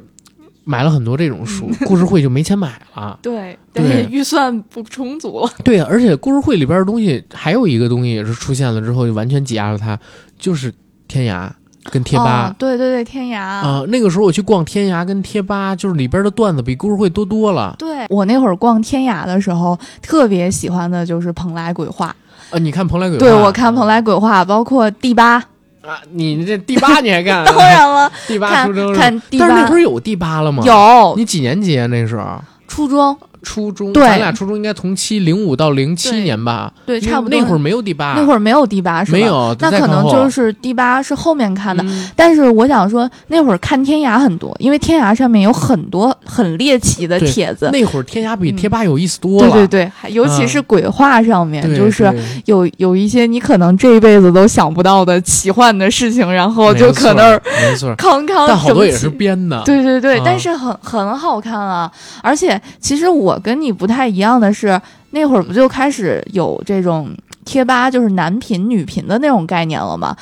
[0.64, 3.18] 买了很多这种书， 故事会就没钱买了。
[3.22, 5.48] 对，对但是预算不充足。
[5.64, 9.98] 对，而且故事会里边的东西还有一个东西也是出现了之后就完全挤压了它，
[10.38, 10.70] 就是
[11.08, 11.48] 天涯
[11.90, 12.48] 跟贴吧。
[12.48, 13.40] 哦，对对对，天涯。
[13.40, 17.74] 啊、那个时候我去逛天涯跟贴吧，就是里边的段子比故事会多多了。
[17.78, 22.14] 对我那会儿逛天涯的时候，特别喜欢的就是蓬莱鬼话。
[22.50, 23.24] 啊，你看蓬莱鬼话？
[23.24, 25.34] 对我看蓬莱鬼话，包括第八，
[25.82, 27.44] 啊，你这第八 你还干？
[27.46, 30.62] 当然了，第八看初中是看第但是那八会儿有第八了吗？。
[30.64, 31.86] 有你几年级啊？
[31.86, 32.24] 那时候
[32.68, 36.72] 初中，初中，对咱俩初中应该同期，零五到零七年吧？
[36.84, 39.18] 对，差不多那会儿没有第八，那会儿没有第八是吧？
[39.18, 41.82] 没有，那可能就是第八是后面看的。
[41.84, 47.70] 嗯但是我想说，那会儿看天涯很多，因为天涯上面有很多很猎奇的帖子。
[47.72, 49.52] 那会儿天涯比嗯贴吧有意思多了。
[49.52, 52.12] 对对尤其是鬼话上面，对，就是
[52.46, 59.62] 有有一些你可能这一辈子都想不到的奇幻的事情，然后就可那儿没错，康康但好多也是编的。
[59.64, 61.90] 对对对，啊但是很很好看啊！
[62.22, 64.80] 而且其实我跟你不太一样的是，
[65.10, 67.10] 那会儿不就开始有这种
[67.44, 70.16] 贴吧，就是男频女频的那种概念了吗？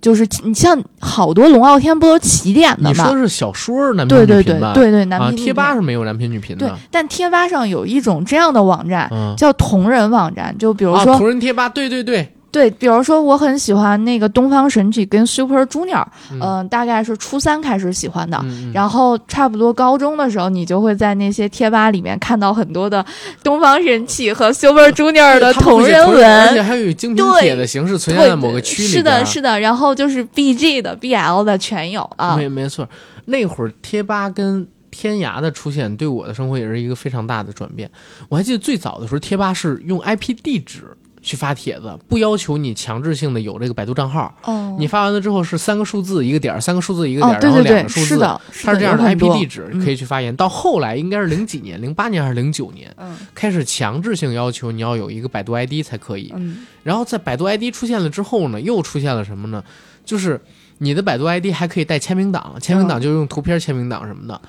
[0.00, 3.16] 就是你像好多龙傲天不都起点的吗你说？
[3.16, 4.72] 是小说男频对对对女频吧？
[4.74, 9.08] 对对，男啊，频女贴吧频是没有男频女频对的。，但贴吧上有一种这样的网站。
[9.12, 18.38] 嗯，叫同人网站，就比如啊，说、同人贴吧，对对对，对，比如说我很喜欢那个东方神起跟 Super Junior，嗯嗯、大概是初三开始喜欢的，
[18.74, 23.04] 然后差不多高中的时候，你就会在那些贴吧里面看到很多的
[23.42, 26.62] 东方神起和 Super Junior 的同人文而且。
[26.62, 29.02] 还有以精品帖的形式存在在某个区里是。
[29.02, 32.36] 的，是的，然后就是 BG 的、BL 的全有啊。
[32.36, 32.86] 没没错，
[33.24, 37.90] 那会儿贴吧跟天涯的出现，对我的生活也是一个非常大的转变。
[38.28, 40.82] 我还记得最早的时候，贴吧是用 IP 地址
[41.22, 44.34] 去发帖子，不要求你强制性的有这个百度账号。
[44.42, 48.06] 哦，你发完了之后是三个数字一个点儿，三个数字一个点然后两个数字。
[48.06, 50.34] 是的，是它是这样的 IP 地址嗯可以去发言。
[50.34, 56.32] 到后来应该是零几年，零八年还是零九年，嗯开始强制性要求你要有一个百度 ID 才可以。
[56.36, 59.62] 嗯然后在百度 ID 出现了之后呢，又出现了什么呢？
[60.04, 60.40] 就是
[60.78, 64.40] 你的百度 ID 还可以带签名档，签名档就用图片签名档什么的。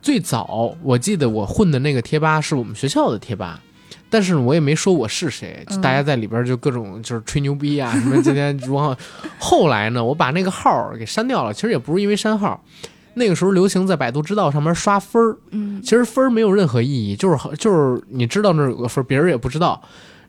[0.00, 3.60] 最早我记得我混的那个贴吧是我们学校的贴吧。
[4.10, 8.96] 但是我也没说我是谁，大家在里边就各种就是吹牛逼啊，什么今天如何。
[9.38, 11.54] 后来呢，我把那个号给删掉了。
[11.54, 12.62] 其实也不是因为删号，
[13.14, 19.80] 那个时候流行在百度知道上面刷分儿，嗯其实分儿没有任何意义，就是就是你知道那有个分儿，别人也不知道。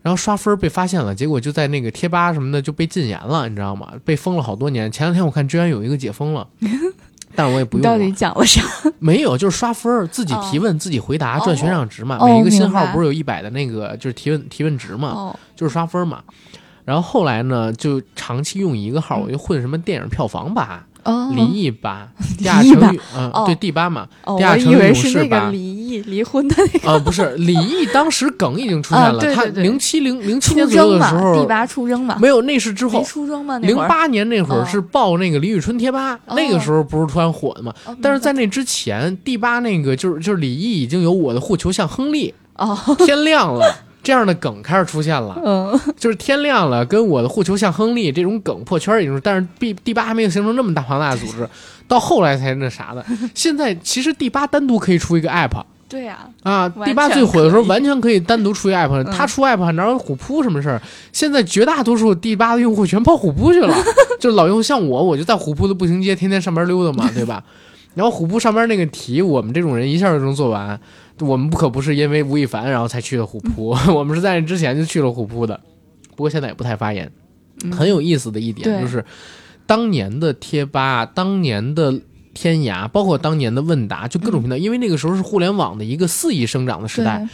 [0.03, 3.93] 然后刷分儿被发现了，结果就在那个贴吧什么的就被禁言了，你知道吗？
[4.03, 4.91] 被封了好多年。
[4.91, 6.47] 前两天我看居然有一个解封了，
[7.35, 7.83] 但是我也不用。
[7.83, 8.61] 到底讲了啥？
[8.99, 12.17] 没有，就是刷分儿，自己提问，自己回答，哦赚悬赏值嘛。
[12.19, 16.21] 哦每一个新号不是有一百的那个就是提问提问值嘛，哦，就是刷分儿嘛。
[16.83, 22.87] 然后后来呢，就长期用一个号，嗯我就混什么电影票房吧、哦，离异吧、 离地下异吧。
[22.87, 23.43] 城，嗯，哦。
[23.45, 25.49] 对，第八嘛，哦，我以为是那个士吧。
[25.51, 26.91] 离异离婚的那个。
[26.91, 33.03] 呃，不是， 李毅当时梗已经出现啊了，他零七零零七的时候第八出生嘛，没有，那是之后
[33.61, 34.65] 零，八年那会儿哦。
[34.65, 36.35] 是报那个李宇春贴吧，哦。
[36.35, 37.73] 那个时候不是突然火的嘛？
[37.85, 51.47] 哦但是在那之前，第八那个就是就是李毅已经有我的护球像亨利，哦，天亮了这样的梗开始出现了，嗯， 就是天亮了跟我的护球像亨利这种梗破圈已经是，但是第第八还没有形成那么大庞大的组织，
[51.87, 53.05] 到后来才那啥的。
[53.35, 60.81] 现在其实第八单独可以出一个 app 对呀，啊，完第八最火的时候完全可以单独出一个 app，嗯他出 app 哪有虎扑什么事儿？
[61.11, 63.75] 现在绝大多数第八的用户全跑虎扑去了，
[64.17, 67.43] 就是老用户像我，我就在虎扑的步行街天天上班溜达嘛，对吧？
[67.93, 70.79] 然后虎扑上边那个题，我们这种人一下就能做完。
[71.21, 75.59] 我们不可不是因为吴亦凡然后才去的虎扑， 我们是在那之前就去了虎扑的，
[76.09, 77.11] 不过现在也不太发言。
[77.63, 77.71] 嗯。
[77.71, 79.05] 很有意思的一点就是，
[79.65, 82.01] 当年的贴吧，当年的
[82.33, 87.27] 天涯，包括当年的问答，就各种频道，因为那个时候是互联网的一个肆意生长的时代，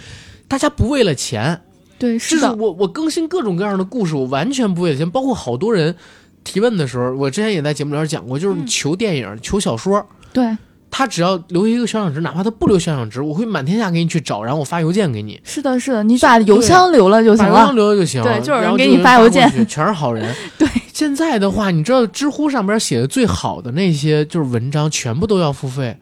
[0.48, 1.62] 大家不为了钱，
[1.98, 5.96] 对，是是的，我我更新各种各样的故事，我完全不为了钱，包括好多人
[6.44, 8.68] 提问的时候，我之前也在节目里边讲过，就是嗯。
[8.68, 10.06] 求电影、求小说。
[10.34, 10.56] 对，
[10.98, 17.76] 他只要留一个悬赏值，哪怕他不留悬赏值，我会满天下给你去找，然后我发邮件给你，是的，是的，你把邮箱留了就行把邮箱。
[17.76, 18.24] 留了就行。
[18.24, 20.36] 对就有人给你发发邮件全是好人。
[20.58, 25.96] 对，现在的话，你知道知乎上边写的最好的那些就是文章，全部都要付费。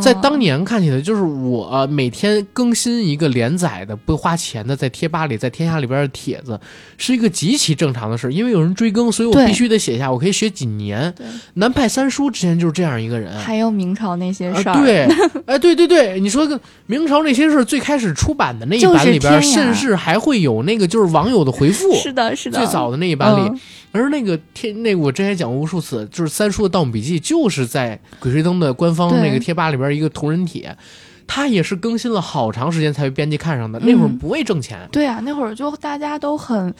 [0.00, 6.58] 在哦当年看起来，就是我、呃每天更新一个连载的不花钱的，在贴吧里、在天下里边的帖子，
[6.96, 8.30] 是一个极其正常的事儿。
[8.30, 11.14] 因为有人追更，所以我必须得写下，我可以写几年。
[11.54, 13.36] 南派三叔之前就是这样一个人。
[13.38, 15.08] 还有明朝那些啊，事儿，对，
[15.46, 23.48] 哎，对对对，你说个明朝那些事儿，最开始出版的那一版里边，甚至还会有那个就是网友的回复，是的，是的，最早的那一版里。
[23.48, 23.60] 嗯。
[23.92, 30.76] 而那个天，那个我之前讲过无数次，就是三叔的《盗墓笔记》，就是在《鬼吹灯》的官方那个贴吧里边一个同人帖，
[31.26, 33.78] 他也是更新了好长时间才被编辑看上的。
[33.80, 36.74] 那会儿嗯不为挣钱，对啊，那会儿就大家都很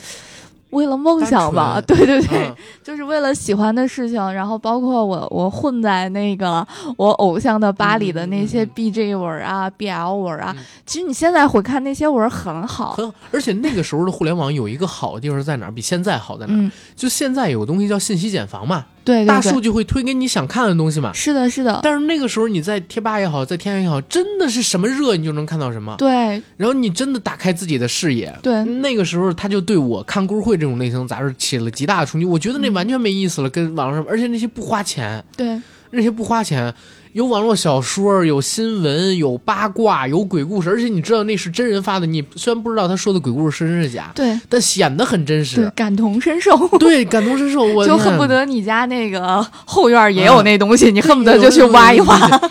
[0.70, 12.98] 为了梦想吧， 对对对，嗯就是为了喜欢的事情，然后包括我，我混在那个我偶像的吧里的那些嗯 BJ 文啊、BL 文啊，嗯其实你现在回看那些文很好。
[13.30, 15.70] 而且那个时候的互联网有一个好的地方在哪儿？
[15.72, 21.12] 比现在好在哪就现在有个东西叫信息茧房嘛，对对对，大数据会推给你想看的东西嘛。
[21.12, 26.42] 是的，是的，但是那个时候你在贴吧也好，在天涯也好，真的是什么热你就能看到什么，对。
[26.56, 28.34] 然后你真的打开自己的视野。
[28.42, 28.64] 对。
[28.64, 32.74] 那个时候他就对我看故事会这种类型杂志起了极大的冲击，我觉得那嗯。
[32.74, 35.60] 完全没意思了，跟网上，而且那些不花钱，对。
[35.90, 36.74] 那些不花钱，
[37.14, 46.56] 有网络小说，有新闻，有八卦，有鬼故事，而且你知道那是真人发的，你虽然不知道他说的鬼故事是真是假，对但显得很真对实，，感同身受。
[46.76, 52.50] 对，感同身受，我 就恨不得你家那个后院也有啊那东西，你恨不得就去挖一挖。。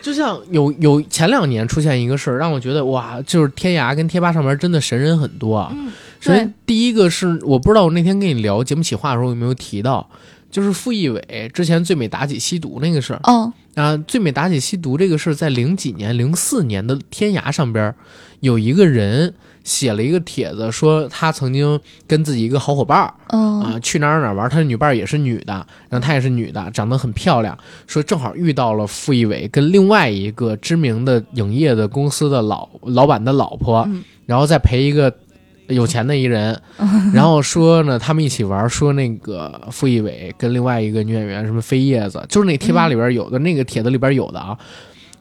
[0.00, 5.70] 就像有有前两年出现一个事儿，让我觉得哇，就是天涯跟贴吧上面真的神人很多啊。
[5.74, 10.08] 嗯，首先，第一个是我不知道我那天跟你聊节目企划的时候有没有提到，
[10.50, 17.94] 就是傅艺伟之前最美妲己吸毒那个事儿嗯啊，最美妲己吸毒这个事儿在零几年、零四年的天涯上边
[18.40, 25.52] 有一个人写了一个帖子，说他曾经跟自己一个好伙伴儿嗯啊去哪儿哪儿玩，他的女伴儿也是女的，
[25.88, 34.02] 然后她也是女的，长得很漂亮，说正好遇到了傅艺伟跟另外一个知名的影业的公司的老老板的老婆，嗯。
[34.26, 35.10] 然后再陪一个
[35.68, 36.60] 有钱的一人，
[37.14, 44.58] 然后说呢他们一起玩，说那个傅艺伟跟另外一个女演员什么飞叶子，就是那贴吧里边有的、那个帖子里边有的啊，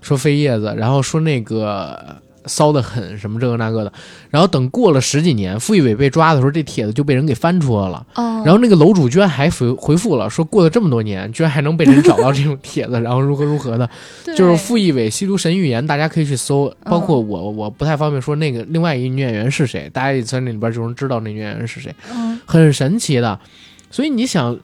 [0.02, 2.16] 说飞叶子，然后说那个。
[2.48, 3.94] 骚得很，什么这个那个的，
[4.30, 8.06] 然后等过了十几年，傅艺伟被抓的时候，这帖子就被人给翻出来了。
[8.16, 13.90] 嗯，然后那个楼主居然还回回复了，说过了这么多年，居然还能被人找到这种帖子，然后如何如何的，
[14.36, 22.40] 就是傅艺伟吸毒神预言，大家可以去搜，包括我，我不太方便说那个另外一个女演员是谁，大家也在那里边就能知道那女演员是谁，嗯。
[22.46, 23.40] 很神奇的。
[23.92, 24.58] 所以你想，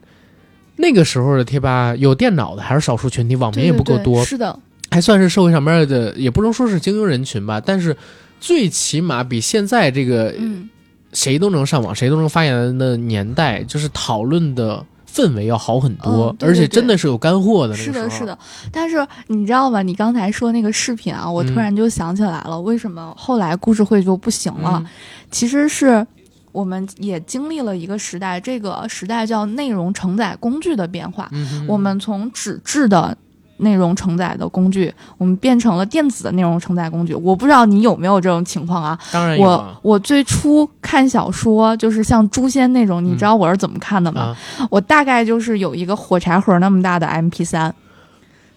[0.77, 4.59] 那个时候的贴吧有电脑的还是少数群体，网民也不够多，对对对是的，
[4.93, 7.97] 还算是社会上面的，也不能说是精英人群吧，但是
[8.39, 10.69] 最起码比现在这个嗯，
[11.11, 17.75] 谁都能上网、谁都能发言的年代，就是讨论的氛围要好很多，嗯对对而且真的是有干货的。
[17.75, 18.37] 是的，是的。
[18.71, 19.81] 但是你知道吗？
[19.81, 24.81] 你刚才说那个视频啊，我突嗯然就想起来了，为什么后来故事会就不行了？
[24.83, 24.85] 嗯
[25.31, 26.05] 其实是。
[26.51, 31.27] 我们也经历了一个时代，这个时代叫内容承载工具的变化。
[31.31, 33.17] 嗯我们从纸质的
[33.57, 37.13] 内容承载的工具，我们变成了电子的内容承载工具。
[37.13, 38.97] 我不知道你有没有这种情况啊？
[39.11, 44.21] 当然有啊我最初看小说，就是像《诛仙》那种，你知道我是怎么看的吗？
[44.21, 44.37] 啊，
[44.69, 47.73] 我大概就是有一个火柴盒那么大的 MP 三，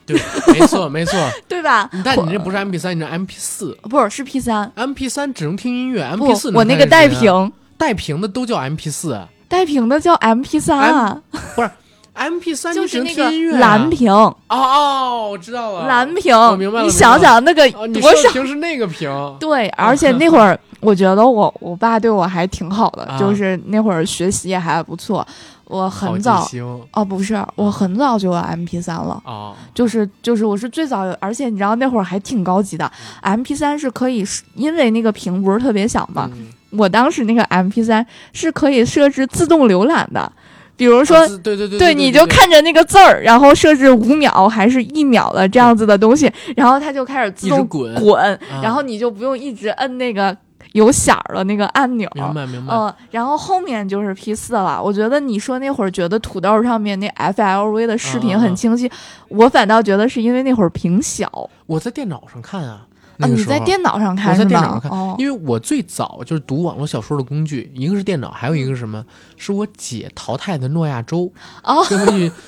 [0.05, 0.19] 对，
[0.53, 1.19] 没错 没错。
[1.49, 1.89] 对吧？
[2.05, 11.73] 但你这不是 MP 三，你这 MP 四不是是 P 三，，MP 三只能听音乐，MP 四，我那个带屏带屏的都叫 MP 四带屏的叫 MP 三啊，，MP 三
[12.17, 23.19] 你只能就是那个蓝屏，哦哦，我知道了，蓝屏，我明白了你想想那个多少说的屏是那个屏，对， 而且那会儿我觉得我我爸对我还挺好的，啊。
[23.19, 25.27] 就是那会儿学习也还不错。
[25.69, 26.47] 我很早
[26.93, 32.89] 哦，不是，我很早就有 MP 三了，哦，就是就是我是最早有，而且你知道那会儿还挺高级的
[33.23, 36.47] ，MP 三是可以，因为那个屏不是特别小嘛，嗯。
[36.79, 40.31] 我当时那个 MP 三是可以设置自动浏览的，
[40.77, 41.27] 比如说。
[41.39, 50.37] 对对对对，你就看着那个字儿，然后设置五秒还是一秒的这样子的东西，然后它就开始自动滚滚，啊然后你就不用一直摁那个
[50.73, 52.11] 有响儿的那个按钮。
[52.15, 54.83] 明白明白，嗯，然后后面就是 P 四了。
[54.83, 58.91] 我觉得你说那会儿觉得土豆上面那 FLV 的视频啊啊啊很清晰，
[59.29, 62.87] 我反倒觉得是因为那会儿屏小我在电脑上看啊，
[63.19, 64.81] 那个时候在电脑上看我在电脑上？
[64.81, 69.05] 看因为我最早就是读网络小说的工具，一个是电脑，还有一个是什么？
[69.37, 71.33] 是我姐淘汰的诺亚舟。
[71.63, 71.85] 哦，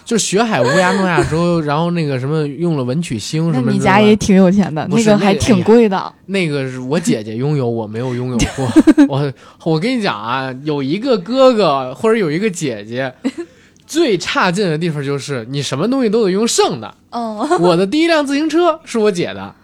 [0.04, 3.72] 就是学海无涯诺亚舟，然后那个什么用了文曲星那什么的。
[3.72, 6.12] 你家也挺有钱的，不是个还挺那个哎呀贵的。
[6.26, 8.68] 那个是我姐姐拥有，我没有拥有过。
[9.08, 9.32] 我
[9.64, 13.12] 我跟你讲啊，有一个哥哥或者有一个姐姐，
[13.86, 16.94] 最差劲的地方就是你什么东西都得用剩的。
[17.10, 19.54] 嗯，我的第一辆自行车是我姐的，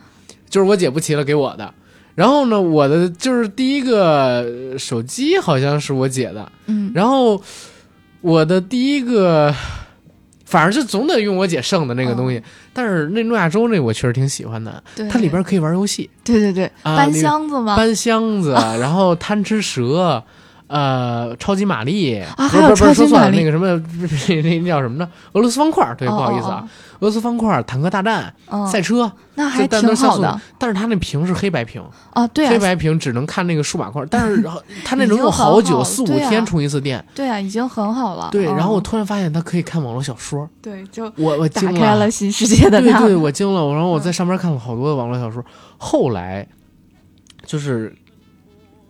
[0.55, 1.75] 就是我姐不骑了给我的。
[2.15, 7.43] 然后呢，我的就是第一个手机好像是我姐的，嗯，然后
[8.21, 9.53] 我的第一个，
[10.45, 12.41] 反正就总得用我姐剩的那个东西。
[12.73, 14.81] 但是那诺亚舟那我确实挺喜欢的，
[15.11, 17.77] 它里边可以玩游戏，对对对，搬箱子吗？
[17.77, 20.23] 搬箱子，然后贪吃蛇。
[20.67, 23.67] 呃，超级玛丽啊还有不是不是不是超级玛丽说错了，那个什么，
[24.43, 25.09] 那那叫什么呢？
[25.33, 26.67] 俄罗斯方块，对，哦不好意思啊，，
[27.05, 28.35] 俄罗斯方块、坦克大战、
[28.67, 31.83] 赛车，那还这挺好的但是它那屏是黑白屏，
[32.15, 32.27] 啊。
[32.29, 34.43] 对啊，黑白屏只能看那个数码块，但是
[34.87, 37.05] 它那能用好久，四五天充一次电。
[37.15, 38.31] 对啊，已经很好了。
[38.33, 43.71] 对，嗯然后我突然发现它可以看网络小说，对就我我惊打开了新世界的对对，我惊了。
[43.75, 45.45] 然后我在嗯上面看了好多的网络小说，
[45.77, 46.49] 后来
[47.45, 47.95] 就是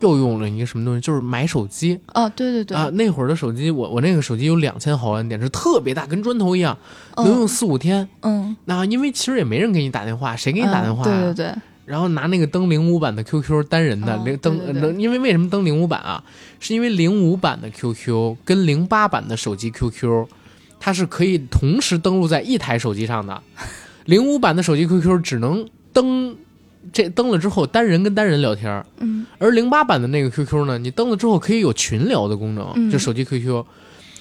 [0.01, 2.91] 又用了一个什么东西，就是买手机哦，对对对，啊。
[2.95, 6.77] 那会儿的手机，我我那个手机有两千毫安电池，特别大，跟砖头一样，
[7.17, 8.09] 能用嗯四五天。
[8.23, 11.55] 嗯，那因为其实也没人给你打电话，谁给你打电话、啊嗯对对对，
[11.87, 16.23] 然后拿那个登零五版的 QQ 单人的哦零登，对对对呃因为为什么登零五版啊？
[16.61, 20.27] 是因为零五版的 QQ 跟零八版的手机 QQ，
[20.81, 23.43] 它是可以同时登录在一台手机上的。
[24.07, 26.37] 零五版的手机 QQ 只能登，
[26.93, 33.65] 这登了之后单人跟单人聊天，嗯而零八版的那个 QQ 呢，你登了之后可以有群聊的功能，嗯就手机 QQ。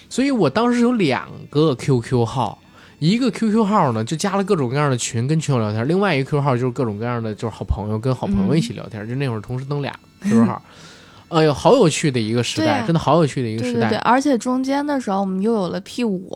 [0.09, 2.59] 所以我当时有两个 QQ 号，
[2.99, 9.91] 一个 QQ 号呢就加了各种各样的群跟群友聊天，另外一个 QQ 号就是各种各样的就是好朋友跟好朋友一起聊天，就那会儿同时登俩
[10.21, 10.61] QQ 号。
[11.33, 13.79] 哎呦，好有趣的一个时代，啊真的好有趣的一个时代。
[13.79, 16.29] 对对对，而且中间的时候我们又有了 P 五、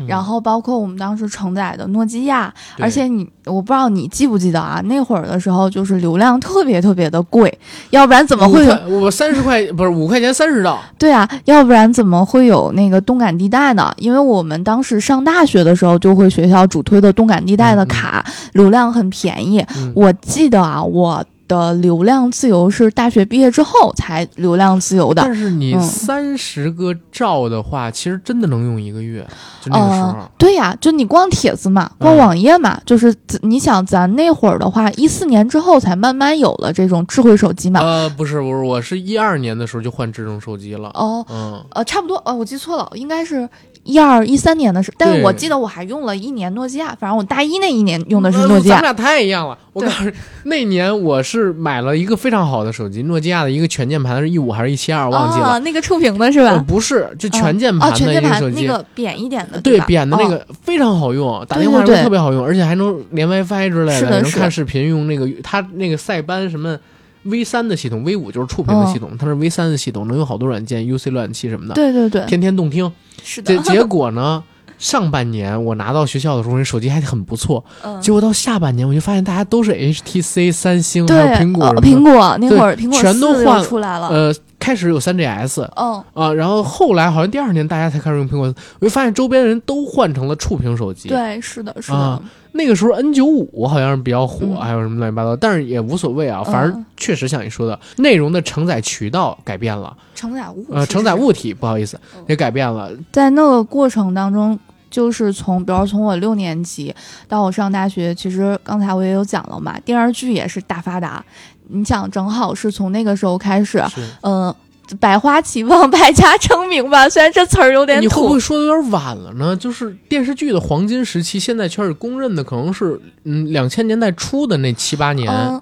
[0.00, 7.52] 嗯然后包括我们当时承载的诺基亚，而且你我不知道你记不记得啊，那会儿的时候就是流量特别特别的贵，
[7.90, 8.98] 要不然怎么会有？
[9.00, 13.92] 我三十块不是五块钱三十兆， 对啊，要不然怎么会有那个动感地带呢？
[13.98, 19.64] 因为我们当时上大学的时候，就会学校主推的动感地带的嗯嗯卡，流量很便宜。
[19.76, 25.22] 嗯我记得啊，我的流量自由是大学毕业之后才流量自由的。
[25.22, 29.26] 但是你嗯三十个兆的话，其实真的能用一个月，
[29.60, 30.08] 就那个时候。
[30.08, 37.80] 呃，对呀，就你逛帖子嘛，逛嗯网页嘛，就是你想咱那会儿的话，一四年之后才慢慢有了这种智慧手机嘛。
[37.80, 40.90] 呃，不是不是，我是一二年的时候就换智能手机了。
[40.94, 43.48] 哦，嗯，呃，差不多，呃，我记错了，应该是
[43.86, 48.74] 一二一三年的时候，但是我记得我还用了一年诺基亚，反正我大一那一年用的是呃诺基亚。
[48.76, 49.56] 咱们俩太一样了。
[49.72, 50.12] 我对告诉你，
[50.44, 55.46] 那年我是买了一个非常好的手机，诺基亚的一个全键盘，是一五还是一七二，忘记了。
[55.46, 56.64] 啊，那个触屏的是呃，吧？
[56.66, 58.66] 不是，就全键哦，盘的一个手机。
[58.66, 66.78] 那个扁一点的，对吧扁的那哦个非常好用，打电话特别好用，而且还能连 WiFi 之类的能看视频，用那个它那个塞班什么
[67.26, 72.90] V 三的系统，V 五就是触屏的系统，它是 V 三的系统，能有好多软件，UC 浏览器什么的，对对对，天天动听。
[73.22, 73.56] 是的。
[73.58, 73.76] 结。
[73.76, 74.42] 结果呢，
[74.78, 78.00] 上半年我拿到学校的时候，人手机还很不错，嗯。
[78.00, 84.34] 结果到下半年我就发现大家都是 HTC、三星还，有苹果呃什么的，苹果那对会儿苹果全都换出来了，呃，
[84.66, 91.08] 开始有 3GS 嗯，啊，然后后来好像第二年大家才开始用苹果，我就发现周边人都换成了触屏手机。
[91.08, 94.56] 对，是的，是的，啊那个时候 N 九五好像是比较火，嗯。
[94.56, 102.24] 还有什么乱七八糟，但是也无所谓啊，反正嗯确实像你说的，内容的承载渠道改变了，承载物，呃，承载物体不好意思嗯。
[102.26, 104.58] 也改变了，在那个过程当中，
[104.90, 106.92] 就是从，比如说从我六年级
[107.28, 111.24] 到我上大学，其实刚才我也有讲了嘛，电视剧也是大发达。
[111.68, 114.00] 你想，正好是从那个时候开始，是。
[114.22, 114.54] 嗯、
[115.00, 117.08] 百花齐放，百家争鸣吧。
[117.08, 119.56] 虽然这词儿有点土你会不会，说的有点晚了呢？
[119.56, 125.60] 就是电视剧的黄金时期，现在圈里公认的可能是嗯两千年代初的那七八年，嗯，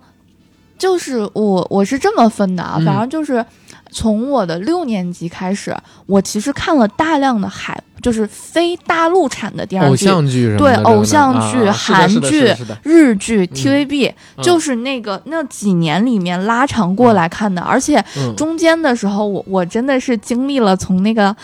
[0.79, 3.45] 就是我我是这么分的啊，嗯反正就是
[3.95, 5.72] 从我的六年级开始，
[6.07, 10.05] 我其实看了大量的海，就是非大陆产的电视剧偶剧。
[10.05, 14.42] 像剧对偶像剧韩剧日剧、TVB，、嗯。
[14.42, 18.34] 就是那个那几年里面拉长过来看的，而且嗯。
[18.34, 21.34] 中间的时候，我我真的是经历了从那个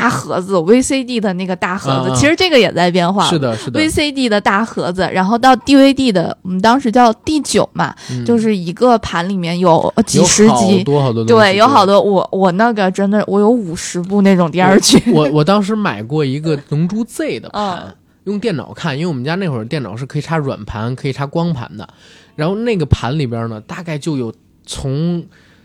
[0.00, 3.24] 大盒子 VCD 的那个大盒子，其实这个也在变化。
[3.28, 8.24] 是的是的，VCD 的大盒子，然后到 DVD 的，我们当时叫第九嘛，嗯。
[8.24, 17.94] 就是一个盘里面有几十集，多好多东西对，有好多我我那个真的我有五十部那种电视剧， 我我当时买过一个《龙珠 Z》的盘，嗯。
[18.24, 21.88] 用电脑看，因为我们家那会儿电脑是可以插软盘，可以插光盘的。
[22.36, 24.32] 然后那个盘里边呢，大概就有
[24.66, 25.24] 从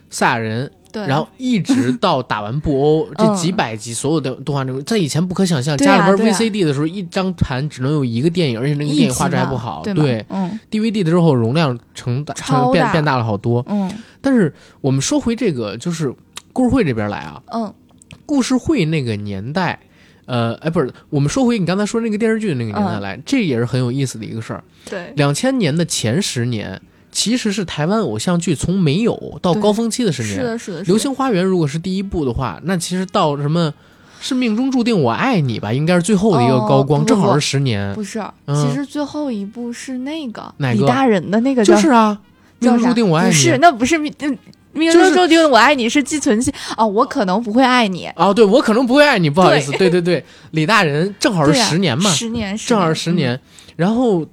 [0.10, 3.36] 赛亚人，对，然后一直到打完布欧 这嗯。
[3.36, 5.78] 几百集所有的动画内容，在以前不可想象。
[5.78, 9.82] 家里边 VCD 的时候，一张盘只能有一个电影，而且那个电影画质还不好。
[9.84, 10.60] 对吗嗯。
[10.72, 13.64] DVD 的时候容量成成变变大了好多。
[13.68, 13.92] 嗯。
[14.22, 16.14] 但是我们说回这个，就是
[16.54, 17.74] 故事会这边来啊，嗯。
[18.26, 19.80] 故事会那个年代，
[20.26, 24.64] 呃，哎，不是，我们说回你刚才说那个电视剧的那个年代嗯来，这也是很有意思的一个事儿。
[24.90, 26.82] 对，两千年的前十年，
[27.16, 30.36] 其实是台湾偶像剧从没有到高峰期的十年。
[30.36, 33.74] 是的，是的，流星花园如果是第一部的话，那其实到什么
[34.20, 37.94] 是命中注定我爱你吧，应该是最后的一个高光，哦正好是十年。
[37.96, 38.56] 不是，嗯。
[38.62, 42.20] 其实最后一部是那个李大人的那个就是啊，
[42.60, 43.32] 命中注定我爱你。
[43.32, 44.38] 不是，那不是命嗯
[44.74, 49.90] 命中注定我爱你是寄存器哦，我可能不会爱你，哦，对我可能不会爱你，不好意思，对。
[49.90, 53.16] 对对，李大人正好是十年嘛，十年，正好是十嗯。
[53.16, 53.40] 年。
[53.78, 54.26] 然后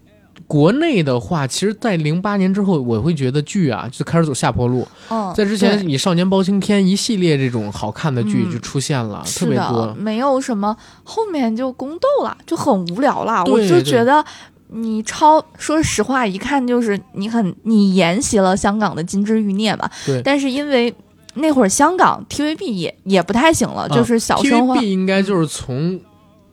[0.53, 4.87] 国内的话，其实，在零八年之后，我会觉得剧啊就开始走下坡路。
[5.09, 9.95] 哦，在之前，以《少年包青天》一系列这种好看的剧嗯就出现了，特别多，。
[9.99, 13.43] 没有什么后面就宫斗了，就很无聊了。
[13.47, 14.23] 我就觉得
[14.69, 19.89] 你抄，说实话，一看就是你很你沿袭了香港的金枝欲孽嘛。
[20.05, 20.95] 对但是因为
[21.37, 25.99] 那会儿香港 TVB 也也不太行了，啊就是小生化 TVB 应该就是从。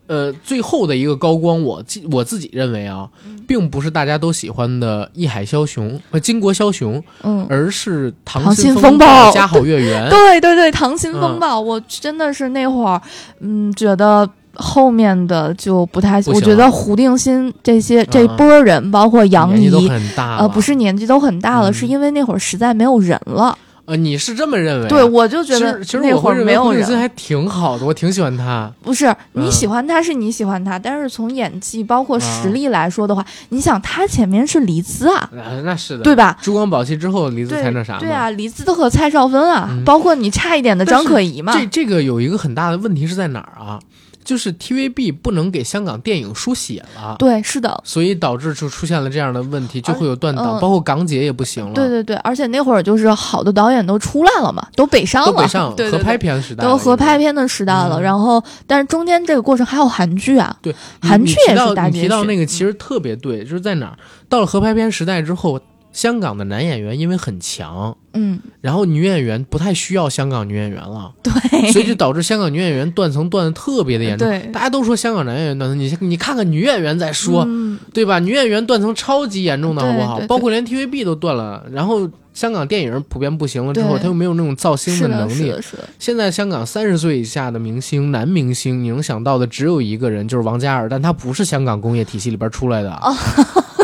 [0.10, 3.38] 呃，最后的一个高光，我自我自己认为啊，嗯。
[3.48, 7.46] 并不是大家都喜欢的《义海枭雄》和《巾帼枭雄》，嗯。
[7.50, 9.32] 而是《溏溏心风风暴。
[9.32, 10.08] 家好月圆》。
[10.12, 13.00] 对对对，溏心嗯风暴，我真的是那会儿，
[13.40, 18.36] 嗯，觉得后面的就不太，我觉得胡定欣这些这嗯。
[18.36, 21.74] 波人，包括杨年纪都怡，很大，呃，不是年纪都很大了，嗯。
[21.74, 23.56] 是因为那会儿实在没有人了。
[23.90, 24.90] 呃，你是这么认为啊？
[24.90, 26.86] 对，我就觉得其实其实那我会儿没有人。
[27.00, 28.72] 还挺好的，我挺喜欢他。
[28.84, 36.38] 不是你嗯喜欢他是你喜欢他，但是从演技包括实啊力来说的话，你想他前面是黎姿啊，啊，那是的，对吧？
[36.42, 38.00] 珠光宝气之后，黎姿才那啥嘛。
[38.00, 41.54] 对啊，黎姿和蔡少芬啊，嗯包括你差一点的张可颐嘛。
[41.54, 43.80] 这这个有一个很大的问题是在哪儿啊？
[44.30, 47.16] 就是 TVB 不能给香港电影输血了。
[47.18, 50.60] 对，是的，所以导致就出现了这样的问题，就会有断档，嗯。
[50.62, 58.00] 包括港姐也不行了，对对对，而且那会儿就是好的导演都出来了嘛， 都北上了，都北上合拍对片时代了，都合拍片的时代了。
[58.00, 58.04] 嗯。
[58.04, 63.98] 然后，但是中间这个过程还有韩剧啊，对，韩剧也是大结局你提到那个其实特别对，就是在哪儿？
[64.30, 65.60] 到了合拍片时代之后，
[66.00, 74.26] 香港的男演员因为很强，嗯，然后女演员不太需要香港女演员了，对，所以就导致香港女演员断层断的特别的严重。
[74.26, 74.40] 对。
[74.54, 77.78] 大家都说香港男演员断层，你你看看女演员再说，嗯。
[77.94, 78.20] 对吧？
[78.20, 80.22] 女演员断层超级严重的好不好？
[80.22, 85.54] 包括连 TVB 都断了，然后香港电影普遍不行了之后，他又没有那种造星的能力。
[85.98, 93.14] 现在香港三十岁以下的明星，男明星，你能想到的只有一个人，就是王嘉尔，但他不是香港工业体系里边出来的，哦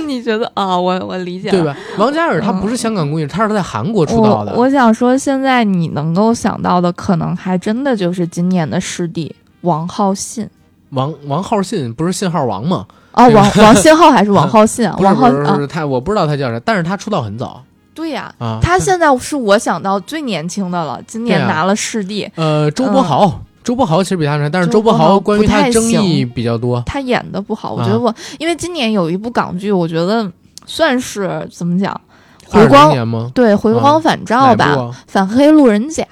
[0.06, 0.78] 你觉得啊？
[0.80, 1.76] 我我理解了，对吧？
[1.98, 4.54] 王嘉尔他不是香港工业，他是在韩国出道的。
[4.54, 10.50] 我我想说，现在你能够想到的，可能还真的就是今年的师弟王浩信。
[10.92, 12.86] 王王浩信不是信号王吗？
[13.14, 14.96] 哦，王王信浩还是 王浩信啊？
[15.00, 18.60] 王浩啊不是，他我不知道他叫啥，但是他出道很早对呀、啊。
[18.62, 26.82] 他现在是我想到最年轻的了，今年拿了师弟，呃，周柏豪，周柏豪其实比他帅，但是周柏豪豪关于他争议比较多。
[26.86, 30.32] 他演的不好，我啊觉得我、因为今年有一部港剧，我觉得
[30.68, 32.00] 算是怎么讲，
[32.48, 33.32] 回光吗？
[33.34, 36.04] 对回光返照吧，反黑路人甲》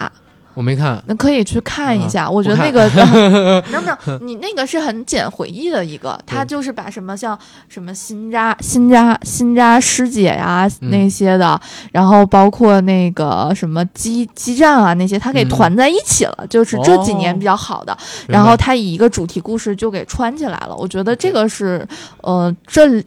[0.53, 1.01] 我没看。
[1.07, 2.29] 那可以去看一下。
[2.29, 2.87] 我觉得那个，
[3.69, 7.37] 没有没有，你那个是很捡回忆的一个，他就是把什么像
[7.67, 11.59] 什么新扎新扎新扎师姐呀、嗯那些的，
[11.91, 17.97] 然后包括那个什么基基站啊那些，他给嗯团在一起了，就是这几年比较好的。
[18.27, 20.75] 然后他以一个主题故事就给串起来了。
[20.75, 21.87] 我觉得这个是
[22.21, 23.03] 呃这。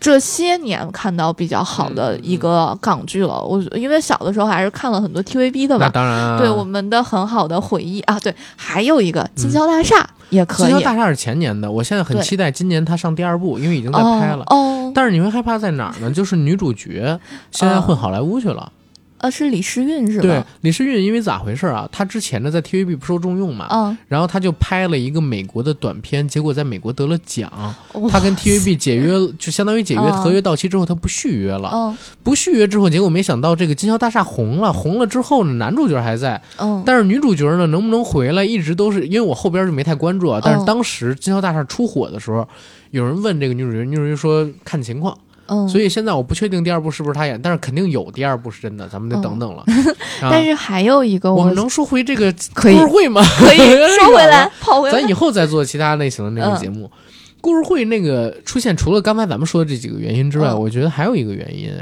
[0.00, 8.18] 这些年看到比较好的一个港剧了，我因为小的时候还是看了很多 TVB 的那嘛，当然啊，对我们的很好的回忆啊。
[8.20, 9.96] 对，还有一个《金宵大厦》
[10.30, 14.44] 也可以金宵，大厦是前年的，我现在很期待今年它上第二部，因为已经在拍了。
[14.46, 16.10] 哦哦，但是你会害怕在哪儿呢？
[16.10, 17.18] 就是女主角
[17.50, 18.70] 现在混好莱坞去了。
[19.18, 21.88] 呃，是李诗韵是吧对？，李诗韵因为咋回事啊？
[21.90, 27.50] 她之前呢在 TVB 不受重用嘛，嗯，然后她就拍了一个美国的短片，结果在美国得了奖。
[28.10, 31.70] 她跟 TVB 解约，就相当于解约，嗯合约到期之后她不续约了。
[31.72, 40.40] 嗯不续约之后，结果没想到这个金宵大厦红了，红了之后呢，男主角还在，嗯，但是女主角呢能不能回来，一直都是因为我后边就没太关注啊。
[40.42, 42.46] 但是嗯当时金宵大厦出火的时候，
[42.90, 45.16] 有人问这个女主角，女主角说看情况。
[45.48, 49.64] 嗯，所以现在我不确定第二部是不是他演，但是肯定有第二部是真的，咱们得等等了。
[50.22, 50.28] 啊。
[50.30, 53.22] 但是还有一个我我们能说回这个故事会吗？
[53.38, 56.58] 可以说回来，跑回来咱，以后再做其他类型的那个嗯。
[56.60, 56.90] 节目。
[57.40, 60.60] 故事会那个出现，除了刚才咱们说的这几个原因之外，嗯。
[60.60, 61.72] 我觉得还有一个原因，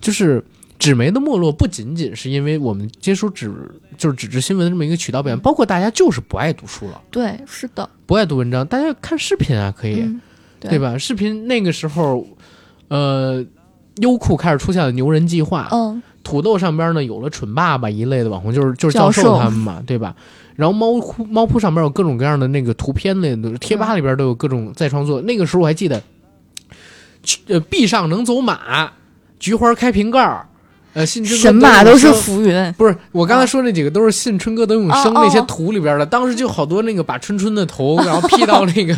[0.00, 0.42] 就是
[0.78, 3.50] 纸媒的没落不仅仅是因为我们接收纸
[3.98, 10.20] 就是纸质新闻的这么一个渠道变，包括大家就是不爱读书了，对，是的，不爱读文章，大家看视频啊，可以，嗯，
[10.60, 10.78] 对？
[10.78, 10.96] 吧？
[10.96, 12.24] 视频那个时候，
[12.96, 13.44] 呃。
[13.96, 20.16] 优酷开始出现了牛人计划，嗯土豆上边呢有了蠢爸爸一类的网红，就是就是教教授授他们嘛， 对吧？
[20.56, 25.20] 然后猫扑猫扑上边有各种各样的那个图片类的，贴吧里边都有各种再创作。
[25.20, 26.02] 那个时候我还记得，
[27.48, 28.90] 呃，壁上能走马，
[29.38, 30.48] 菊花开瓶盖儿，
[30.94, 38.94] 呃，信春哥神马都是浮云，不是我刚才说那几个都是信春哥德永生那些图里边的，当时就好多那个把春春的头， 然后 P 到那个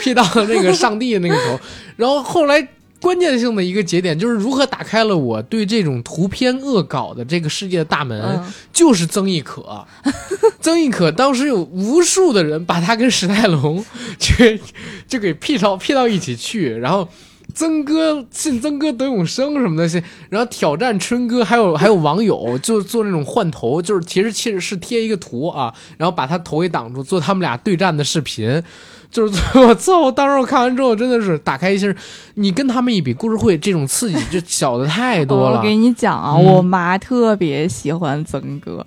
[0.00, 1.60] P 到那个上帝的那个头，
[1.96, 2.68] 然后后来
[3.00, 9.86] 关键性的一个节点就是如何打开了我对这种图片恶搞的这个世界的大门，嗯就是曾轶可。
[10.60, 13.84] 曾轶可当时有无数的人把他跟史泰龙
[14.18, 14.60] 去
[15.06, 17.08] 就给 P 到 P 到一起去，然后。
[17.52, 28.62] 曾哥信曾哥德永生什么的，信然后挑战春哥，还有还有网友就做那种换头，就是其实其实是贴一个图啊，然后把他头给挡住，做他们俩对战的视频。
[29.10, 30.10] 就是我操！
[30.12, 31.92] 当时我看完之后真的是打开一心，
[32.34, 35.58] 你跟他们一比，故事会这种刺激就小的太多了。
[35.58, 38.84] 我给你讲啊，嗯我妈特别喜欢曾哥，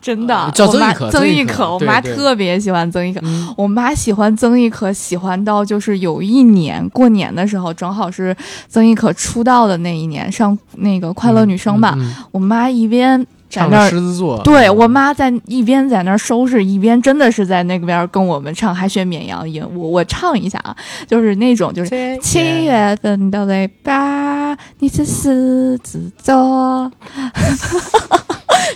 [0.00, 3.20] 真的啊，叫曾轶可曾轶可我妈特别喜欢曾轶可。
[3.22, 8.36] 嗯我妈喜欢曾轶可，喜欢到就是有一年过年的时候，正好是
[8.68, 11.94] 曾轶可出道的那一年，上那个快乐女声吧。
[11.96, 13.24] 嗯嗯我妈一边
[13.54, 19.64] 在唱那儿狮子座，对我妈在一边在那儿收拾，一边真的是在那边跟我们唱，还学绵羊音。
[19.74, 20.76] 我我唱一下啊，
[21.06, 26.90] 就是那种就是七月份的尾巴，你是狮子座。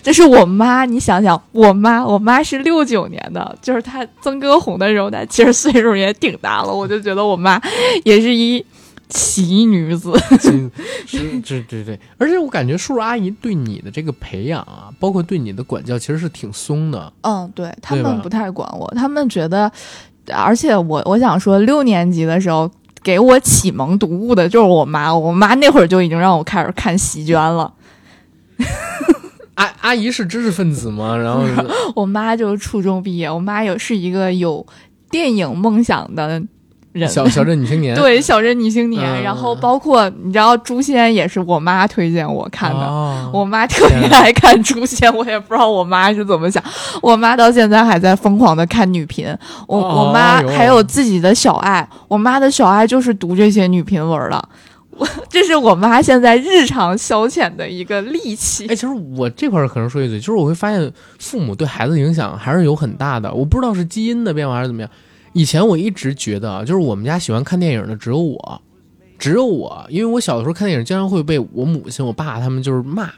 [0.03, 6.73] 这是我妈，你想想，我妈，我妈是六九年的，就是她曾哥红的时候，她其实岁数也挺大了。
[6.73, 7.61] 我就觉得我妈
[8.05, 8.65] 也是一
[9.09, 10.13] 奇女子。
[10.39, 10.71] 是
[11.07, 17.13] 是是对对，而且我感觉叔叔阿姨对你的这个培养啊，包括对你的管教，其实是挺松的。
[17.23, 19.71] 嗯，对他们不太管我，他们觉得，
[20.33, 22.71] 而且我我想说，六年级的时候
[23.03, 27.73] 给我启蒙读物的就是我妈，我妈那会儿就已经让我开始看席绢了。
[29.55, 31.17] 阿阿姨是知识分子吗？
[31.17, 31.45] 然后
[31.97, 34.65] 我妈就是初中毕业，我妈有是一个有
[35.11, 36.41] 电影梦想的
[36.93, 37.09] 人。
[37.09, 46.63] 小小镇女青年， 对小镇女青年，嗯然后包括你知道《诛仙》也是我妈推荐我看的，哦 我妈特别爱看《诛仙》，我也不知道我妈是怎么想。
[47.03, 49.27] 我妈到现在还在疯狂的看女频，
[49.67, 54.49] 我、哦我妈还有自己的小爱，我妈的小爱就是读这些女频文的。
[54.91, 58.75] 我这是我妈现在日常消遣的一个利器哎，。
[58.75, 63.33] 其实我这块儿可能说一嘴，就是我会发现父母对孩子影响还是有很大的。
[63.33, 64.91] 我不知道是基因的变化还是怎么样。
[65.39, 68.61] 以前我一直觉得啊，就是我们家喜欢看电影的只有我，
[69.21, 73.09] 只有我，因为我小的时候看电影经常会被我母亲、我爸他们就是骂。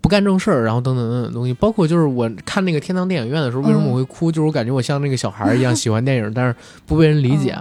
[0.00, 4.30] 不干正事儿，然后等等等等东西，包括就是我看那个天堂电影院的时候，为什么我会哭？
[4.30, 6.54] 就是我感觉我像那个小孩儿一样喜欢电影，但是
[6.86, 7.58] 不被人理解。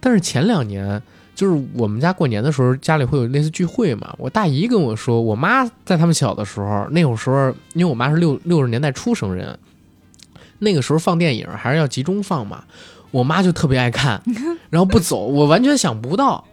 [0.00, 1.00] 但是前两年，
[1.32, 4.12] 就是我们家过年的时候，家里会有类似聚会嘛。
[4.18, 9.56] 我大姨跟我说，我妈在他们小的时候，那会儿时候，因为我妈是六六十年代出生人，
[10.58, 12.64] 那个时候放电影还是要集中放嘛。
[13.10, 14.22] 我妈就特别爱看，
[14.70, 16.44] 然后不走，我完全想不到。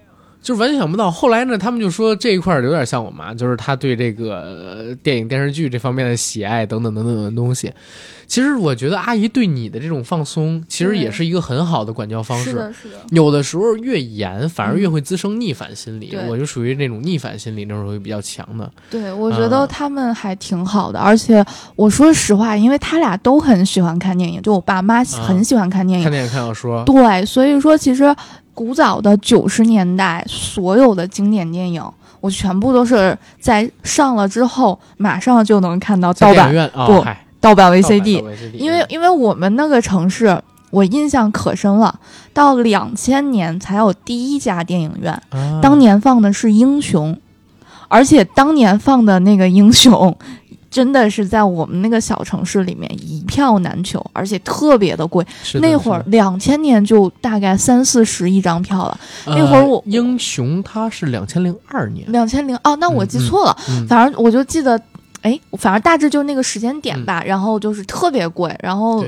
[0.47, 1.11] 就是完全想不到。
[1.11, 7.69] 后来呢，他们就说这一块儿有点像我妈，就是她对这个、呃电影电视剧这方面的喜爱等等等等的东西。
[8.27, 12.51] 其实我觉得阿姨对你的这种放松，其实也是一个很好的管教方式。
[12.51, 16.07] 是的，是的，有的时候越严，反而越会滋生逆反心理。
[16.07, 18.71] 对我就属于那种逆反心理那种会比较强的。
[18.89, 21.45] 对，我觉得啊他们还挺好的，而且
[21.75, 28.15] 我说实话，因为他俩都很喜欢看电影，就我爸妈很喜欢看电影，看电影看小说，对，所以说其实
[28.57, 31.83] 古早的九十年代所有的经典电影，
[32.19, 37.05] 我全部都是在上了之后马上就能看到盗版院啊，不
[37.39, 40.41] 盗版 VCD，盗版 VCD 因为因为我们那个城市。
[40.69, 41.97] 我印象可深了，
[42.33, 45.61] 到两千年才有第一家电影院，啊。
[45.61, 47.15] 当年放的是《英雄》，
[47.87, 49.93] 而且当年放的那个《英雄》，
[50.77, 55.25] 真的是在我们那个小城市里面一票难求，而且特别的贵。
[55.41, 64.79] 是的那会儿两千年就大概三四十一张票了，那会儿我呃英雄他是两千零二年，两千零哦，那我记错了，嗯，反正我就记得。
[65.23, 69.03] 哎，反正大致就那个时间点吧，然后就是特别贵，然后，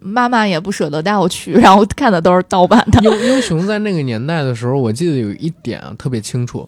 [0.00, 3.00] 妈妈也不舍得带我去， 然后看的都是盗版的。
[3.02, 6.66] 英英雄在那个年代的时候，我记得有一点啊特别清楚，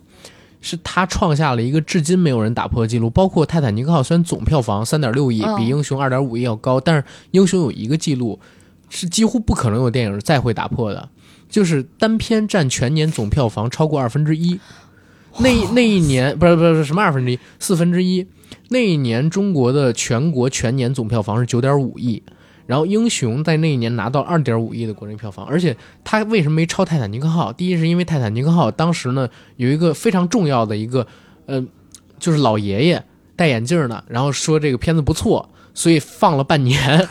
[0.64, 3.10] 是他创下了一个至今没有人打破的记录。
[3.10, 7.02] 包括《泰坦尼克号》，虽然总票房三点六亿，嗯比《英雄》二点五亿要高，但是
[7.32, 8.40] 《英雄》有一个记录
[8.88, 11.10] 是几乎不可能有电影再会打破的，
[11.50, 14.58] 就是单片占全年总票房超过二分之一。
[15.38, 18.26] 那那一年不是不是什么二分之一，四分之一。
[18.70, 22.22] 那一年中国的全国全年总票房是九点五亿，
[22.66, 27.52] 然后《英雄》在那一年拿到二点五亿的国内票房，而且它为什么没超《泰坦尼克号》？
[27.54, 31.06] 第一是因为《泰坦尼克号》当时呢有一个非常重要的一个，
[31.46, 31.62] 呃，
[32.18, 33.04] 就是老爷爷
[33.36, 37.06] 戴眼镜的，然后说这个片子不错，所以放了半年，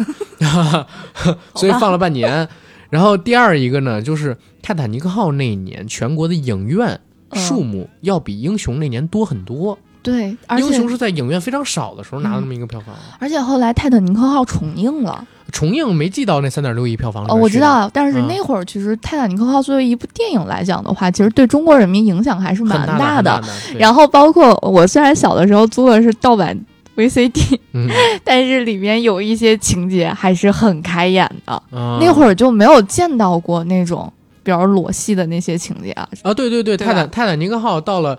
[1.55, 2.47] 所以放了半年。
[2.89, 6.99] 然后第二一个呢，就是《泰坦尼克号》那一年全国的影院
[7.33, 15.27] 数目要比《英雄》那年多很多，对，而英雄是在影院非常少的时候拿了那么一个票房，而且后来《泰坦尼克号》重映了。
[15.53, 23.41] 重映没记到那三点六亿票房哦，我知道，但是嗯那会儿其实《泰坦尼克号》作为一部电影来讲的话，其实对中国人民影响还是蛮大的。
[23.77, 26.59] 然后包括我虽然小的时候租的是盗版
[26.95, 27.87] VCD，嗯，
[28.25, 31.53] 但是里面有一些情节还是很开眼的。
[31.71, 36.09] 啊那会儿就没有见到过那种比较裸戏的那些情节啊。
[36.23, 38.17] 啊，对对对，对泰坦泰坦尼克号到了，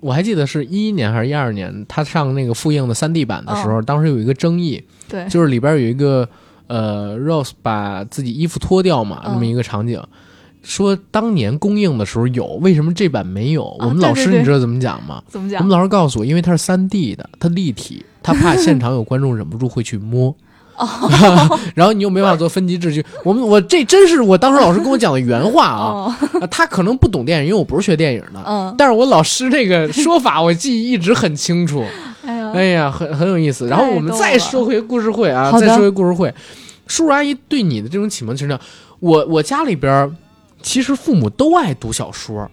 [0.00, 6.28] 我还记得是一一年还是一二年，他上那个复映的三 D 版的时候，当时有一个争议，对，就是里边有一个
[6.74, 10.02] 呃，Rose 把自己衣服脱掉嘛，嗯那么一个场景。
[10.62, 13.76] 说当年公映的时候有，为什么这版没有？
[13.78, 15.22] 我们老师你知道怎么讲吗？
[15.28, 15.76] 怎么讲我们？
[15.76, 20.34] 老师告诉我，因为它是三 D 的，它立体，他怕现场有观众忍不住会去摸。
[20.76, 20.88] 哦
[21.76, 26.18] 然后你又没办法做分级秩序，我们我这真是我当时老师跟我讲的原话 啊，
[26.50, 31.84] 他可能不懂电影，因为我不是学电影的，嗯，但是我老师这个说法我记忆一直很清楚，
[32.26, 33.68] 哎呀，哎呀，很很有意思。
[33.68, 36.34] 然后我们再说回故事会啊，再说回故事会，
[36.86, 38.58] 叔叔阿姨对你的这种启蒙，其实呢，
[39.00, 40.16] 我我家里边
[40.62, 42.50] 其实父母都爱读小说，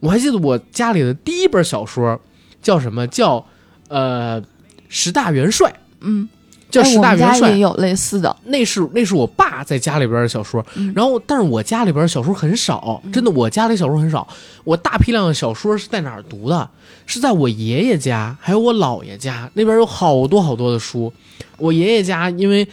[0.00, 2.20] 我还记得我家里的第一本小说
[2.62, 3.44] 叫什么叫
[3.88, 4.42] 呃
[4.88, 6.28] 十大元帅，嗯，
[6.70, 7.40] 叫十大元帅。
[7.40, 8.34] 家也有类似的。
[8.44, 14.26] 那是那是我爸在家里边的小说，嗯然后但是我家里边小说很少，真的我家里小说很少。
[14.64, 16.68] 我大批量的小说是在哪儿读的？
[17.06, 21.12] 是在我爷爷家，还有我姥爷家那边有好多好多的书。
[21.58, 22.66] 我爷爷家因为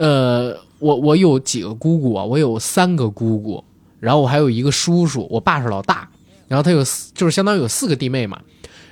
[0.00, 3.62] 呃，我我有几个姑姑啊，我有三个姑姑，
[3.98, 6.08] 然后我还有一个叔叔，我爸是老大，
[6.48, 8.40] 然后他有四就是相当于有四个弟妹嘛。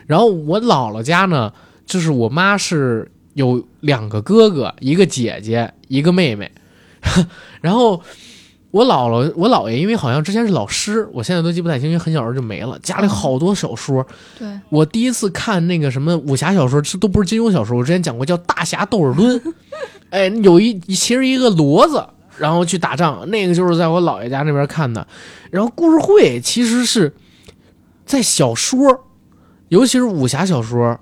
[0.07, 1.51] 然后我姥姥家呢，
[1.87, 6.53] 就是我妈是有两个哥哥，一个姐姐，一个妹妹。
[7.63, 8.03] 然后
[8.71, 12.79] 我姥姥、我姥爷，因为好像之前是老师，我现在都记不太清，因为很小时候就没了。
[12.81, 14.07] 家里好多小说，
[14.39, 19.41] 对，我第一次看那个什么武侠小说，这都不是金庸小说，我之前讲过叫《大侠窦尔敦》，
[20.11, 22.07] 哎，有一其实一个骡子，
[22.39, 25.07] 然后去打仗，那个就是在我姥爷家那边看的。
[25.51, 27.15] 然后故事会其实是
[28.05, 29.07] 在小说，
[29.69, 30.99] 尤其是武侠小说，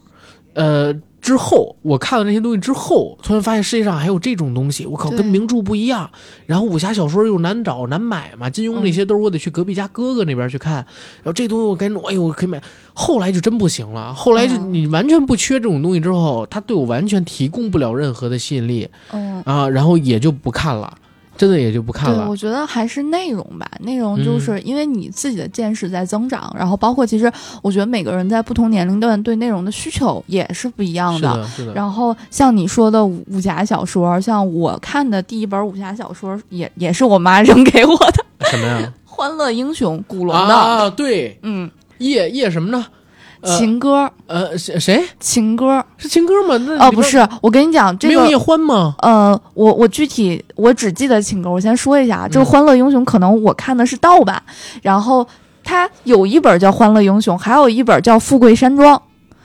[0.55, 0.95] 呃。
[1.27, 6.09] 之后我看了那些东西之后，突然发现世界上还有这种东西，我靠，跟名著不一样。
[6.47, 10.75] 然后武侠小说又难找难买嘛，金庸那些都是我得去隔壁家哥哥那边去看。
[10.75, 12.63] 然后这东西我赶紧，哎呦，我可以买。
[12.95, 20.97] 后来就真不行了，后来就嗯你完全不缺这种东西之后，他对我完全提供不了任何的吸引力嗯，啊，然后也就不看了，
[21.37, 22.37] 真的也就不看对，了我。
[22.37, 23.67] 觉得还是内容吧。
[23.81, 27.31] 内容就是因为你自己的见识在增长，然后包括其实
[27.63, 38.93] 我觉得每个人在不同年龄段对内容的需求也是不一样是的，是的，然后像你说的武武侠小说，像我看的第一本武侠小说也也是我妈 扔给我的什么呀？
[39.11, 40.55] 《欢乐英雄》古龙的。
[40.55, 42.85] 啊，对，嗯，叶叶什么呢？
[43.47, 45.85] 呃情歌，呃，谁谁情歌。
[45.97, 46.57] 是情歌吗？
[46.67, 48.95] 那哦，不是，我跟你讲，这个没有叶欢吗？
[49.01, 54.43] 呃，我我具体我只记得情歌，我先说一下，这个嗯《欢乐英雄》可能我看的是盗版，
[54.83, 55.27] 然后
[55.63, 58.97] 它有一本叫《欢乐英雄》，还有一本叫《富贵山庄》。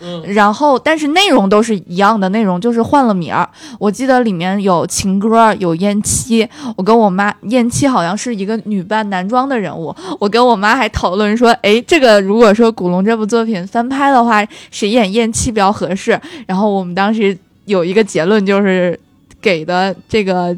[0.02, 3.48] 嗯，然后，但是内容都是一样的，内容就是换了名儿。
[3.80, 6.48] 我记得里面有情歌，有燕七。
[6.76, 9.95] 我跟我妈，燕七好像是一个女扮男装的人物。
[10.19, 16.19] 我跟我妈还讨论说，诶，这个如果说古龙这部作品翻拍的话，谁演燕七比较合适？
[16.48, 18.99] 然后我们当时有一个结论，就是
[19.40, 20.56] 给的这个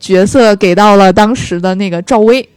[0.00, 2.48] 角色给到了当时的那个赵薇。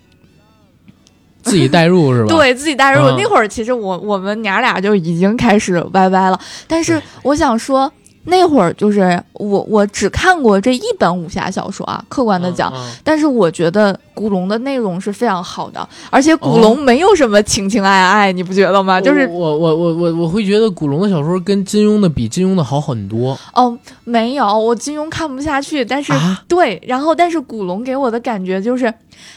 [1.49, 3.01] 自己代入是吧？，对自己代入。
[3.05, 7.91] 嗯那会儿其实我我们娘俩就已经开始歪歪了，但是我想说。
[8.25, 12.03] 那会儿就是我，我只看过这一本武侠小说啊。
[12.07, 19.01] 客观的讲，嗯但是我觉得古龙的内容是非常好的，而且古哦龙没有什么情情爱爱，你不觉得吗？
[19.01, 26.43] 就是我我我我我会觉得古龙的小说跟金庸的比金庸的好很多哦，没有，我金庸看不下去，但是、啊。
[26.47, 28.93] 对，然后但是古龙给我的感觉就是，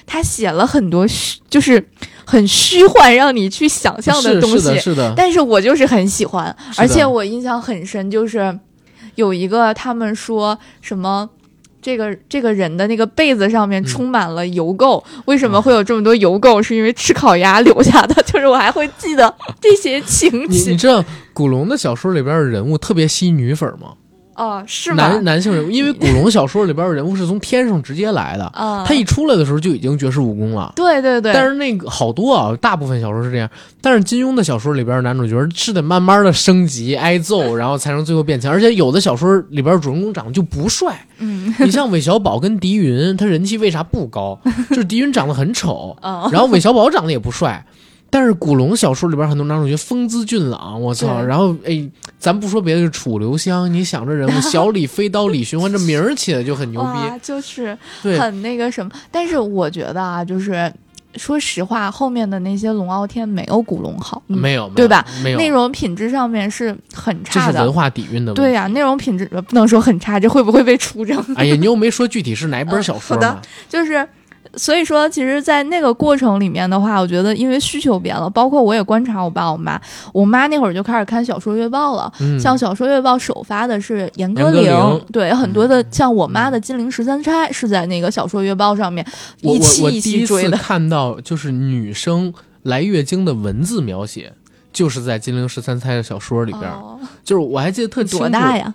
[0.07, 1.87] 他写了很多虚，就是
[2.25, 4.59] 很虚幻，让你去想象的东西。
[4.59, 8.59] 是的，是的，但是我就是很喜欢，而且我印象很深，就是
[9.15, 11.31] 有一个他们说什么。
[11.85, 16.63] 这个这个人的那个被子上面嗯充满了油垢，为什么会有这么多油垢？
[16.63, 18.15] 是因为吃烤鸭留下的。
[18.25, 20.75] 就是我还会记得这些情你你节。
[20.77, 21.05] 知道
[21.35, 23.93] 古龙的小说里边的人物特别吸女粉吗？
[24.35, 25.25] 哦，是吗男？
[25.25, 30.73] 男性人物，因为古龙小说里边的人物是从天上直接来的，啊，他一出来的时候就已经绝世武功了。
[30.77, 33.49] 对对对，但是那个好多啊，大部分小说是这样。
[33.81, 38.51] 但是金庸的小说里边，男主角是得慢慢的升级、挨揍，然后才能最后变强。
[38.53, 44.39] 而且有的小说里边主人公长得就不帅，嗯你像韦小宝跟狄云，他人气为啥不高？
[44.71, 47.65] 就是狄云长得很丑，嗯然后韦小宝长得也不帅。
[48.15, 51.21] 但是古龙小说里边很多男主角风姿俊朗，我操！
[51.21, 51.85] 然后哎，
[52.17, 58.93] 咱不说别的，就楚留香，你想这人物小李飞刀李寻欢这名儿起的就很牛逼， 就是，很那个什么。
[59.11, 60.73] 但是我觉得啊，就是
[61.17, 65.05] 说实话，后面的那些龙傲天没有古龙好，嗯没有，对吧？
[65.25, 67.73] 没有，内容品质上面是很差的这是文。
[67.73, 68.41] 化底蕴的问题。
[68.41, 71.21] 对呀、内容品质呃不能说很差，这会不会被出征？
[71.35, 73.43] 哎呀，你又没说具体是哪本小说嗯好的？
[73.69, 74.09] 就是，
[74.57, 79.81] 所以说，其实，在那个过程里面的话，我觉得因为需求变了，包括我也观察我爸我妈，
[80.13, 82.13] 我妈那会儿就开始看小说月报了。
[82.21, 89.07] 嗯，像小说月报首发的是严歌苓对很多的嗯像我妈的《金陵十三钗》是在那个小说月报上面
[89.41, 90.57] 一期一期追的。
[90.57, 92.33] 看到就是女生
[92.63, 94.33] 来月经的文字描写，
[94.73, 98.19] 就是在《金陵十三钗》的小说里边，哦，就是我还记得特清楚。
[98.19, 98.57] 多大？
[98.57, 98.75] 呀？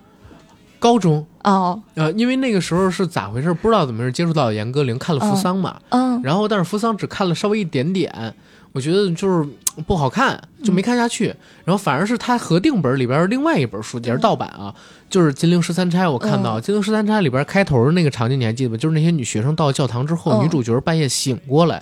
[0.80, 1.26] 高中。
[1.44, 3.54] 哦，呃，因为那个时候是咋回事？
[3.54, 8.34] 不知道怎么是，接触到严歌苓，看了《扶桑》嘛，嗯，然后但是《扶桑》只看了稍微一点点，
[8.72, 11.28] 我觉得就是嗯不好看，就没看下去。
[11.64, 14.74] 然后反而是他合订本里边另外一本书，也是盗版啊，
[15.10, 16.06] 就是《金陵十三钗》。
[16.12, 18.78] 我看到《金陵十三钗》里边开头的那个场景，你还记得吗？
[18.78, 21.82] 就是那些女学生到教堂之后，嗯女主角半夜醒过来。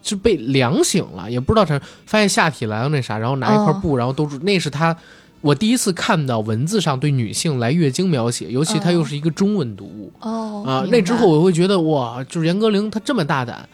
[0.00, 4.96] 就被凉醒了，也不知道她发现下体来了那啥，然后拿一块布，然后都是那是她
[5.40, 10.12] 我第一次看到文字上对女性来月经描写，尤其它又是一个中文读物。
[10.20, 13.68] 哦，啊，明那之后我会觉得哇，就是严歌苓她这么大胆，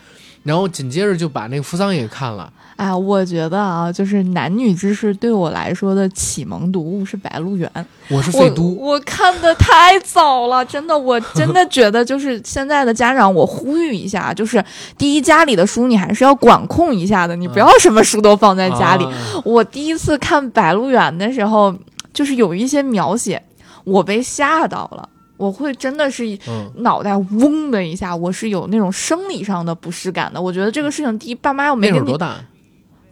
[0.45, 7.69] 然后紧接着就把那个扶桑也看了，哎，我觉得啊，就是男女之事对我来说的启蒙读物是《白鹿原》。
[8.11, 14.63] 我是我废都，我看的太早了，真的，我 真的觉得就是现在的家长，我呼吁一下，就是
[14.99, 19.05] 第一，家里的书你还是要管控一下的，你不要什么书都放在家里。
[19.07, 19.13] 啊。
[19.45, 21.75] 我第一次看《白鹿原》的时候，
[22.13, 23.43] 就是有一些描写，
[23.85, 30.41] 我被吓到了，我会真的是嗯，脑袋嗡的一下，我是有那种生理上的不适感的。
[30.41, 32.17] 我觉得这个事情，第一，爸妈又没给你？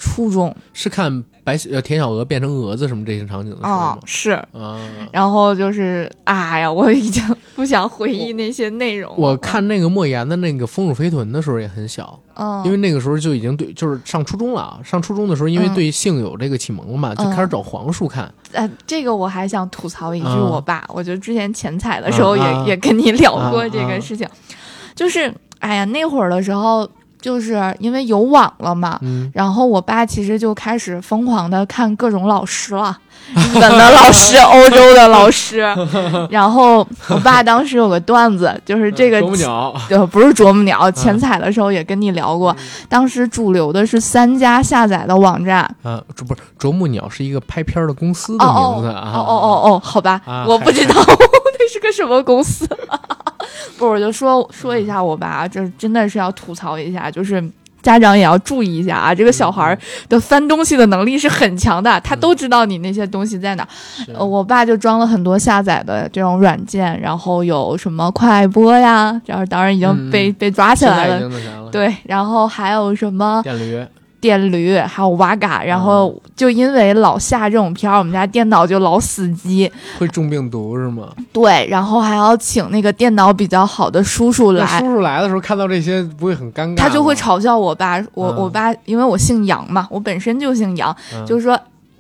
[0.02, 4.30] 初中是看白呃田小娥变成蛾子什么这些场景的时候吗？，啊是。
[4.52, 4.76] 啊，
[5.12, 7.22] 然后就是，哎呀，我已经
[7.54, 9.16] 不想回忆那些内容了。
[9.16, 14.80] 我看那个莫言的那个《丰乳肥臀》的时候也很小，嗯，因为那个时候就已经对，就是上初中了啊。
[14.82, 18.32] 上初中的时候，因为嗯对性有这个启蒙了嘛，就嗯开始找黄书看。
[18.50, 24.28] 呃，这个我还想吐槽一句，啊我爸，我觉得之前前彩的时候也、也跟你聊过啊这个啊事情，
[24.94, 26.88] 就是，哎呀，那会儿的时候，
[27.23, 28.99] 就是因为有网了嘛。
[29.01, 32.94] 嗯，然后我爸其实就开始疯狂的看各种老师了，
[33.35, 35.61] 日本的老师、欧洲的老师。
[36.28, 42.55] 然后我爸当时有个段子，就是这个啄木鸟，呃，不是啄木鸟，前彩的时候也跟你聊过，
[42.89, 45.62] 当时主流的是三家下载的网站。
[45.82, 49.12] 啊，这不是啄木鸟是一个拍片儿的公司的名字啊。
[49.15, 50.94] 哦哦哦哦，好吧，啊我不知道
[51.59, 52.69] 那是个什么公司。
[53.78, 57.43] 不，我就说说一下我吧，这真的是要吐槽一下，就是
[57.82, 59.76] 家长也要注意一下啊，这个小孩儿
[60.09, 63.66] 的翻东西的能力是很强的，他都知道你那些东西在哪
[64.16, 71.20] 我爸就装了很多下载的这种软件，然后有什么快播呀，然后当然已经被、嗯被抓起来了。
[71.72, 73.84] 对，然后还有什么电驴，
[74.23, 79.70] 电驴，还有瓦嘎，然后就因为老下这种片儿，我们家电脑就老死机。
[79.99, 81.09] 会中病毒是吗？
[81.32, 86.77] 对，然后还要请那个电脑比较好的叔叔来，叔叔来的时候看到这些，不会很尴尬？
[86.77, 91.59] 他就会嘲笑我爸，我、嗯我爸，因为我姓杨嘛，我本身就姓杨，嗯，就是说。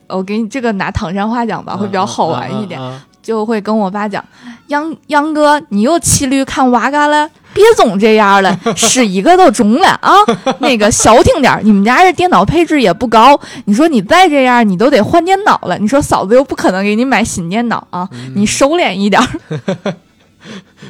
[0.08, 2.84] 我给你这个拿唐山话讲吧，会比较好玩一点，嗯。
[2.84, 4.24] 嗯嗯嗯就会跟我爸讲，
[4.66, 10.10] 杨杨哥，你又骑驴看娃嘎了， 别总这样了， 使一个都中了啊！
[10.58, 15.78] 那个消停点儿，你们家这电脑配置也不高，你说你再这样，你都得换电脑了。
[15.78, 19.94] 你说嫂子又不可能给你买新电脑啊，嗯你收敛一点儿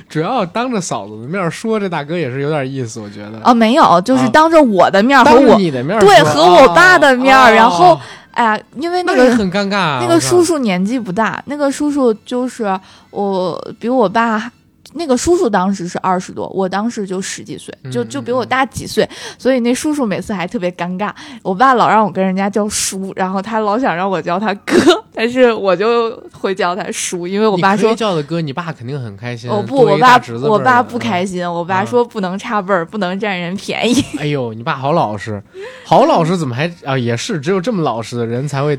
[0.08, 3.38] 主要当着嫂子的面说，这大哥也是有点意思，我觉得。
[3.44, 3.52] 啊。
[3.52, 8.00] 没有，就是啊当着我的面和我你的面对和我爸的面，哦然后哦
[8.32, 9.98] 哎呀，因为那个很尴尬啊。
[10.02, 12.78] 那个叔叔年纪不大，那个叔叔就是
[13.10, 14.50] 我比我爸。
[14.94, 19.08] 那个叔叔当时是二十多，我当时就十几岁，就嗯就比我大几岁，
[19.38, 21.10] 所以那叔叔每次还特别尴尬。
[21.42, 24.76] 我爸老让我跟人家叫叔，然后他老想让我叫他哥，
[25.14, 29.48] 但是我就会叫他叔，因为我爸说叫的哥，你爸肯定很开心。
[29.50, 31.22] 哦不，我爸我爸不开。
[31.24, 33.94] 心，我爸啊说不能差辈儿，不能占人便宜。
[34.14, 35.42] 嗯 哎呦，你爸好老实，
[35.84, 36.98] 好老实，怎么还啊？
[36.98, 38.76] 也是，只有这么老实的人才会，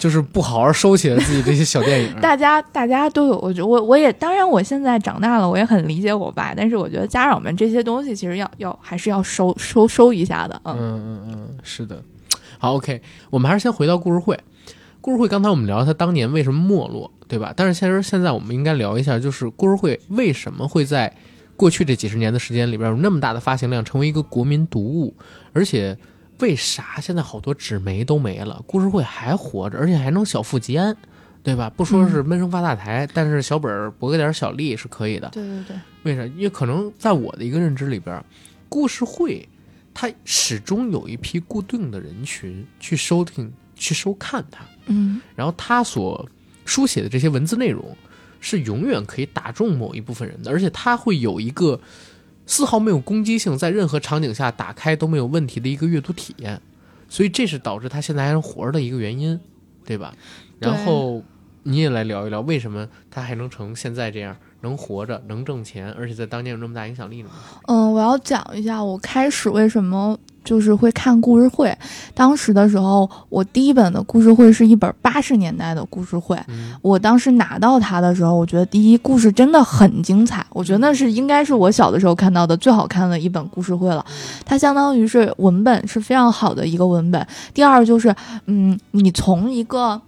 [0.00, 2.12] 就是不好好收起来自己这些小电影。
[2.20, 12.02] 大家大家都有，我觉得我我也当然我现在长大了，我也很理解我爸，但是我觉得家长们这些东西其实要要还是要收收收一下的，嗯嗯嗯嗯，是的。
[12.58, 14.38] 好，OK，我们还是先回到故事会。
[15.02, 17.54] 故事会刚才我们聊他当年为什么没落，对吧？
[17.54, 21.14] 但是其实现在我们应该聊一下，就是故事会为什么会在
[21.56, 25.14] 过去这几十年的时间里边有那么大的发行量，成为一个国民读物，
[25.52, 25.96] 而且
[26.40, 30.96] 为啥现在好多纸媒都没了，故事会还活着，而且还能小富即安，
[31.42, 31.70] 对吧？
[31.76, 35.28] 不说是闷声发大财，但是小本儿博个点小利是可以的。
[35.30, 36.24] 对对对，为啥？
[36.36, 38.24] 因为可能在我的一个认知里边，
[38.68, 39.48] 故事会
[39.92, 46.28] 它始终有一批固定的人群去收听、去收看它，嗯然后它所
[46.64, 47.96] 书写的这些文字内容
[48.40, 51.78] 是永远可以打中某一部分人的，而且它会有一个
[52.50, 56.60] 丝毫没有攻击性，在任何场景下打开都没有问题的一个阅读体验，
[57.08, 59.38] 所以这是导致他现在还能活着的一个原因，
[59.84, 60.12] 对吧？
[60.58, 61.22] 然后
[61.62, 67.28] 你也来聊一聊，为什么他还能成现在这样，能活着，能挣钱，而且在当年有这么大影响力呢？
[67.66, 71.76] 嗯，我要讲一下我开始为什么就是会看故事会。
[72.14, 76.38] 当时的时候，我第一本的故事会是一本八十年代的故事会。
[76.48, 84.04] 嗯我当时拿到它的时候，我觉得第一故事真的很精彩，我觉得那是应该是我小的时候看到的最好看的一本故事会了。
[84.44, 87.26] 它相当于是文本是非常好的一个文本。
[87.52, 88.14] 第二就是，
[88.46, 90.00] 嗯，你从一个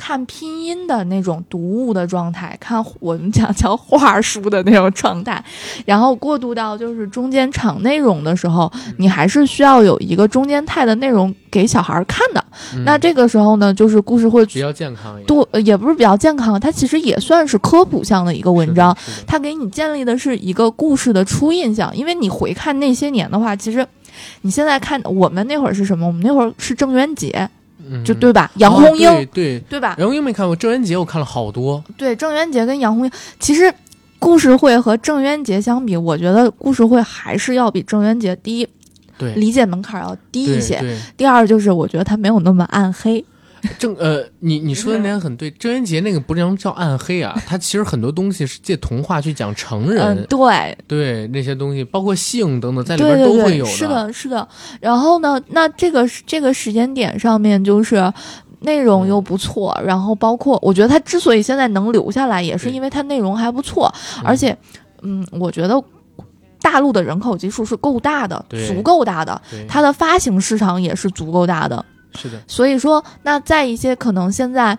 [0.00, 5.44] 看拼音的那种读物的状态，看我们讲叫画书的那种状态，
[5.84, 12.42] 然后过渡到就是中间场内容的时候，你还是需要有一个中间态的内容给小孩看的。
[12.74, 15.22] 嗯那这个时候呢，就是故事会比较健康。
[15.24, 18.96] 多，呃也不是比较健康，它其实也算是科普向的一个文章。
[19.26, 23.86] 它给你建立的是一个故事的初印象，因为你回看那些年的话，其实
[24.40, 26.06] 你现在看我们那会儿是什么？
[26.06, 27.48] 我们那会儿是郑渊洁，
[27.90, 28.50] 嗯就对吧？
[28.56, 29.96] 杨红樱，哦对对，对吧？
[29.98, 31.82] 杨红樱没看过，郑渊洁我看了好多。
[31.96, 33.72] 对，郑渊洁跟杨红樱，其实
[34.18, 38.68] 故事会和郑渊洁相比，我觉得故事会还是要比郑渊洁第一
[39.18, 40.82] 对，理解门槛要低一些。
[41.16, 43.24] 第二就是我觉得它没有那么暗黑。
[43.78, 54.46] 郑呃，你你说的那点很对，郑渊洁那个不能叫暗黑啊，他其实很多东西是借童话去讲成人，嗯，对，对那些东西，包括性等等，在里边都会有是的，是的。
[54.80, 58.12] 然后呢，那这个这个时间点上面就是。
[58.62, 63.90] 内容又不错，然后包括我觉得他之所以现在能留下来，也是因为他内容还不错，
[64.22, 64.54] 而且，
[65.00, 65.82] 嗯，我觉得
[66.60, 71.82] 大陆的人口基数是够大的，足够大的，它的发行市场也是足够大的。
[72.14, 74.76] 是的，所以说，那在一些可能现在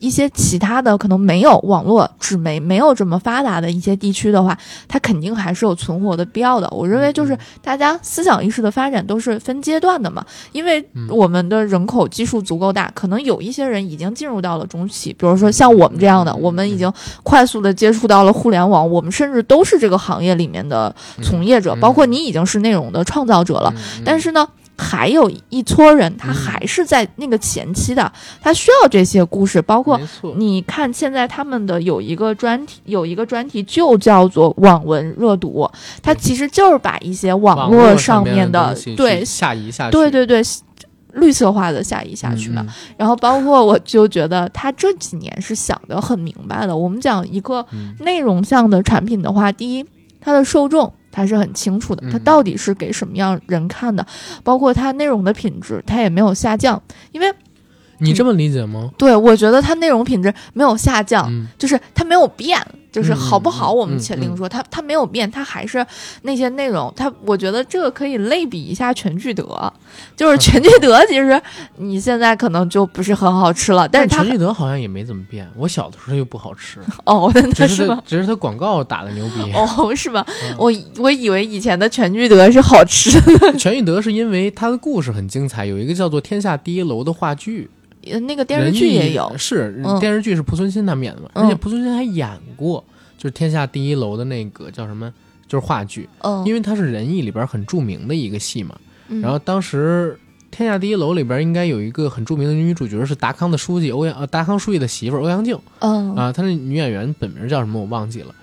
[0.00, 6.68] 一些其他的可能没有网络纸媒没有这么发达的一些地区的话，它肯定还是有存活的必要的。
[6.72, 10.22] 我认为就是大家思想意识的发展都是分阶段的嘛，
[10.52, 16.92] 因为嗯我们的人口基数足够大，可能有一些人已经进入到了中期，比如说像我们这样的，嗯我们已经
[17.22, 23.72] 快速的接触到了互联网，我们甚至都是这个行业里面的从业者，嗯包括你已经是内容的创造者了。
[23.74, 24.02] 嗯。
[24.04, 30.00] 但是呢，还有一撮人，他嗯还是在那个前期的，他需要这些故事，包括，
[30.36, 35.70] 你看，现在他们的有一个专题，有一个专题就叫做网文热读，
[36.02, 40.42] 它其实就是把一些网网络上面的的对下移下去，对对对
[41.12, 42.64] 绿色化的下移下去嘛。
[42.66, 46.76] 嗯然后包括我就觉得他这几年是想得很明白的。
[46.76, 49.86] 我们讲一个嗯内容向的产品的话，第一，
[50.20, 50.92] 它的受众。
[51.14, 54.04] 它是很清楚的，它嗯到底是给什么样人看的，
[54.42, 56.82] 包括它内容的品质，它也没有下降。
[57.12, 57.32] 因为
[57.98, 58.90] 你这么理解吗？
[58.98, 62.60] 对我觉得它内容品质没有下降，嗯，就是它没有变，
[62.94, 64.48] 就是好不好，我们且另说。
[64.48, 65.84] 它它没有变，它还是
[66.22, 66.92] 那些内容。
[66.94, 69.72] 它我觉得这个可以类比一下全聚德，
[70.14, 71.42] 就是全聚德，其实
[71.78, 75.50] 你现在可能就不是很好吃了，但是它全聚德好像也没怎么变。
[75.56, 79.52] 我小的时候又不好吃，哦，只那是只是它广告打的牛逼。
[79.52, 80.24] 哦， 是吧？
[80.28, 87.68] 嗯我我以为以前的全聚德是好吃的，全聚德是因为它的故事很精彩，有一个叫做《天下第一楼》的话剧，
[88.20, 92.84] 那个电视剧也有是、嗯电视剧是濮存昕他们演的嘛，嗯而且濮存昕还演过，
[93.16, 95.12] 就是《天下第一楼》的那个叫什么，
[95.46, 98.76] 就是话剧，嗯，因为它是仁义里边很著名的一个戏嘛。
[99.08, 100.18] 嗯然后当时
[100.56, 108.34] 《天下第一楼》里边应该有一个很著名的女主角是达康的书记欧阳呃达康书记的媳妇儿欧阳靖嗯啊，她那女演员本名叫什么我忘记了。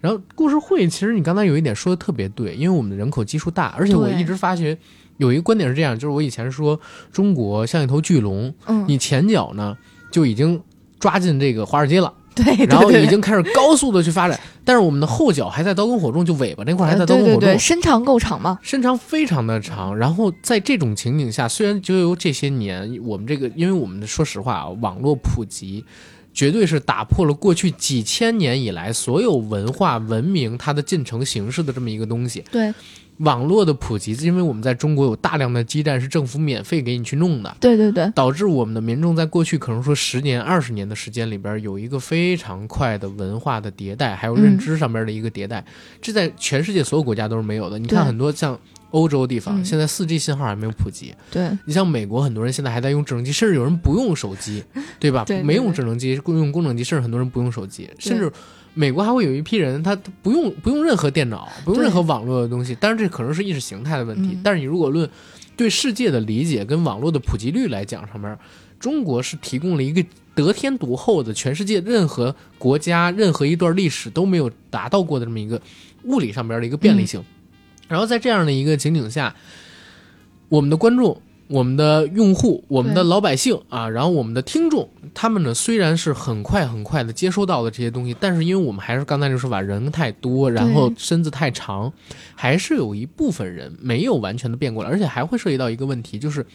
[0.00, 4.76] 然后故事会其实你刚才有一点说的特别对，因为我们的人口基数大，而且我一直发觉
[5.20, 6.80] 有一个观点是这样，就是我以前说
[7.12, 9.76] 中国像一头巨龙，嗯，你前脚呢
[10.10, 10.60] 就已经
[10.98, 19.96] 抓进这个华尔街了，对对然后已经开始高速的去发展，但是我们的后脚还在刀耕火种，就尾巴那块还在刀耕火种，对对对，身长够长吗，身长非常的长。
[19.96, 25.84] 然后在这种情景下，虽然就由这些年我们这个，因为我们说实话啊，网络普及。
[26.32, 32.44] 绝对是打破了过去几千年以来所有文化文明它的进程形式的这么一个东西。
[32.52, 32.72] 对
[33.20, 45.64] 网络的普及，因为我们在中国有大量的基站是政府免费给你去弄的，对对对，导致我们的民众在过去可能说十年、二十年的时间里边，有一个非常快的文化的迭代，还有认知上面的一个迭代，
[46.00, 47.78] 这在全世界所有国家都是没有的。
[47.78, 48.58] 你看很多像
[48.90, 51.14] 欧洲地方，嗯现在四 G 信号还没有普及。
[51.30, 54.64] 对你像美国，很多人现在还在用智能机，甚至有人不用手机，
[54.98, 55.24] 对吧？
[55.28, 58.32] 对对没用智能机，用工整机，甚至很多人不用手机，甚至。
[58.74, 62.74] 美国还会有一批人，他他不用不用任何电脑，不用任何网络的东西。
[62.74, 64.30] 当然，这可能是意识形态的问题。
[64.34, 65.08] 嗯但是你如果论
[65.56, 68.38] 对世界的理解跟网络的普及率来讲，上面
[68.78, 70.02] 中国是提供了一个
[70.34, 75.60] 得天独厚的，全世界任何国家、任何一段历史都没有达到过的这么一个
[76.04, 77.22] 物理上边的一个便利性。
[77.88, 79.34] 然后在这样的一个情景下，
[80.48, 81.20] 我们的观众、
[81.50, 91.92] 我们的用户、我们的老百姓啊，然后我们的听众，他们呢虽然是很快很快的接收到了这些东西，但是因为我们还是刚才就说法，人太多，然后身子太长，
[92.36, 96.46] 还是有一部分人没有完全的变过来，而且还会涉及到一个问题，就是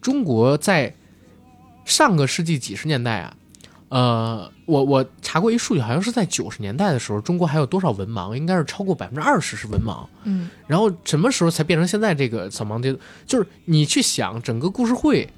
[0.00, 0.94] 中国在
[1.84, 3.36] 上个世纪几十年代啊，
[3.94, 8.34] 呃，我我查过一数据，好像是在九十年代的时候，中国还有多少文盲？
[8.34, 10.04] 应该是超过百分之二十是文盲。
[10.24, 13.00] 嗯然后什么时候才变成现在这个扫盲阶段？
[13.24, 15.28] 就是你去想整个故事会，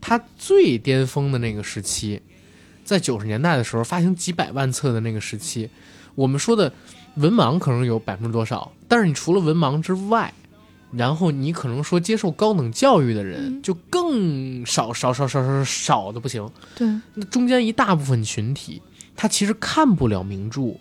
[0.00, 2.20] 它最巅峰的那个时期，
[2.82, 5.70] 在九十年代的时候发行几百万册的那个时期，
[6.16, 6.72] 我们说的
[7.14, 8.72] 文盲可能有百分之多少？
[8.88, 10.34] 但是你除了文盲之外，
[10.92, 16.48] 然后你可能说接受高等教育的人嗯就更少少少少少少的不行。
[16.74, 18.82] 对，那中间一大部分群体，
[19.14, 20.74] 他其实看不了名著，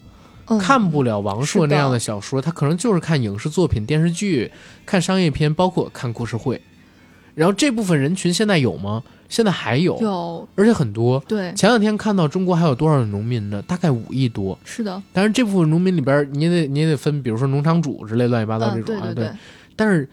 [0.48, 4.52] 嗯看不了王朔那样的小说，他可能就是看影视作品、电视剧、
[4.86, 6.62] 看商业片，包括看故事会。
[7.36, 9.04] 然后这部分人群现在有吗？
[9.30, 11.24] 现在还有，有而且很多。
[11.28, 13.62] 对前两天看到中国还有多少农民呢？
[13.62, 14.58] 大概五亿多。
[14.66, 19.32] 是的，但是，这部分农民里边，你也得你也得分，比如说农场主之类乱七八糟这嗯种啊，对对
[19.80, 20.08] 但是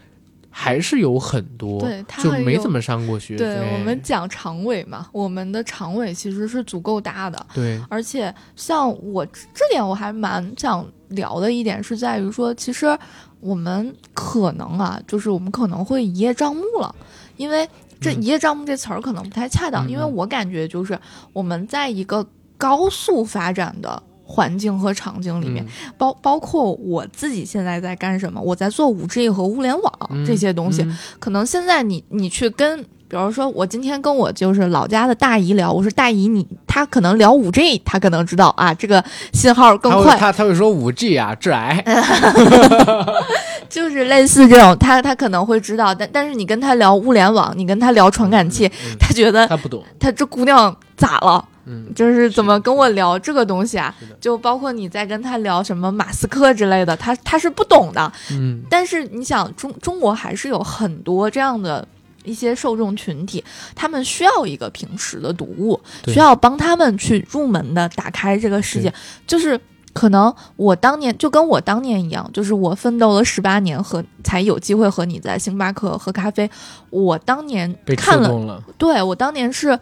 [0.49, 3.35] 还是有很多，对他就没怎么上过学。
[3.35, 12.97] 对，我们讲长尾嘛，我们的长尾其实是足够大的，对而且像我这点我还蛮想聊的一点是在于说，其实
[13.39, 16.95] 我们可能啊，就是我们可能会一叶障目了，
[17.35, 17.67] 因为
[18.01, 20.97] 这嗯一叶障目这词儿可能不太恰当，嗯因为我感觉就是
[21.33, 22.25] 我们在一个
[22.57, 24.01] 高速发展的。
[24.29, 25.67] 环境和场景里面，嗯
[25.97, 39.01] 包包括我自己现在在干什么，我在做五 G 和物联网嗯这些东西，嗯可能现在你你去跟，比如说我今天跟我就是老家的大姨聊，我说大姨你，她可能聊五 G，她可能知道啊，这个
[39.31, 41.81] 信号更快，他他会说五 G 啊，致癌。
[43.69, 49.83] 就是类似这种，她她可能会知道，但但是你跟她聊物联网，你跟她聊传感器，嗯她觉得他不懂。
[49.99, 51.43] 她这姑娘咋了？
[51.69, 53.93] 嗯，就是怎么跟我聊这个东西啊？
[54.21, 58.09] 就包括你在跟他聊什么马斯克之类的，他他是不懂的。
[58.31, 61.85] 嗯，但是你想，中中国还是有很多这样的
[62.23, 63.43] 一些受众群体，
[63.75, 68.93] 他们需要一个平时的读物，需要帮他们去入门的打开这个世界。
[69.25, 69.59] 就是
[69.91, 76.49] 可能我当年就跟我当年一样，就是我奋斗了十八年和才有机会和你在星巴克喝咖啡。
[76.91, 79.77] 我当年看了，了，对我当年是。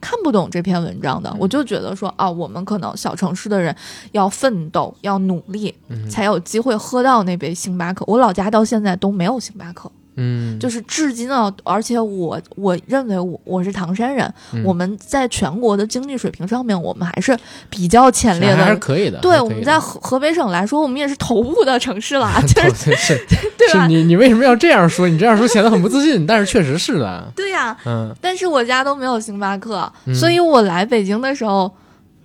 [0.00, 1.36] 看不懂这篇文章的，嗯。
[1.38, 3.74] 我就觉得说啊，我们可能小城市的人
[4.12, 6.08] 要奋斗，要努力，嗯。
[6.08, 8.04] 才有机会喝到那杯星巴克。
[8.06, 17.36] 我老家到现在都没有星巴克，嗯，就是至今啊，而且我我认为我我是唐山人，嗯我们在全国的经济水平上面，我们还是
[17.68, 18.76] 比较前列的还是。
[18.76, 19.18] 可以的。
[19.20, 22.90] 对，我们在河河北省来说，我们也是头部的城市了， 就是
[23.56, 23.88] 对吧是？
[23.88, 25.08] 你你为什么要这样说？
[25.08, 27.30] 你这样说显得很不自信，但是确实是的。
[27.36, 31.70] 对呀、嗯，但是我家都没有星巴克，嗯所以我来北京的时候，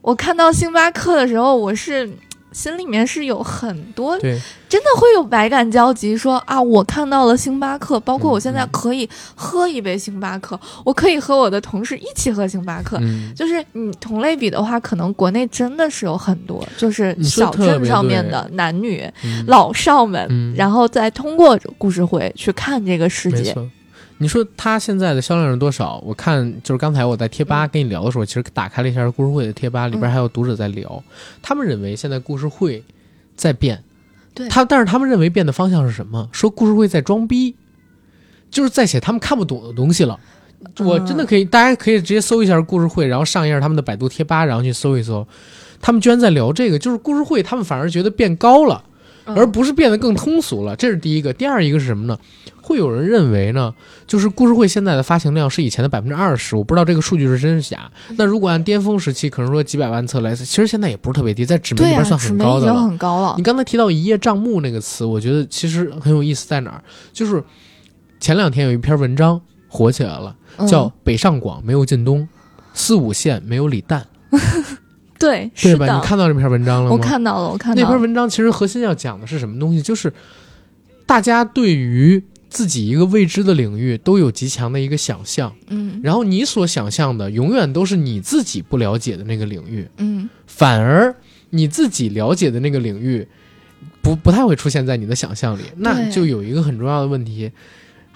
[0.01, 2.09] 我看到星巴克的时候，我是
[2.55, 12.97] 心里面是有很多，真的会有百感交集说，啊，我看到了星巴克，包括我现在可以喝一杯星巴克，我可以和我的同事一起喝星巴克。
[13.01, 19.43] 嗯，就是你同类比的话，可能国内真的是有很多，就是小镇上面的男女嗯。
[19.47, 20.55] 老少们，嗯。
[20.55, 23.53] 然后再通过故事会去看这个世界。
[24.17, 26.01] 你说它现在的销量是多少？
[26.05, 31.03] 我看就是刚才我在贴吧嗯跟你聊的时候，其实打开了一下故事会的贴吧，里边嗯还有读者在聊，
[31.41, 32.81] 他们认为现在故事会
[33.35, 33.83] 在变，
[34.33, 36.29] 对他但是他们认为变的方向是什么？
[36.31, 37.55] 说故事会在装逼，
[38.49, 40.17] 就是在写他们看不懂的东西了。
[40.79, 45.27] 我真的可以，大家可以直接搜一下故事会，然后上一下他们的百度贴吧，然后去搜一搜，
[45.81, 48.83] 他们居然在聊这个，就是故事会，他们反而觉得变高了。
[48.87, 51.33] 嗯而不是变得更通俗了，这是第一个。
[51.33, 52.15] 第二一个是什么呢？
[52.65, 53.71] 会有人认为呢，
[54.07, 57.91] 就是故事会现在的发行量是以前的百分之二十，我不知道这个数据是真是假。
[58.17, 62.81] 那如果按巅峰时期，可能说几百万册来，其实现在也不是特别低，在纸媒里边算很高的了。
[62.81, 63.43] 很高了你。
[63.43, 66.83] 刚才提到“一叶障目”那个词，我觉得其实很有意思，在哪儿？
[67.13, 67.43] 就是
[68.19, 72.27] 前两天有一篇文章火起来了，嗯叫“北上广没有靳东，
[72.73, 74.03] 四五线没有李诞
[75.19, 75.85] ”，对，对吧？
[75.93, 76.95] 你，看到这篇文章了吗？
[76.95, 77.87] 我看到了，我看到那。
[77.87, 79.83] 篇文章其实核心要讲的是什么东西？
[79.83, 80.11] 就是
[81.05, 82.23] 大家对于
[82.55, 85.99] 自己一个未知的领域都有极强的一个想象，嗯。
[86.01, 90.29] 然后你所想象的永远都是你自己不了解的那个领域，嗯。
[90.47, 91.13] 反而
[91.49, 93.27] 你自己了解的那个领域
[94.01, 97.51] 不不太会出现在你的想象里，那就有一个很重要的问题。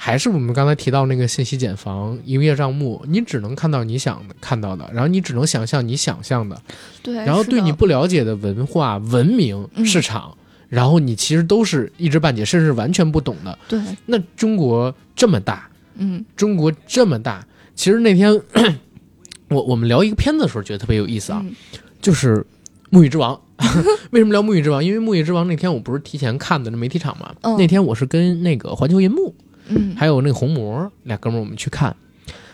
[0.02, 6.58] 还是我们刚才提到那个信息茧房、营业账目，你只能看到你想看到的，然后你只能想象你想象的，
[7.04, 9.86] 对，然后对你不了解的文化、文明、嗯。
[9.86, 10.38] 市场，
[10.70, 13.58] 然后你其实都是一知半解，甚至完全不懂的。
[13.68, 18.32] 对，那中国这么大，嗯中国这么大，其实那天
[19.50, 21.54] 我我们聊一个片子的时候，觉得特别有意思啊，嗯
[22.02, 22.36] 就是
[22.92, 23.36] 《沐浴之王》。
[24.12, 24.82] 为什么聊《沐浴之王》？
[24.86, 29.36] 因为《沐浴之王》那天我不是提前看的那媒体场嘛，嗯那天我是跟那个环球银幕
[29.68, 31.96] 嗯，还有那个红魔俩哥们儿我们去看，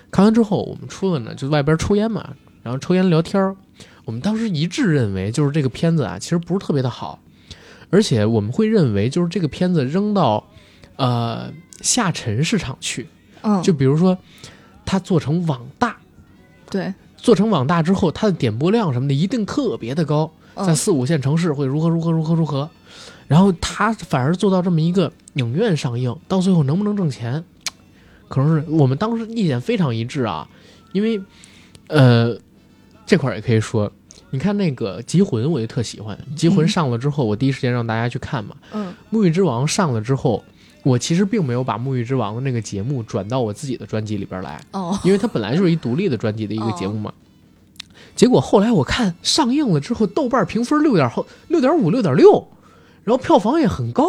[0.09, 2.33] 看完之后我们出了呢，就外边抽烟嘛，
[2.63, 3.55] 然后抽烟聊天儿。
[4.05, 7.19] 我们当时一致认为，就是这个片子啊，其实不是特别的好，
[7.95, 10.45] 而且我们会认为，就是这个片子扔到
[10.97, 11.49] 呃
[11.79, 13.07] 下沉市场去，
[13.41, 14.17] 嗯，就比如说
[14.85, 15.95] 它做成网大，
[16.69, 22.69] 对，做成网大之后，它的点播量什么的一定特别的高，在嗯四五线城市会如何如何如何如何，
[23.29, 27.45] 然后它反而做到这么一个影院上映，到最后能不能挣钱，
[28.27, 30.49] 可能是我们当时意见非常一致啊，
[30.91, 31.21] 因为
[31.87, 32.37] 呃
[33.05, 33.89] 这块儿也可以说，
[34.35, 40.43] 你看那个《极魂》，我就特喜欢，《极魂》嗯上了之后，我第一时间让大家去看嘛，嗯《沐浴之王》上了之后。
[40.83, 47.11] 我其实并没有把《沐浴之王》的那个节目转到我自己的专辑里边来，哦，因为它本来就是一独立的专辑的一个节目嘛。
[48.15, 52.47] 结果后来我看上映了之后，豆瓣评分六点后六点五、六点六，
[53.03, 54.03] 然后票房也很高，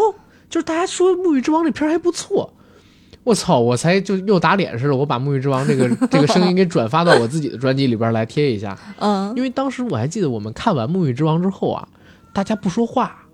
[0.50, 2.52] 就是大家说《沐浴之王》这片还不错。
[3.26, 3.58] 我操！
[3.58, 11.88] 我才就又打脸似的，我把《沐浴之王》这个 这个声音给转发到我自己的专辑里边来贴一下，嗯因为当时我还记得我们看完《沐浴之王》之后啊，
[12.32, 13.26] 大家不说话，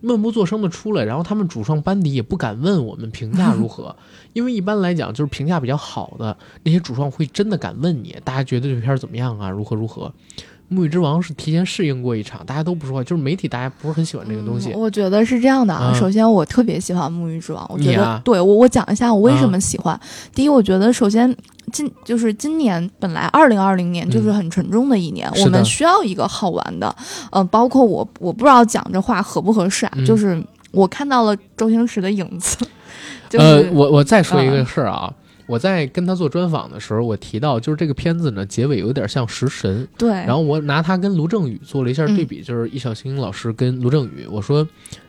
[0.00, 3.94] 闷不作声的出来，然后他们主创班底也不敢问我们评价如何，
[4.32, 9.50] 因为一般来讲就是评价比较好的那些主创会真的敢问你，大家觉得这片儿怎么样啊？
[9.50, 10.06] 如何如何？
[10.70, 14.70] 《沐浴之王》是提前适应过一场，大家都不说话，就是媒体大家不是很喜欢这个东西。
[14.70, 15.92] 嗯我觉得是这样的啊。
[15.92, 19.98] 嗯首先，我特别喜欢《沐浴之王》，我觉得、啊对我我讲一下我为什么喜欢。
[20.34, 21.34] 第一，我觉得首先
[21.72, 26.94] 今就是今年本来二零二零年就是很沉重的一年，嗯我们需要一个好玩的。
[27.30, 32.58] 呃，包括我我不知道讲这话合不合适啊，嗯就是我看到了周星驰的影子，
[33.30, 35.10] 就是、呃，我我再说一个嗯事儿啊，
[35.48, 44.64] 我在跟他做专访的时候，我提到就是这个片子呢，结尾有点像《食神》，对，然后我拿他跟卢正雨做了一下对比，就是易小星老师跟卢正雨，我说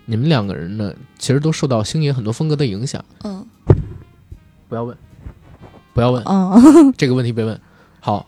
[0.05, 3.03] 你们两个人呢，其实都受到星爷很多风格的影响。
[3.23, 3.45] 嗯
[4.69, 4.95] 不要问，
[5.93, 7.59] 不要问嗯这个问题，别问。
[7.99, 8.25] 好，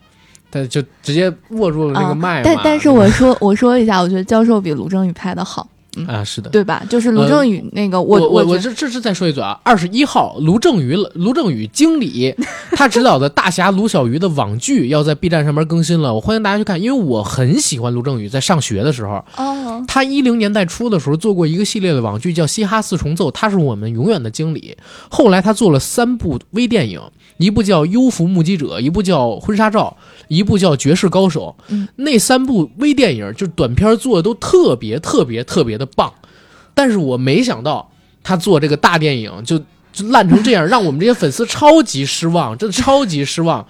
[0.50, 2.44] 但就直接握住了那个麦嘛。
[2.44, 5.70] 但但是我说我说一下，我觉得教授比卢正雨拍的好，
[6.08, 6.84] 啊，是的，对吧？
[6.90, 12.34] 就是卢正雨那个，我我我这这是再说一嘴啊，二十一号卢正雨卢正雨经理，
[12.72, 24.78] 他指导的大侠卢小鱼的网剧要在 B 站上面更新了，我欢迎大家去看，因为我很喜欢卢正雨，在上学的时候，哦，他一零年代初的时候做过一个系列的网剧叫《嘻哈四重奏》，他是我们永远的经理。
[25.10, 27.02] 后来他做了三部微电影，
[27.38, 29.98] 一部叫《幽浮目击者》，一部叫《婚纱照》，
[30.30, 31.54] 一部叫《绝世高手》。
[31.68, 36.14] 嗯，那三部微电影就短片做的都特别特别特别的棒，
[36.74, 37.92] 但是我没想到
[38.24, 39.60] 他做这个大电影就
[39.92, 43.68] 就烂成这样，让我们这些粉丝超级失望，真的超级失望。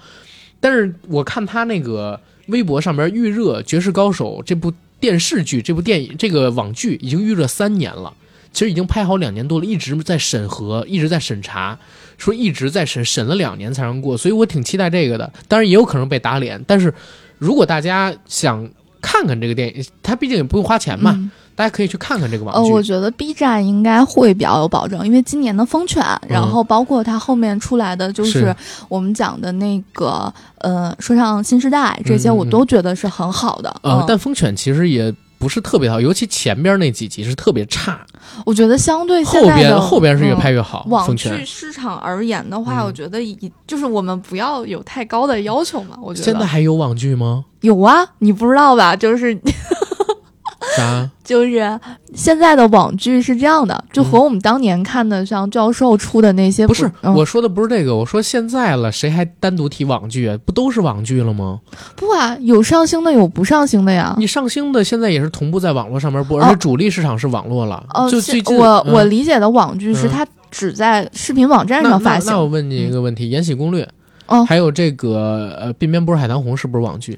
[0.59, 8.13] 但是我看他那个微博上面预热《绝世高手》这部电视剧、这部电影、这个网剧已经预热三年了，
[8.53, 11.79] 其实已经拍好两年多了，一直在审核，一直在审查，
[12.19, 15.33] 说一直在审，审了两年才能过，所以我挺期待这个的。
[15.47, 16.93] 当然也有可能被打脸，但是
[17.39, 18.69] 如果大家想
[19.01, 22.73] 看看这个电影，它毕竟也不用花钱嘛，大家可以去看看这个网剧呃，剧。
[22.73, 28.55] 我觉得 B 站应该会比较有保证，因为今年的疯犬，然后包括它后面出来的就是是
[28.89, 33.69] 我们讲的那个呃，说唱新时代这些，我都觉得是很好的。
[33.83, 37.99] 呃嗯，但疯犬其实也不是特别好，尤其前边那几集是特别差，
[38.45, 40.85] 我觉得相对现后在后边是越嗯拍越好。
[40.89, 45.97] 网剧市场而言的话，嗯我觉得以就是我们不要有太高的要求嘛。
[46.01, 47.43] 我觉得现在还有网剧吗？
[47.61, 48.95] 有啊，你不知道吧？
[48.95, 49.35] 就是
[50.77, 51.09] 啥？
[51.31, 51.79] 就是
[52.13, 60.37] 现在的网剧是这样的，就和我们当年看的像教授出的那些不是，嗯、我说的不是这个，我说现在了，谁还单独提网剧啊？
[60.45, 61.61] 不都是网剧了吗？
[61.95, 64.13] 不啊，有上星的，有不上星的呀。
[64.17, 67.81] 你上星的现在也是同步在网络上面播，哦而且主力市场是网络了。
[67.93, 72.25] 哦，就最近我、嗯我理解的网剧是嗯它只在视频网站上发行。
[72.25, 73.83] 那那我问你一个问题，延禧攻略》
[74.27, 77.17] 哦还有这个呃，鬓边不是海棠红是不是网剧？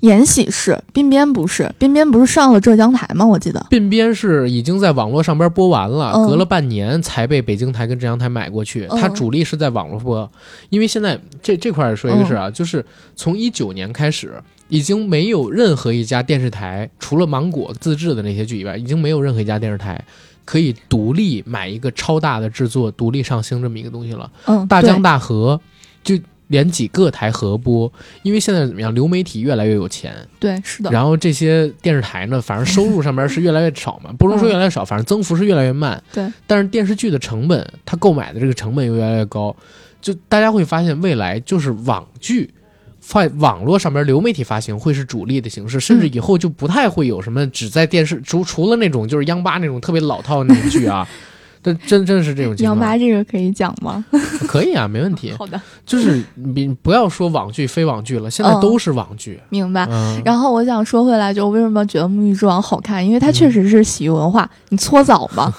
[0.00, 3.26] 延禧是，鬓边不是，鬓边不是上了浙江台吗？
[3.26, 3.64] 我记得。
[3.70, 8.86] 鬓边是已经在网络上边播完了，嗯隔了半年才被北京台跟浙江台买过去。
[8.90, 10.30] 嗯它主力是在网络播，
[10.68, 12.84] 因为现在这这块儿说一个事儿啊，就是
[13.16, 20.02] 从一九年开始，已经没有任何一家电视台，除了芒果自制的那些剧以外，已经没有任何一家电视台
[20.44, 24.30] 可以独立买一个超大的制作、独立上星这么一个东西了。
[24.46, 25.60] 嗯，大江大河
[26.02, 26.18] 就
[26.50, 27.90] 连几个台合播，
[28.22, 30.90] 因为现在怎么样，流媒体越来越有钱，对是的。
[30.90, 36.00] 然后这些电视台呢，反正收入上面是越来越少嘛， 不能说越来越少，反正增幅是越来越慢。
[36.12, 39.54] 对，但是电视剧的成本，它购买的这个成本又越来越高，
[40.00, 42.52] 就大家会发现未来就是网剧。
[42.98, 51.08] 在网络上面流媒体发行会是主力的形式，甚至以后就不太会有什么只在电视除除了那种就是央八那种特别老套的那种剧啊，
[51.62, 52.76] 但真真是这种情况。
[52.76, 54.04] 杨八这个可以讲吗？
[54.48, 55.32] 可以啊，没问题。
[55.38, 59.38] 好的，就是你不要说网剧非网剧了，现在嗯都是网剧。
[59.50, 59.86] 明白。
[59.90, 64.48] 嗯，然后我想说回来，就为什么觉得《沐浴之王》好看，因为它确实是洗浴文化。
[64.70, 65.52] 你搓澡吗？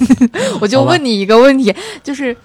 [0.60, 2.36] 我就问你一个问题，就是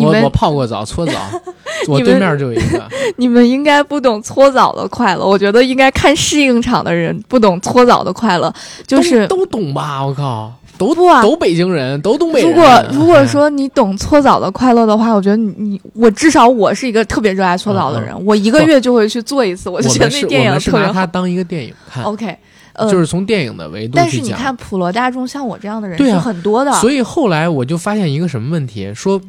[0.00, 1.12] 我我泡过澡，搓澡，
[1.88, 2.82] 我对面就有一个。
[3.16, 8.52] 你们应该不懂搓澡的快乐，我觉得应该看适应场的人不懂搓澡的快乐，
[8.86, 10.04] 就是都都懂吧？
[10.04, 12.50] 我靠，都不啊都北京人，都东北人。
[12.50, 21.06] 如果如果哎说你懂搓澡的快乐的话，我觉得你你我至少我是一个特别热爱搓澡的人，我一个月就会去做一次，我就觉得那电影特别好。
[21.06, 22.36] 当一个电影看，OK，
[22.74, 24.26] 呃，就是从电影的维度但去讲。
[24.26, 29.20] 是你看普罗大众像我这样的人是很多的，所以后来我就发现一个什么问题，说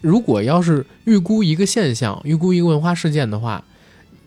[0.00, 3.62] 如果要是预估一个现象、预估一个文化事件的话，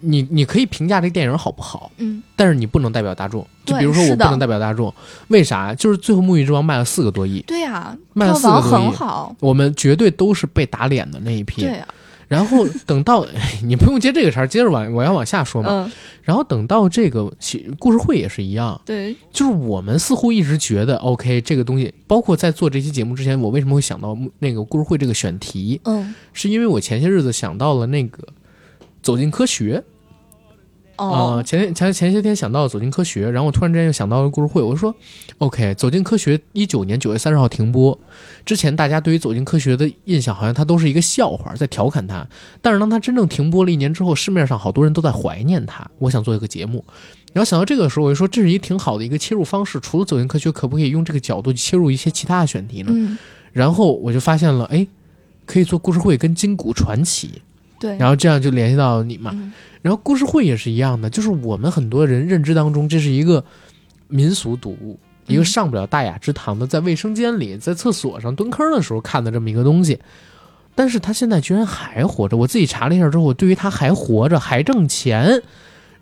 [0.01, 3.45] 你你可以评价这个电影好不好，嗯，但是你不能代表大众。
[3.63, 4.91] 就比如说我不能代表大众，
[5.27, 5.73] 为啥？
[5.75, 11.61] 就是最后《沐浴之王》卖了四个多亿，对呀、卖了四个多亿很好，我们绝对都是被打脸的那一批。
[11.61, 11.87] 对呀、
[12.31, 13.27] 然后等到
[13.61, 15.67] 你不用接这个茬，接着往我要往下说嘛。
[15.69, 15.91] 嗯，
[16.23, 17.29] 然后等到这个
[17.77, 28.25] 故事会也是一样，对，就是我们似乎一直觉得 OK 这个东西，包括在做这期节目之前，我为什么会想到那个故事会这个选题，嗯，是因为我前些日子想到了那个
[29.01, 29.83] 走进科学
[30.95, 34.93] 啊、哦，前前前些天想到走进科学，然后我突然之间又想到了故事会，我说
[35.39, 37.97] OK 走进科学一九年九月三十号停播，
[38.45, 42.27] 之前大家对于走进科学的印象好像它都是一个笑话，在调侃它，
[42.61, 46.83] 但是当它真正停播了一年之后，市面上好多人都在怀念它，我想做一个节目。
[47.33, 49.79] 然后想到这个时候，我就说这是一个挺好的一个切入方式。
[49.79, 52.91] 除了走进科学，可不可以用这个角度去切入一些其他的选题呢？
[52.93, 53.17] 嗯，
[53.53, 54.85] 然后我就发现了，哎，
[55.45, 57.41] 可以做故事会跟金谷传奇。
[57.81, 59.31] 对，然后这样就联系到你嘛。
[59.33, 59.51] 嗯。
[59.81, 63.43] 然后故事会也是一样的，就是我们很多人认知当中，这是一个
[64.07, 69.99] 民俗读物，一个嗯上不了大雅之堂的，在卫生间里、在厕所上蹲坑的时候看的这么一个东西。
[70.75, 75.41] 但是他现在居然还活着，我自己查了一下之后，我对于他还活着、还挣钱，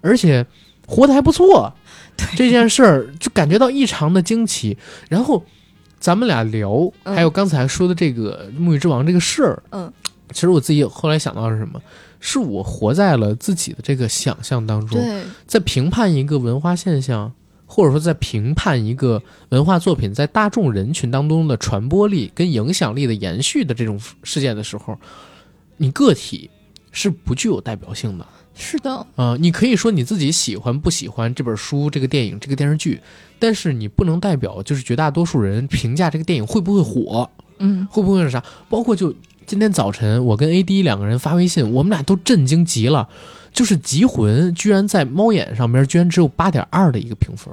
[0.02, 0.46] 而且
[0.86, 1.74] 活得还不错，
[2.36, 4.78] 这件事儿就感觉到异常的惊奇。
[5.10, 5.44] 然后
[6.00, 7.16] 咱们俩聊，嗯。
[7.16, 9.92] 还有刚才说的这个《沐浴之王》这个事儿，嗯，
[10.32, 11.82] 其实我自己后来想到的是什么？
[12.20, 15.02] 是我活在了自己的这个想象当中，
[15.48, 17.32] 在评判一个文化现象，
[17.66, 24.98] 或者说在评判一个文化作品在大众人群当中的传播力跟影响力的延续的这种事件的时候，
[25.78, 26.50] 你个体
[26.92, 28.26] 是不具有代表性的。
[28.54, 33.00] 是的，啊、你可以说你自己喜欢不喜欢这本书、这个电影、这个电视剧，
[33.40, 37.30] 但是你不能代表就是绝大多数人评价这个电影会不会火，
[37.60, 38.44] 嗯会不会是啥？
[38.68, 39.16] 包括就
[39.50, 43.10] 今天早晨，我跟 AD 两个人发微信，我们俩都震惊极了，
[43.52, 47.52] 就是《极魂》居然在猫眼上面居然只有八点二的一个评分，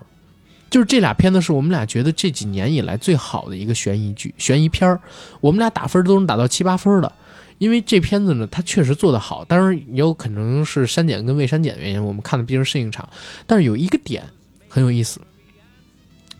[0.68, 5.00] 就是这俩片子是我们俩觉得这几年以来最好的一个悬疑剧、悬疑片儿，
[5.40, 7.10] 我们俩打分都能打到七八分的。
[7.56, 13.08] 因为这片子呢，它确实做得好，当然也有可能是删减跟未删减的原因，我们看的毕竟是适应场。
[13.46, 14.22] 但是有一个点
[14.68, 15.18] 很有意思，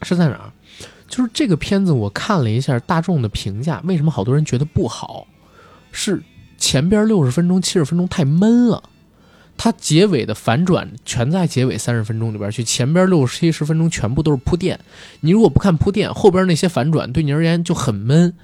[0.03, 0.53] 是在哪儿？
[1.09, 5.27] 就是这个片子，我看了一下大众的评价，为什么好多人觉得不好？
[5.97, 6.23] 是
[6.59, 8.83] 前边六十分钟、七十分钟太闷了，
[9.57, 14.79] 它结尾的反转全在结尾三十分钟里边去，前边六七十分钟全部都是铺垫。
[15.21, 18.35] 你如果不看铺垫，后边那些反转对你而言就很闷。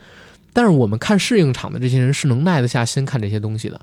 [0.55, 3.81] 但是我们看适应场的这些人是能耐得下心看这些东西的，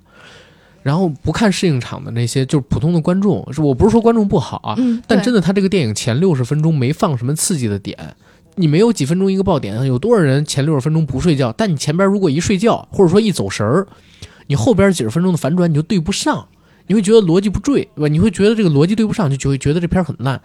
[0.83, 7.97] 然后不看适应场的那些就是普通的观众，我不是说观众不好啊，嗯，但真的，他这个电影前六十分钟没放什么刺激的点，
[8.59, 11.53] 你没有几分钟一个爆点，有多少人前六十分钟不睡觉？
[11.53, 13.87] 但你前边如果一睡觉，或者说一走神儿，
[14.47, 16.45] 你后边几十分钟的反转你就对不上，
[16.87, 18.07] 你会觉得逻辑不对，对吧？
[18.09, 20.41] 你会觉得这个逻辑对不上，就会觉得这片儿很烂。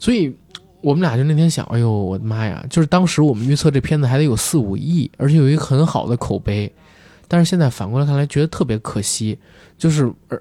[0.00, 0.34] 所以
[0.80, 2.66] 我们俩就那天想，哎呦我的妈呀！
[2.68, 6.70] 就是当时我们预测这片子还得有四五亿，而且有一个很好的口碑，
[7.28, 9.38] 但是现在反过来看来，觉得特别可惜，
[9.78, 10.36] 就是呃，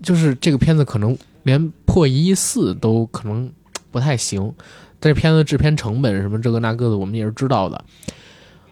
[0.00, 3.50] 就是这个片子可能连破一亿四都可能
[3.90, 4.52] 不太行。
[5.00, 7.84] 这片子制片成本什么这个那个的，我们也是知道的。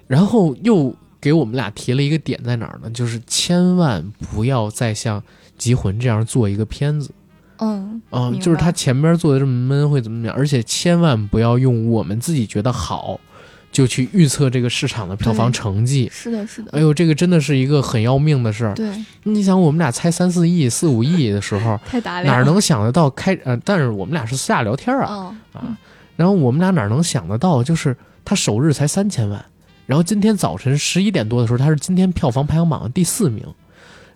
[0.07, 2.91] 然后又给我们俩提了一个点在哪儿呢？
[2.91, 5.21] 就是千万不要再像
[5.57, 7.11] 《极魂》这样做一个片子。
[7.59, 13.19] 嗯嗯，就是他前边做的这么闷会怎么样，而且千万不要用我们自己觉得好，
[13.71, 16.11] 就去预测这个市场的票房成绩。
[16.13, 18.75] 是的，是的，哎呦，这个真的是一个很要命的事儿。
[18.75, 18.93] 对，
[19.23, 23.57] 你想，我们俩猜三四亿、四五亿的时候， 太打脸哪，能想得到开呃？
[23.65, 25.79] 但是我们俩是私下聊天啊，嗯啊，
[26.17, 29.45] 然后我们俩哪能想得到，就是他首日才三千万，
[29.87, 33.45] 然后今天早晨十一点多的时候，他是今天票房排行榜的第四名，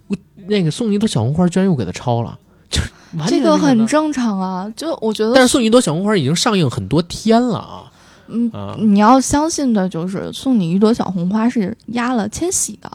[0.07, 0.17] 我
[0.47, 2.39] 那个送你一朵小红花居然又给他超了，
[2.71, 2.81] 就
[3.27, 7.85] 这个很正常啊，就我觉得，但是送你一朵小红花已经上映很多天了啊。
[8.31, 8.77] 嗯，啊！
[8.79, 12.91] 你要相信的就是送你一朵小红花是压了千玺的，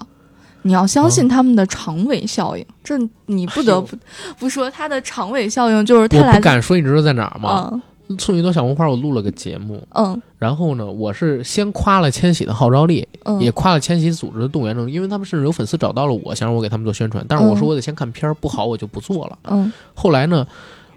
[0.61, 3.97] 你要相信他们的长尾效应，这你不得不
[4.37, 7.67] 不说它的长尾效应就是它我来敢说，你知道在哪儿吗？
[7.73, 7.81] 嗯
[8.19, 10.21] 送你一朵小红花，我录了个节目，嗯。
[10.37, 19.39] 然后呢，我是先夸了千玺的号召力，嗯，也夸了千玺组织的动员能力，因为他们甚至有粉丝找到了我，想让我给他们做宣传，但是我说嗯我得先看片儿，不好我就不做了。
[19.43, 19.71] 嗯。
[19.93, 20.45] 后来呢，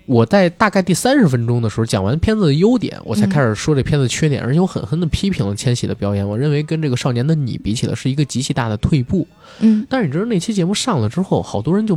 [0.06, 9.26] 我在大概第三十分钟的时候讲完片子的优点，我才嗯开始说这片子缺点，而且我狠狠地批评了千玺的表演，我认为跟这个少年的你比起来是一个极其大的退步。
[9.60, 9.86] 嗯。
[9.88, 11.96] 但是你知道那期节目上了之后，好多人就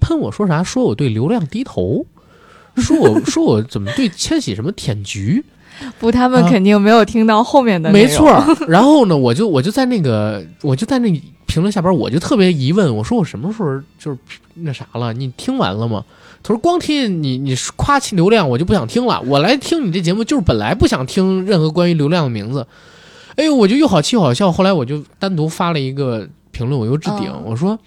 [0.00, 2.06] 喷我说啥，说我对流量低头。
[2.80, 5.44] 说我 说我怎么对千玺什么舔菊，
[5.98, 8.42] 不，他们啊肯定没有听到后面的没错。
[8.68, 11.10] 然后呢，我就我就在那个我就在那
[11.46, 14.18] 评论下边，我就特别疑问，我说我什么时候就是
[14.54, 15.12] 那啥了？
[15.12, 16.04] 你听完了吗？
[16.42, 19.20] 他说光听你你夸其流量，我就不想听了。
[19.22, 22.66] 我来听你这节目，就是本来不想听任何关于流量的名字。
[23.36, 24.52] 哎呦，我就又好气又好笑。
[24.52, 27.78] 后来我就单独发了一个评论，我又置顶，嗯我说。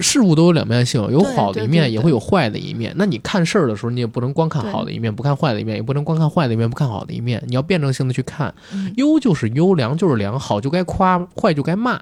[0.00, 2.92] 事物都有两面性，有好的一面，也会有坏的一面。
[2.96, 7.42] 那你看事儿的时候，你也不能光看好的一面，不看坏的一面，也不能光看坏的一面，不看好的一面。
[7.46, 12.00] 你要辩证性的去看，嗯优就是优，良就是良，好就该夸，坏就该骂。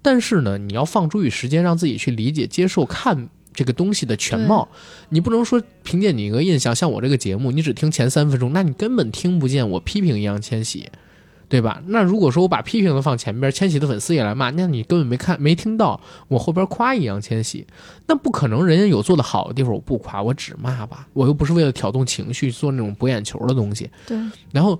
[0.00, 4.68] 但是呢，你要放诸于时间，让自己去理解、接受、看这个东西的全貌。
[5.08, 10.88] 你不能说凭借你一个印象，像我这个节目，你只听前三分钟，那你根本听不见我批评易烊千玺，
[11.48, 11.82] 对吧？
[11.86, 15.98] 那如果说我把批评的放前边，千玺的粉丝也来骂，那你根本没看、没听到
[16.28, 17.66] 我后边夸易烊千玺，
[18.06, 18.66] 那不可能。
[18.66, 21.08] 人家有做的好的地方，我不夸，我只骂吧。
[21.14, 23.88] 我又不是为了挑动情绪做那种博眼球的东西。
[24.06, 24.18] 对，
[24.52, 24.78] 然后，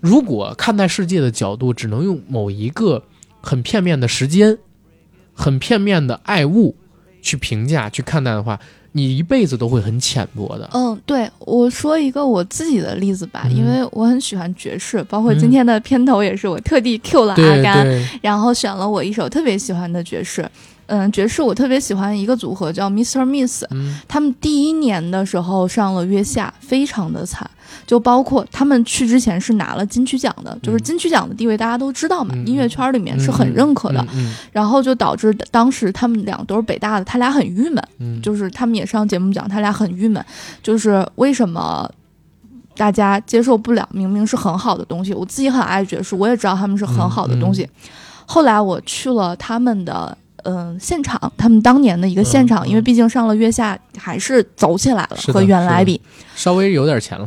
[0.00, 3.04] 如果看待世界的角度只能用某一个
[3.40, 4.58] 很片面的时间、
[5.32, 6.76] 很片面的爱物
[7.22, 8.60] 去评价、去看待的话，
[8.98, 10.68] 你一辈子都会很浅薄的。
[10.74, 20.46] 嗯，对，我说一个我自己的例子吧，嗯因为我很喜欢爵士，包括今天的片头也是我特地 Q 了阿甘，对，然后选了我一首特别喜欢的爵士。
[20.88, 23.24] 嗯，爵士我特别喜欢一个组合叫 Mr.
[23.24, 27.48] Miss，嗯他们第一年的时候上了月下，非常的惨，
[27.86, 40.24] 就包括他们去之前是拿了金曲奖的，就是金曲奖的地位大家都知道嘛，嗯音乐圈里面是很认可的，嗯然后就导致当时他们俩都是北大的，他俩很郁闷，嗯，就是他们也上节目讲，他俩很郁闷，
[40.62, 41.86] 就是为什么
[42.74, 43.86] 大家接受不了？
[43.92, 47.68] 明明是很好的东西，我自己很爱爵士，我也知道他们是很好的东西。
[48.24, 50.16] 后来我去了他们的。
[50.48, 56.00] 嗯，现场他们当年的一个现场，因为毕竟上了月下，还是走起来了和原来比。
[56.34, 57.26] 稍微有点钱了。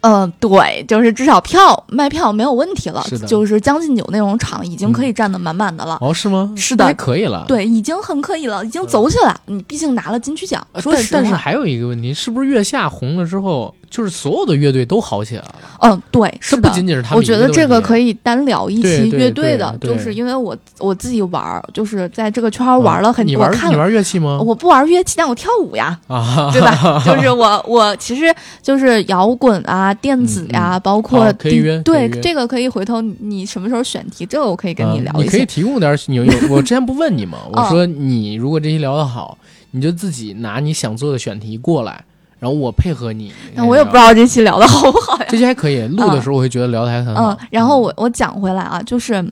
[0.00, 5.98] 嗯，对，就是至少票卖票没有问题了是，就是将进酒那种场已经可以站得满满的了。
[6.00, 6.52] 哦，是吗？
[6.56, 7.44] 是的还可以了。
[7.48, 9.36] 对，已经很可以了，已经走起来。
[9.46, 15.54] 你毕竟拿了金曲奖，说实话，但是还有一个问题，是不是月下红了之后，就是所有的乐队都好起来了？
[15.82, 16.68] 嗯，对，是的。
[16.68, 17.22] 不仅仅是他们我。
[17.22, 24.38] 觉得这个可以单聊一期乐队的，就是因为我我自己玩儿，就是在这个圈儿玩了很，嗯你玩你玩乐器吗？
[24.40, 27.02] 我不玩乐器，但我跳舞呀，啊，对吧？
[27.04, 28.32] 就是我我其实
[28.62, 35.44] 就是摇滚啊、电子呀，包括好可以约对这个可以回头你你什么时候选题，这个我可以跟你聊你可以。
[35.46, 37.38] 提供点 有有，我之前不问你吗？
[37.52, 39.36] 我嗯说你如果这些聊得好，
[39.72, 42.04] 你就自己拿你想做的选题过来，
[42.38, 43.32] 然后我配合你。
[43.54, 45.26] 那我也不知道这期聊的好不好呀。
[45.28, 47.30] 这期还可以，录的时候我会觉得聊的还很好。
[47.30, 49.24] 嗯，然后我我讲回来啊，就是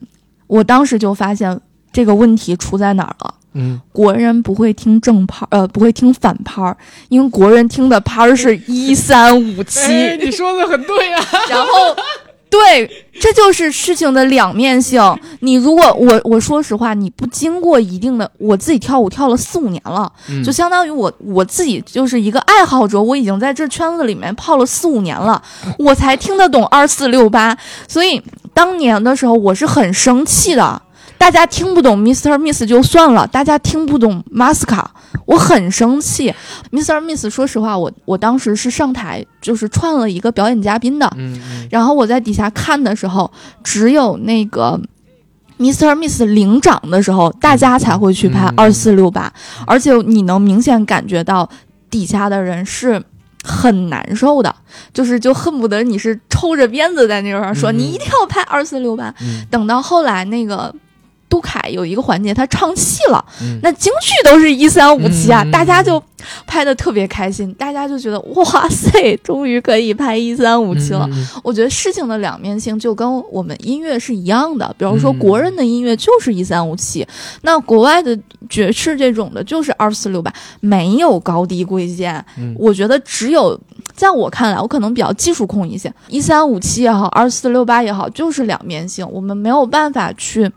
[0.47, 1.59] 我当时就发现
[1.91, 3.33] 这个问题出在哪儿了。
[3.57, 6.75] 嗯，国人不会听正拍儿，呃，不会听反拍儿，
[7.07, 11.19] 因为国人听的拍儿是一三五七，哎，你说的很对呀、
[11.49, 11.69] 然后。
[12.55, 15.01] 对，这就是事情的两面性。
[15.41, 25.41] 你如果我我说实话，你不经过一定的，我自己跳舞跳了四五年了，嗯就相当于我我自己就是一个爱好者，我已经在这圈子里面泡了四五年了，
[25.77, 27.57] 我才听得懂二四六八。
[27.87, 28.21] 所以
[28.53, 30.81] 当年的时候，我是很生气的。
[31.25, 32.37] 大家听不懂 Mr.
[32.37, 34.85] Miss 就算了，大家听不懂 Masca，
[35.25, 36.31] 我很生气。
[36.71, 37.01] Mr.
[37.01, 43.31] Miss，说实话，我我当时是上台就是串了一个表演嘉宾的，嗯嗯然后我在底下看的时候，
[43.63, 44.79] 只有那个
[45.57, 45.95] Mr.
[45.95, 49.33] Miss 领涨的时候，大家才会去拍嗯二四六八，
[49.65, 51.49] 而且你能明显感觉到
[51.89, 53.01] 底下的人是。
[53.47, 54.55] 很难受的，
[54.91, 59.13] 就是就恨不得你是抽着鞭子在那块儿说、嗯你一定要拍二四六八。
[59.21, 60.73] 嗯等到后来那个
[61.27, 66.01] 杜凯有一个环节他唱戏了，嗯，那京剧都是一三五七啊，嗯大家就
[66.45, 71.09] 拍的特别开心，大家就觉得哇塞，终于可以拍一三五七了。
[71.43, 77.05] 我觉得事情的两面性就跟我们音乐是一样的，比方说嗯国人的音乐就是一三五七，
[77.41, 82.23] 那国外的爵士这种的就是二四六八，没有高低贵贱。
[82.37, 83.59] 嗯我觉得只有
[83.95, 90.51] 在我看来，我可能比较技术控一些，一三五七也好，二四六八也好，就是两面性，我们没有办法去。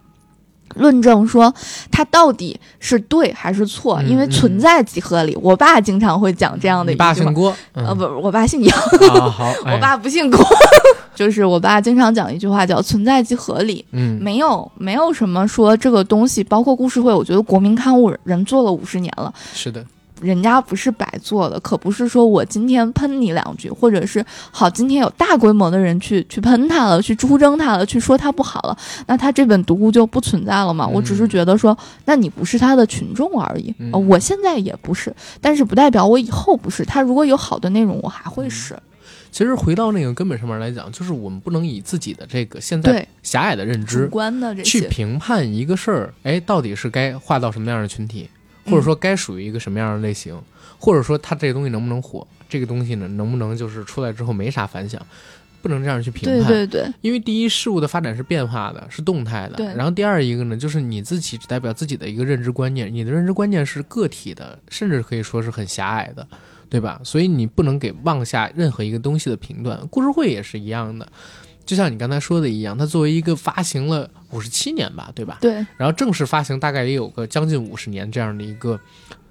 [0.74, 1.52] 论证说
[1.90, 5.36] 它到底是对还是错，嗯因为存在即合理。
[5.40, 7.86] 我爸经常会讲这样的你一句话，爸姓郭，嗯。
[7.86, 8.78] 呃，不，我爸姓杨。
[8.78, 10.44] 啊，好， 我哎爸不姓郭，
[11.14, 14.18] 就是我爸经常讲一句话叫“存在即合理”，嗯。
[14.20, 19.84] 没有没有什么说这个东西，包括故事会，我觉得国民刊物人做了五十年了，是的，
[20.20, 28.76] 人家不是白做的，可不是说我今天喷你两句，或者是好今天有大规模的人去去喷他了，去出征他了，去说他不好了，
[29.06, 30.86] 那他这本读物就不存在了嘛？
[30.86, 31.76] 嗯我只是觉得说，
[32.06, 36.84] 那你不是他的群众而已，我现在也不是，但是不代表我以后不是。
[36.84, 38.76] 他如果有好的内容，我还会是。
[39.30, 44.10] 其实回到那个根本上面来讲，就是我们不能以自己的这个现在对狭隘的认知
[44.64, 48.28] 去评判一个事儿，哎，到底是该划到什么样的群体，
[48.68, 50.38] 或者说该属于一个什么样的类型，
[50.78, 55.00] 或者说它这个东西能不能火，这个东西呢能不能就是出来之后没啥反响，
[55.60, 56.46] 不能这样去评判。
[56.46, 59.56] 对对对，因为第一，事物的发展是变化的，是动态的。
[59.56, 66.26] 对然后第二一个呢，就是你自己只代表自己的一个认知观念，你的认知观念是个体的，甚至可以说是很狭隘的，
[66.68, 67.00] 对吧？
[67.02, 69.84] 所以你不能给妄下任何一个东西的评断。
[69.88, 71.06] 故事会也是一样的，
[71.68, 75.36] 就像你刚才说的一样，它作为一个发行了五十七年吧，对吧？
[75.38, 78.80] 对，然后正式发行大概也有个将近五十年这样的一个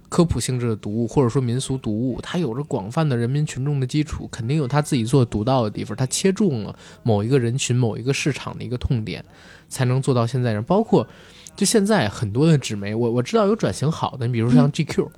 [0.07, 9.25] 科普性质的读物，或者说民俗读物，它有着广泛的人民群众的基础，肯定有它自己做独到的地方，它切中了某一个人群、某一个市场的一个痛点，
[9.67, 10.63] 才能做到现在这样。
[10.63, 11.07] 包括
[11.55, 15.09] 就现在很多的纸媒，我我知道有转型好的，你比如说像 GQ，GQ、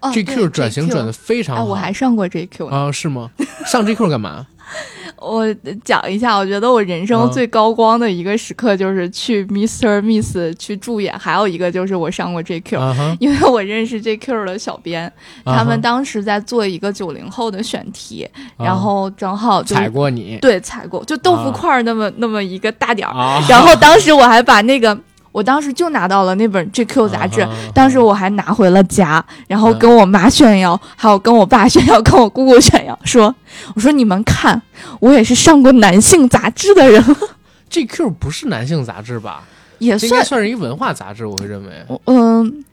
[0.00, 1.64] 哦 GQ 转型转的非常哎，好。
[1.64, 2.66] 我还上过 GQ。
[2.66, 3.30] 啊，是吗？
[3.64, 4.48] 上 GQ 干嘛？
[5.18, 5.52] 我
[5.84, 7.30] 讲一下，我觉得我人生嗯。
[7.30, 10.00] 最高光的一个时刻就是去 Mr.
[10.02, 15.06] Miss 去助演，还有一个就是我上过 JQ，、因为我认识 JQ 的小编，
[15.44, 20.38] 啊他们当时在做一个九零后的选题，啊然后正好就踩过你。
[20.40, 24.96] 对踩过，就豆腐块儿那么、那么一个大点儿，啊，然后当时我还把那个，
[25.36, 33.34] 我当时就拿到了那本 GQ 杂志，啊当时我还拿回了家，然后嗯跟我妈炫耀，还有跟我爸炫耀，跟我姑姑炫耀，说，
[33.74, 34.62] 我说你们看，
[34.98, 37.04] 我也是上过男性杂志的人，
[37.70, 39.44] GQ 不是男性杂志吧？
[39.78, 41.84] 也算，算是一文化杂志，我会认为。
[42.06, 42.64] 嗯，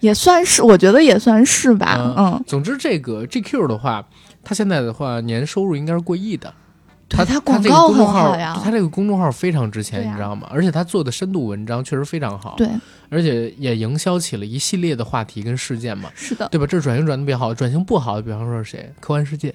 [0.00, 4.02] 也算是，我觉得也算是吧，嗯嗯，总之，这个 GQ 的话，
[4.42, 6.50] 它现在的话年收入应该是过亿的。
[7.10, 10.48] 对它它这个它广告公众号很好呀他这个公众号非常值钱，你知道吗？
[10.50, 12.68] 而且他做的深度文章确实非常好，对，
[13.08, 16.66] 而且也营销起了一系列的话题跟事件嘛，是的，对吧？
[16.66, 18.90] 这是转型转的比较好，转型不好的，比方说是谁？
[19.00, 19.52] 科幻世界，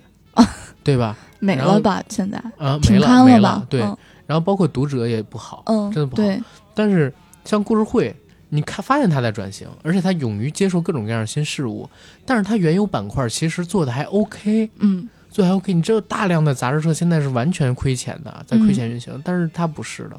[0.83, 1.17] 对吧？
[1.39, 2.03] 没了吧？
[2.09, 3.65] 现在啊，没停了没了？
[3.69, 6.41] 对，嗯然后包括读者也不好，嗯，真的不好对，
[6.73, 7.13] 但是
[7.45, 8.13] 像故事会，
[8.49, 11.87] 你看发现他在转型，而且他勇于接受各种各样的新事物，
[12.25, 15.73] 但是他原有板块其实做的还 OK，嗯，做得还 OK。
[15.73, 20.11] 你知道大量的杂志社现在是完全亏钱的，在亏钱运行，但是它不是的，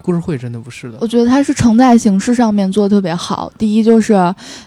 [0.00, 1.08] 故事会真的不是的我。
[1.08, 3.52] 觉得它是承载形式上面做的特别好。
[3.58, 4.14] 第一就是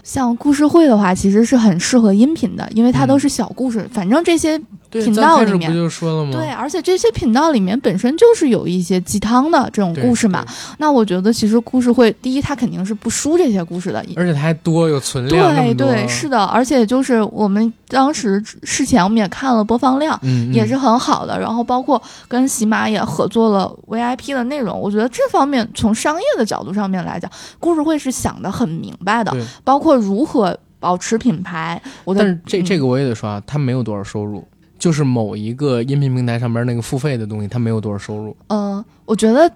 [0.04, 3.88] 像故事会的话，其实是很适合音频的，因为它都是小故事。
[3.90, 4.60] 反正这些
[4.90, 6.32] 对，频道里面不就说了吗？
[6.32, 10.44] 对，而且这些频道里面本身就是有一些鸡汤的这种故事嘛。
[10.78, 14.02] 那我觉得其实故事会，第一它肯定是不输这些故事的。
[14.16, 21.38] 而且它还多，有存量那对，对，是的，而且就是我们当时事前我们也看了播放量，嗯，嗯也是很好的。
[21.38, 31.80] 然后包括跟喜马也合作了 VIP 的内容，我觉得这方面从商业的角度上面来讲，故事会是想的很明白的，包括如何保持品牌。
[32.04, 34.46] 我的但是这这个个我也得说啊，它没有多少收入。
[34.78, 39.50] 就是某一个音频平台上边那个付费的东西，它没有多少收入，呃，我觉得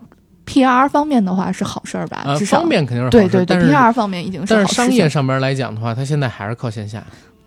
[0.47, 7.03] PR 方面的话是好事儿吧，呃，至少方面肯定是好事，对对对，PR 方面已经是但好事情是商业上边来讲的话，它现在还是靠线下。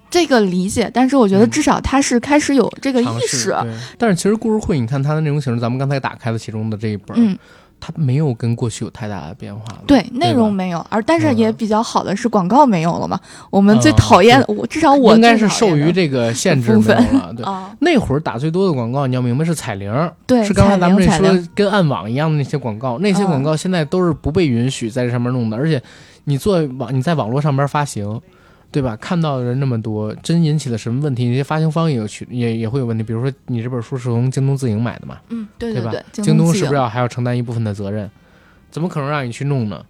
[0.09, 3.53] 这个理解，但是我觉得嗯至少他是开始有这个意识，
[3.97, 7.37] 但是其实故事会，你看它的内容形式，咱们刚才打开了其中的这一本，嗯，
[7.85, 9.83] 它没有跟过去有太大的变化了。
[9.85, 13.19] 对，内容没有，而但是嗯也比较好的是广告没有了嘛。
[13.51, 17.33] 我们最嗯讨厌，我至少我应该是受于这个限制部没有分了。
[17.37, 25.79] 对，啊，那会儿打最多的广告，你要明白是彩铃，对，是刚才咱们这说跟暗网一样的那些广告，那些嗯广告现在都是不被允许在这上面弄的，而且
[26.23, 28.19] 你做网你在网络上边发行。
[28.75, 28.93] 对吧？
[28.97, 31.29] 看到的人那么多，真引起了什么问题？
[31.29, 33.01] 那些发行方也有去也也会有问题。
[33.01, 35.17] 比如说，你这本书是从京东自营买的嘛？
[35.29, 38.11] 嗯，对对吧对，京东是不是要还要承担一部分的责任？
[38.69, 39.85] 怎么可能让你去弄呢？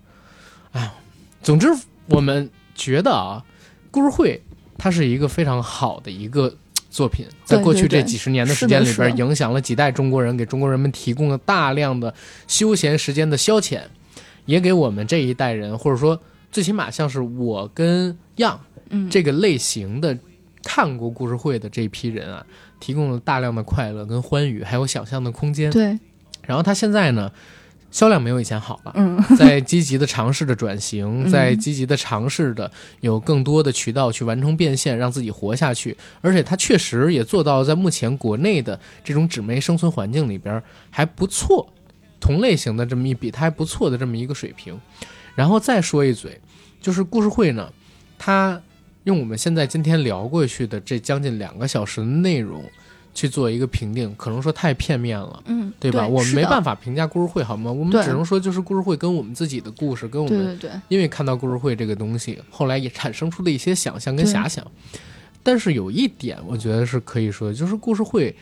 [0.73, 0.93] 哎呀，
[1.41, 1.67] 总之
[2.09, 3.43] 我们觉得啊，
[3.89, 4.39] 故事会
[4.77, 6.55] 它是一个非常好的一个
[6.91, 12.13] 作品，在过去这几十年的时间里边，影响了几代中国人，给中国人们提供了大量的
[12.47, 13.81] 休闲时间的消遣，
[14.45, 16.21] 也给我们这一代人，或者说
[16.51, 18.59] 最起码像是我跟样
[18.89, 20.17] 嗯，这个类型的
[20.63, 22.45] 看过故事会的这一批人啊，
[22.79, 25.71] 提供了大量的快乐跟欢愉，还有想象的空间。
[25.71, 25.97] 对，
[26.45, 27.31] 然后他现在呢，
[27.91, 32.69] 销量没有以前好了，嗯， 在积极的尝试着转型，嗯在积极的尝试着
[33.01, 35.95] 有更多的渠道去完成变现，让自己活下去。
[36.21, 41.67] 而且他确实也做到在目前国内的这种纸媒生存环境里边还不错，
[42.19, 44.79] 同类型的这么一比，他还不错的这么一个水平。
[45.35, 46.39] 然后再说一嘴，
[46.81, 47.71] 就是故事会呢，
[48.17, 48.61] 它
[49.05, 52.63] 用我们现在今天聊过去的这将近两个小时的内容
[53.13, 55.41] 去做一个评定，可能说太片面了。
[55.45, 56.05] 嗯，对吧？
[56.05, 57.71] 我们没办法，评价故事会好吗？
[57.71, 64.65] 我们只能说，就是故事会跟我们自己的故事，跟我们对对对，因为看到故事会这个东西，后来也产生出了一些想象跟遐想。
[65.41, 68.35] 但是有一点，我觉得是可以说的，就是故事会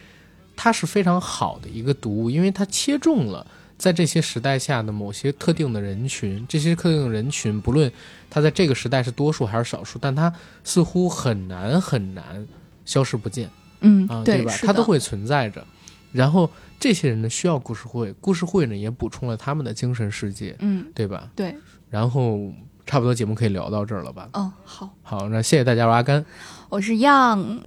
[0.56, 3.45] 它是非常好的一个读物，因为它切中了
[3.77, 6.45] 在这些时代下的某些特定的人群。
[6.47, 7.91] 这些特定的人群，不论
[8.29, 10.33] 他在这个时代是多数还是少数，但他
[10.63, 12.47] 似乎很难很难
[12.85, 13.49] 消失不见。
[13.81, 14.51] 嗯啊，，对，吧？
[14.51, 15.65] 是的它都会存在着。
[16.11, 21.29] 然后这些人呢，需要故事会，故事会呢也补充了他们的精神世界，嗯，对吧？
[21.35, 21.55] 对，
[21.89, 22.39] 然后
[22.85, 24.29] 差不多节目可以聊到这儿了吧？
[24.33, 26.25] 嗯，好，好，那谢谢大家，我是阿甘。
[26.69, 27.59] 我是样。